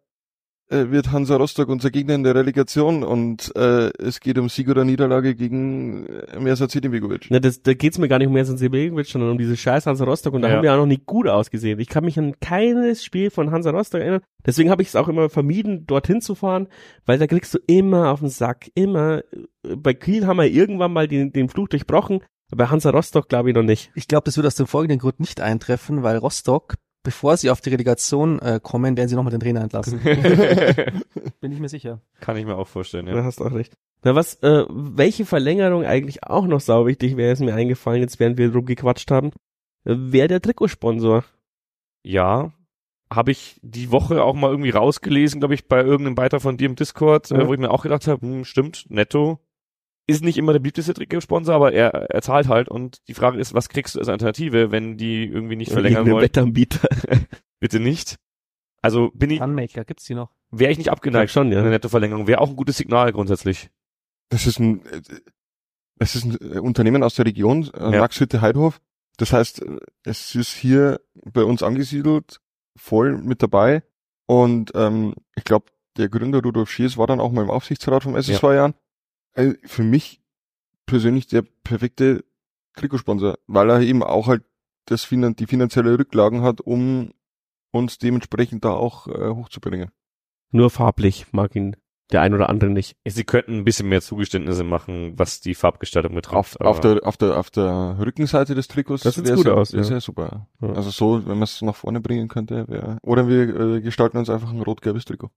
[0.72, 4.86] wird Hansa Rostock unser Gegner in der Relegation und äh, es geht um Sieg oder
[4.86, 7.30] Niederlage gegen äh, Mersat Sedinbegovic.
[7.30, 10.06] Ne, das, da geht's mir gar nicht um Hansa Sebegovic, sondern um diese scheiß Hansa
[10.06, 10.56] Rostock und da Ja.
[10.56, 11.80] haben wir auch noch nicht gut ausgesehen.
[11.80, 14.22] Ich kann mich an keines Spiel von Hansa Rostock erinnern.
[14.46, 16.68] Deswegen habe ich es auch immer vermieden, dorthin zu fahren,
[17.06, 19.22] weil da kriegst du immer auf den Sack, immer.
[19.78, 22.22] Bei Kiel haben wir irgendwann mal den, den Fluch durchbrochen,
[22.52, 23.92] aber bei Hansa Rostock glaube ich noch nicht.
[23.96, 27.62] Ich glaube, das wird aus dem folgenden Grund nicht eintreffen, weil Rostock, bevor sie auf
[27.62, 30.00] die Relegation äh, kommen, werden sie nochmal den Trainer entlassen.
[31.42, 32.02] Bin ich mir sicher.
[32.20, 33.24] Kann ich mir auch vorstellen, Da ja.
[33.24, 33.74] hast du auch recht.
[34.04, 38.20] Na was, äh, welche Verlängerung eigentlich auch noch sau wichtig wäre, ist mir eingefallen, jetzt
[38.20, 39.30] während wir rumgequatscht haben,
[39.86, 41.24] äh, wäre der Trikotsponsor.
[42.04, 42.52] Ja,
[43.14, 46.66] habe ich die Woche auch mal irgendwie rausgelesen, glaube ich, bei irgendeinem Beitrag von dir
[46.68, 47.40] im Discord, Ja.
[47.42, 49.40] äh, wo ich mir auch gedacht habe, hm, stimmt, netto
[50.08, 53.54] ist nicht immer der beliebteste Trikotsponsor, aber er, er zahlt halt und die Frage ist,
[53.54, 56.24] was kriegst du als Alternative, wenn die irgendwie nicht verlängern Irgendein wollen?
[56.24, 56.90] Wettanbieter.
[57.60, 58.18] Bitte nicht.
[58.82, 60.32] Also bin ich, Sunmaker, gibt's die noch?
[60.50, 61.60] wäre ich nicht abgeneigt schon, ja.
[61.60, 63.70] einer Nettoverlängerung, wäre auch ein gutes Signal grundsätzlich.
[64.30, 65.02] Das ist ein, äh,
[66.00, 68.00] es ist ein äh, Unternehmen aus der Region, äh, Ja.
[68.00, 68.82] Lachshütte Heidhof.
[69.18, 72.42] Das heißt, äh, es ist hier bei uns angesiedelt,
[72.76, 73.84] voll mit dabei.
[74.26, 75.68] Und ähm, ich glaube,
[75.98, 78.74] der Gründer Rudolf Schiers war dann auch mal im Aufsichtsrat vom SSV Jahren.
[79.34, 80.22] Äh, für mich
[80.86, 82.26] persönlich der perfekte
[82.76, 84.44] Trikotsponsor, weil er eben auch halt
[84.86, 87.14] das Finan die finanzielle Rücklagen hat, um
[87.72, 89.92] uns dementsprechend da auch äh, hochzubringen.
[90.52, 91.76] Nur farblich mag ihn
[92.12, 92.98] der ein oder andere nicht.
[93.06, 96.60] Sie könnten ein bisschen mehr Zugeständnisse machen, was die Farbgestaltung betrifft.
[96.60, 99.72] Auf, auf, der, auf, der, auf der Rückenseite des Trikots Das sieht gut ja, aus,
[99.72, 99.82] ja.
[99.82, 100.48] ja super.
[100.62, 100.74] Ja.
[100.74, 102.98] Also so, wenn man es nach vorne bringen könnte, wäre.
[103.02, 105.32] Oder wir äh, gestalten uns einfach ein rot-gelbes Trikot.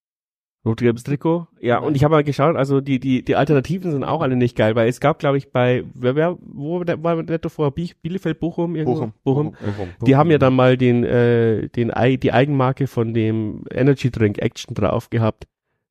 [0.64, 1.46] Rot-gelbes Trikot.
[1.60, 4.56] Ja, und ich habe mal geschaut, also die, die, die Alternativen sind auch alle nicht
[4.56, 7.68] geil, weil es gab, glaube ich, bei, wer, wer, wo war netto vor?
[7.70, 8.94] Bie- Bielefeld, Bochum, irgendwo?
[9.00, 9.12] Bochum.
[9.24, 9.54] Bochum.
[9.60, 9.88] Warum?
[10.06, 14.74] Die haben ja dann mal den, äh, den, die Eigenmarke von dem Energy Drink Action
[14.74, 15.46] drauf gehabt.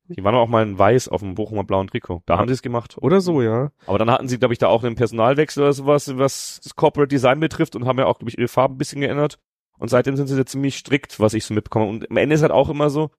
[0.08, 2.22] Die waren auch mal in weiß auf dem Bochumer blauen Trikot.
[2.26, 2.96] Da haben sie es gemacht.
[3.00, 3.70] Oder so, ja.
[3.86, 7.08] Aber dann hatten sie, glaube ich, da auch einen Personalwechsel oder sowas, was das Corporate
[7.08, 9.38] Design betrifft und haben ja auch, glaube ich, ihre Farben ein bisschen geändert.
[9.78, 11.86] Und seitdem sind sie da ziemlich strikt, was ich so mitbekomme.
[11.86, 13.10] Und am Ende ist halt auch immer so,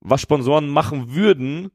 [0.00, 1.70] was Sponsoren machen würden,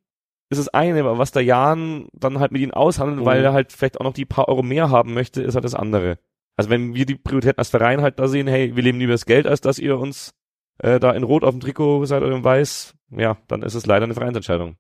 [0.50, 3.26] ist das eine, aber was der Jan dann halt mit ihnen aushandelt, Mhm.
[3.26, 5.76] weil er halt vielleicht auch noch die paar Euro mehr haben möchte, ist halt das
[5.76, 6.20] andere.
[6.56, 9.26] Also wenn wir die Prioritäten als Verein halt da sehen, hey, wir leben lieber das
[9.26, 10.34] Geld, als dass ihr uns
[10.80, 13.86] äh, da in Rot auf dem Trikot seid oder in Weiß, ja, dann ist es
[13.88, 14.76] leider eine Vereinsentscheidung.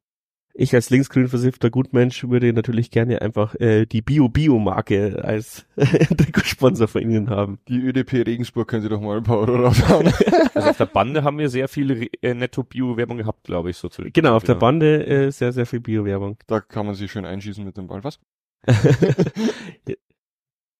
[0.55, 7.01] Ich als linksgrün versiffter Gutmensch würde natürlich gerne einfach äh, die Bio-Bio-Marke als Trikotsponsor von
[7.01, 7.57] Ihnen haben.
[7.67, 10.13] Die ÖDP Regensburg können Sie doch mal ein paar Euro raushauen.
[10.53, 14.03] Also auf der Bande haben wir sehr viel äh, Netto-Bio-Werbung gehabt, glaube ich, so zu
[14.13, 14.59] Genau, auf der Ja.
[14.59, 16.37] Bande äh, sehr, sehr viel Bio-Werbung.
[16.45, 18.03] da kann man sich schön einschießen mit dem Ball.
[18.03, 18.19] Was?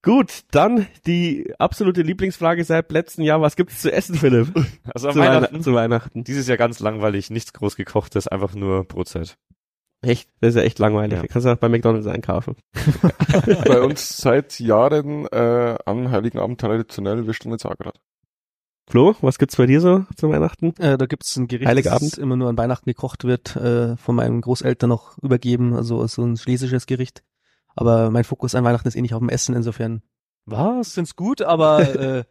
[0.03, 3.41] Gut, dann die absolute Lieblingsfrage seit letztem Jahr.
[3.41, 4.49] Was gibt's zu essen, Philipp?
[4.93, 5.63] Also zu, Weihnachten, Weihnachten.
[5.63, 6.23] zu Weihnachten.
[6.25, 9.37] dieses Jahr ganz langweilig, nichts groß gekochtes, einfach nur Brotzeit.
[10.03, 10.29] Echt?
[10.41, 11.19] Das ist ja echt langweilig.
[11.19, 11.27] Ja.
[11.27, 12.57] Kannst du auch bei McDonalds einkaufen.
[13.65, 17.99] Bei uns seit Jahren äh, an Heiligen Abend traditionell Würstel mit Sauerkraut.
[18.85, 20.75] Flo, was gibt's bei dir so zu Weihnachten?
[20.77, 22.11] Äh, da gibt's ein Gericht, Heiligabend?
[22.11, 26.23] das immer nur an Weihnachten gekocht wird, äh, von meinen Großeltern noch übergeben, also so
[26.23, 27.23] ein schlesisches Gericht.
[27.75, 30.01] Aber mein Fokus an Weihnachten ist eh nicht auf dem Essen, insofern.
[30.45, 30.93] Was?
[30.93, 32.23] Find's gut, aber äh,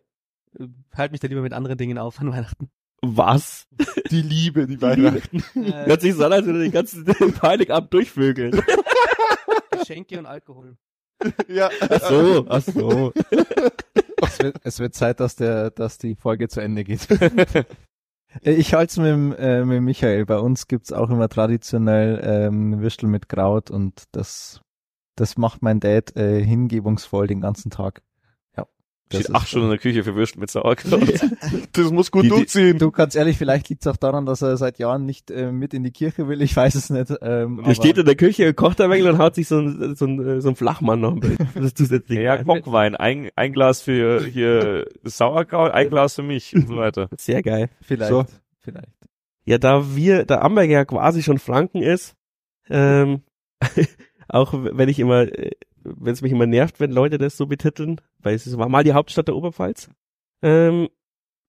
[0.95, 2.71] halt mich da lieber mit anderen Dingen auf an Weihnachten.
[3.05, 3.67] Was?
[4.11, 5.43] Die Liebe, die Weihnachten.
[5.57, 7.05] Äh, Hört sich so an, als würde den ganzen
[7.43, 8.63] Heiligabend durchvögeln.
[9.73, 10.77] Geschenke und Alkohol.
[11.49, 11.69] ja.
[11.81, 13.13] Ach so, ach so.
[14.25, 17.09] Es wird, es wird Zeit, dass der, dass die Folge zu Ende geht.
[18.41, 20.25] Ich halte es mit, äh, mit Michael.
[20.25, 24.63] Bei uns gibt's auch immer traditionell ähm, Würstel mit Kraut und das,
[25.17, 28.01] das macht mein Dad äh, hingebungsvoll den ganzen Tag.
[29.13, 29.19] Ja.
[29.19, 31.03] Das Steht ist- acht Stunden in der Küche für Würstel mit Sauerkraut.
[31.73, 32.79] Das muss gut Die- durchziehen.
[32.79, 35.85] Du, ganz ehrlich, vielleicht liegt's auch daran, dass er seit Jahren nicht äh, mit in
[35.85, 36.43] die Kirche will.
[36.43, 37.11] Ich weiß es nicht.
[37.23, 39.95] Ähm, Der aber- steht in der Küche, kocht ein wenig und haut sich so ein,
[39.97, 42.19] so ein, so ein Flachmann noch ein das zusätzlich.
[42.19, 42.43] ja.
[42.45, 47.09] Kochwein, ein, ein Glas für hier Sauerkraut, ein Glas für mich und so weiter.
[47.17, 47.69] Sehr geil.
[47.81, 48.11] Vielleicht.
[48.11, 48.25] So.
[48.61, 48.89] Vielleicht.
[49.45, 52.15] Ja, da wir, da Amberg ja quasi schon Franken ist,
[52.71, 53.23] ähm,
[54.29, 55.51] auch wenn ich immer, äh,
[55.85, 58.93] wenn es mich immer nervt, wenn Leute das so betiteln, weil es war mal die
[58.93, 59.91] Hauptstadt der Oberpfalz,
[60.43, 60.89] ähm,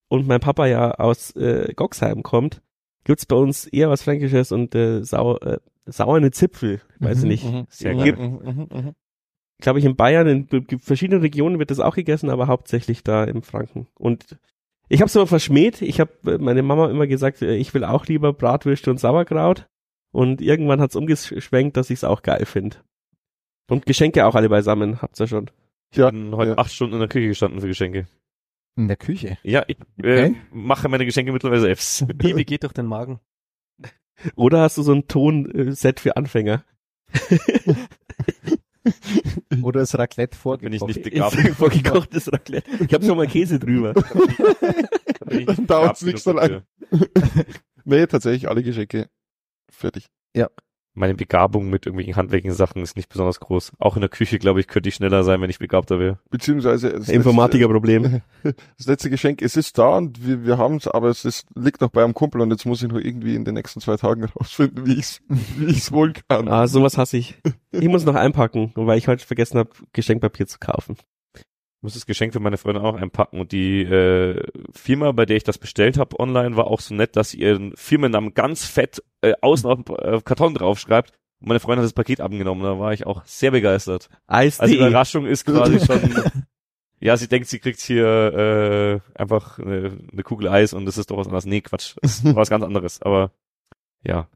[0.08, 2.62] und mein Papa ja aus äh, Goxheim kommt,
[3.04, 7.28] gibt's bei uns eher was Fränkisches und äh, sau, äh, sauerne Zipfel, weiß ich Mhm,
[7.28, 7.44] nicht.
[7.44, 7.66] Mhm.
[7.68, 7.94] Sehr.
[7.94, 8.94] Mhm, mhm.
[9.60, 13.42] glaube ich, in Bayern, in verschiedenen Regionen wird das auch gegessen, aber hauptsächlich da im
[13.42, 13.88] Franken.
[13.94, 14.38] Und
[14.88, 15.82] ich habe es immer verschmäht.
[15.82, 19.66] Ich habe meine Mama immer gesagt, äh, ich will auch lieber Bratwürste und Sauerkraut.
[20.12, 22.76] Und irgendwann hat's umgeschwenkt, dass ich's auch geil finde.
[23.70, 25.50] Und Geschenke auch alle beisammen, habt's ja schon.
[25.90, 26.58] Ich Ja, bin heute ja.
[26.58, 28.06] acht Stunden in der Küche gestanden für Geschenke.
[28.76, 29.38] In der Küche.
[29.42, 30.36] Ja, ich äh, Okay.
[30.52, 32.04] mache meine Geschenke mittlerweile selbst.
[32.20, 33.20] Liebe geht durch den Magen.
[34.36, 36.64] Oder hast du so ein Tonset für Anfänger?
[39.62, 40.58] Oder das Raclette vor.
[40.58, 41.34] Bin ich nicht Ich- begabt.
[41.56, 42.70] Vorgekochtes Raclette.
[42.84, 43.94] Ich habe schon mal Käse drüber.
[43.94, 46.62] Dann dauert's begabt nicht so genug lang.
[46.90, 47.06] dafür.
[47.84, 49.08] Nee, tatsächlich alle Geschenke.
[49.70, 50.06] Fertig.
[50.96, 53.72] Meine Begabung mit irgendwelchen handwerklichen Sachen ist nicht besonders groß.
[53.80, 56.20] Auch in der Küche, glaube ich, könnte ich schneller sein, wenn ich begabter wäre.
[56.30, 58.22] Beziehungsweise Informatikerproblem.
[58.76, 61.80] Das letzte Geschenk, es ist da und wir, wir haben es, aber es ist, liegt
[61.80, 64.24] noch bei einem Kumpel und jetzt muss ich noch irgendwie in den nächsten zwei Tagen
[64.40, 66.48] rausfinden, wie ich's, wie ich's wohl kann.
[66.48, 67.36] Ah, sowas hasse ich.
[67.72, 70.96] Ich muss noch einpacken, weil ich heute vergessen habe, Geschenkpapier zu kaufen.
[71.34, 71.42] Ich
[71.82, 74.42] muss das Geschenk für meine Freundin auch einpacken und die äh,
[74.72, 77.74] Firma, bei der ich das bestellt habe online, war auch so nett, dass sie ihren
[77.76, 81.12] Firmennamen ganz fett äh, außen auf dem äh, Karton draufschreibt.
[81.40, 84.08] Und meine Freundin hat das Paket abgenommen, da war ich auch sehr begeistert.
[84.26, 84.62] Eis.de.
[84.62, 86.00] Also die Überraschung ist quasi schon,
[87.00, 88.06] ja, sie denkt, sie kriegt hier
[89.14, 91.46] äh, einfach eine, eine Kugel Eis und das ist doch was anderes.
[91.46, 93.02] Nee, Quatsch, das ist was ganz anderes.
[93.02, 93.32] Aber
[94.04, 94.28] ja,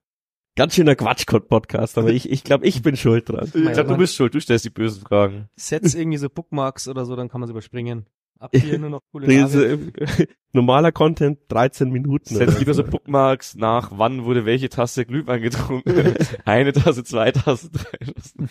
[0.59, 3.45] Ganz schöner Quatsch-Podcast, aber ich, ich glaube, ich bin schuld dran.
[3.45, 5.49] ich glaube, du bist schuld, du stellst die bösen Fragen.
[5.55, 8.07] Sets irgendwie so Bookmarks oder so, dann kann man es überspringen.
[8.39, 9.79] Ab hier nur noch äh,
[10.53, 12.37] normaler Content, 13 Minuten.
[12.37, 12.91] Setz lieber so so.
[12.91, 16.15] Bookmarks nach, wann wurde welche Tasse Glühwein getrunken.
[16.45, 18.51] Eine Tasse, zwei Tassen, drei Tassen.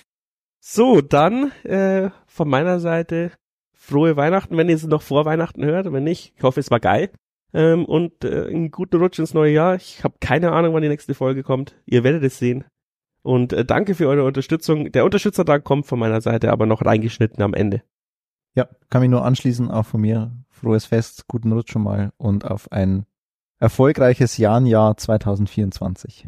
[0.60, 3.32] So, dann äh, von meiner Seite
[3.72, 5.92] frohe Weihnachten, wenn ihr es noch vor Weihnachten hört.
[5.92, 7.10] Wenn nicht, ich hoffe, es war geil.
[7.54, 9.76] Ähm, und äh, einen guten Rutsch ins neue Jahr.
[9.76, 11.76] Ich habe keine Ahnung, wann die nächste Folge kommt.
[11.86, 12.66] Ihr werdet es sehen.
[13.22, 14.92] Und äh, danke für eure Unterstützung.
[14.92, 17.84] Der Unterstützertag kommt von meiner Seite aber noch reingeschnitten am Ende.
[18.58, 20.32] Ja, kann mich nur anschließen, auch von mir.
[20.50, 23.06] Frohes Fest, guten Rutsch schon mal und auf ein
[23.60, 26.28] erfolgreiches Jahr 2024.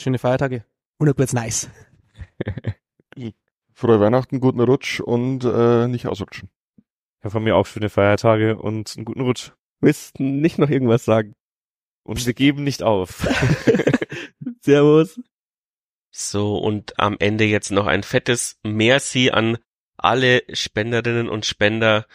[0.00, 0.64] Schöne Feiertage.
[0.96, 1.68] Und kurz nice.
[3.74, 6.48] Frohe Weihnachten, guten Rutsch und äh, nicht ausrutschen.
[7.22, 9.52] Ja, von mir auch schöne Feiertage und einen guten Rutsch.
[9.80, 11.34] Willst nicht noch irgendwas sagen?
[12.02, 13.28] Und wir geben nicht auf.
[14.62, 15.20] Servus.
[16.10, 19.58] So, und am Ende jetzt noch ein fettes Merci an
[19.98, 22.06] alle Spenderinnen und Spender.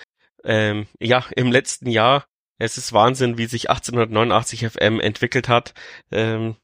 [0.43, 2.26] Ähm, ja, im letzten Jahr,
[2.57, 5.73] es ist Wahnsinn, wie sich 1889 FM entwickelt hat.
[6.11, 6.55] Ähm,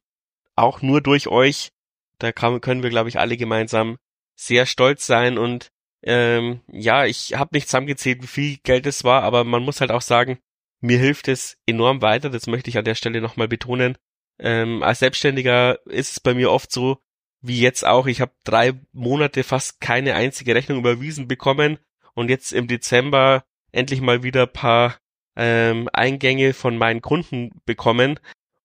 [0.56, 1.70] auch nur durch euch.
[2.18, 3.98] Da kann, können wir, glaube ich, alle gemeinsam
[4.36, 5.70] sehr stolz sein und
[6.02, 9.92] ähm, ja, ich habe nicht zusammengezählt, wie viel Geld es war, aber man muss halt
[9.92, 10.40] auch sagen,
[10.82, 12.30] mir hilft es enorm weiter.
[12.30, 13.98] Das möchte ich an der Stelle nochmal betonen.
[14.40, 17.00] Ähm, als Selbstständiger ist es bei mir oft so,
[17.42, 18.08] wie jetzt auch.
[18.08, 21.80] Ich habe drei Monate fast keine einzige Rechnung überwiesen bekommen
[22.14, 24.98] und jetzt im Dezember endlich mal wieder paar
[25.36, 28.20] ähm, Eingänge von meinen Kunden bekommen.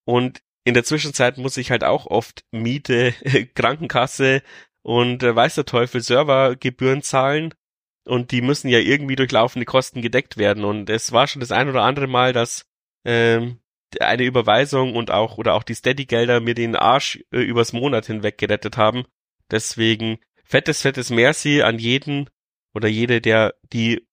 [0.04, 3.14] Und in der Zwischenzeit muss ich halt auch oft Miete,
[3.54, 4.42] Krankenkasse,
[4.84, 7.54] und äh, weiß der Teufel Servergebühren zahlen
[8.04, 11.50] und die müssen ja irgendwie durch laufende Kosten gedeckt werden und es war schon das
[11.50, 12.66] ein oder andere Mal, dass
[13.04, 13.58] ähm,
[14.00, 18.38] eine Überweisung und auch oder auch die Steady-Gelder mir den Arsch äh, übers Monat hinweg
[18.38, 19.04] gerettet haben.
[19.50, 22.30] Deswegen fettes, fettes Merci an jeden
[22.74, 24.06] oder jede, der die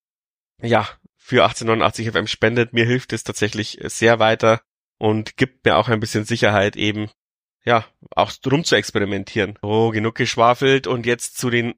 [0.61, 0.87] ja
[1.17, 2.73] für 1889 FM spendet.
[2.73, 4.61] Mir hilft es tatsächlich sehr weiter
[4.97, 7.09] und gibt mir auch ein bisschen Sicherheit eben
[7.63, 7.85] ja,
[8.15, 9.57] auch drum zu experimentieren.
[9.61, 11.75] Oh, genug geschwafelt und jetzt zu den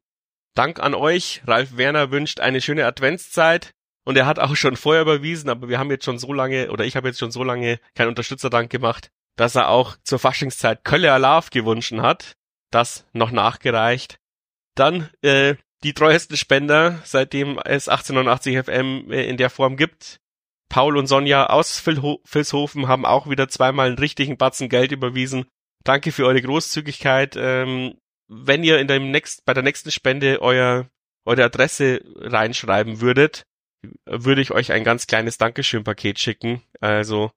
[0.56, 1.42] Dank an euch.
[1.46, 3.74] Ralf Werner wünscht eine schöne Adventszeit
[4.06, 6.86] und er hat auch schon vorher überwiesen, aber wir haben jetzt schon so lange oder
[6.86, 11.12] ich habe jetzt schon so lange keinen Unterstützerdank gemacht, dass er auch zur Faschingszeit Kölle
[11.12, 12.34] Alarv gewünscht hat.
[12.72, 14.18] Das noch nachgereicht.
[14.76, 20.18] Dann äh, die treuesten Spender, seitdem es 1889 FM äh, in der Form gibt.
[20.70, 25.46] Paul und Sonja aus Vilshofen haben auch wieder zweimal einen richtigen Batzen Geld überwiesen
[25.84, 27.36] Danke für eure Großzügigkeit.
[27.38, 27.96] Ähm,
[28.28, 30.88] wenn ihr in dem nächsten, bei der nächsten Spende euer,
[31.26, 33.44] eure Adresse reinschreiben würdet,
[34.06, 36.62] würde ich euch ein ganz kleines Dankeschön-Paket schicken.
[36.80, 37.32] Also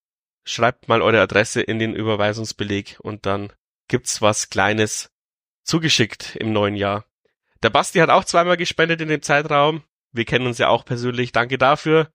[0.44, 3.52] schreibt mal eure Adresse in den Überweisungsbeleg und dann
[3.88, 5.10] gibt's was Kleines
[5.64, 7.04] zugeschickt im neuen Jahr.
[7.62, 9.82] Der Basti hat auch zweimal gespendet in dem Zeitraum.
[10.12, 11.32] Wir kennen uns ja auch persönlich.
[11.32, 12.10] Danke dafür.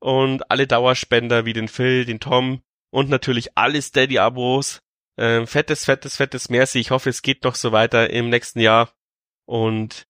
[0.00, 4.80] Und alle Dauerspender wie den Phil, den Tom und natürlich alle Steady-Abos.
[5.16, 6.78] Ähm, fettes, fettes, fettes Merci.
[6.78, 8.92] Ich hoffe, es geht noch so weiter im nächsten Jahr.
[9.46, 10.06] Und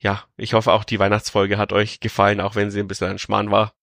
[0.00, 3.18] ja, ich hoffe auch die Weihnachtsfolge hat euch gefallen, auch wenn sie ein bisschen ein
[3.18, 3.74] Schmarrn war.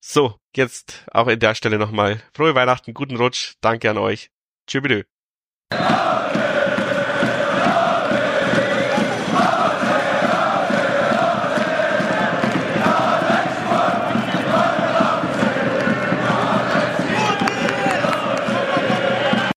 [0.00, 4.30] So, jetzt auch in der Stelle nochmal frohe Weihnachten, guten Rutsch, danke an euch.
[4.66, 5.04] Tschüss.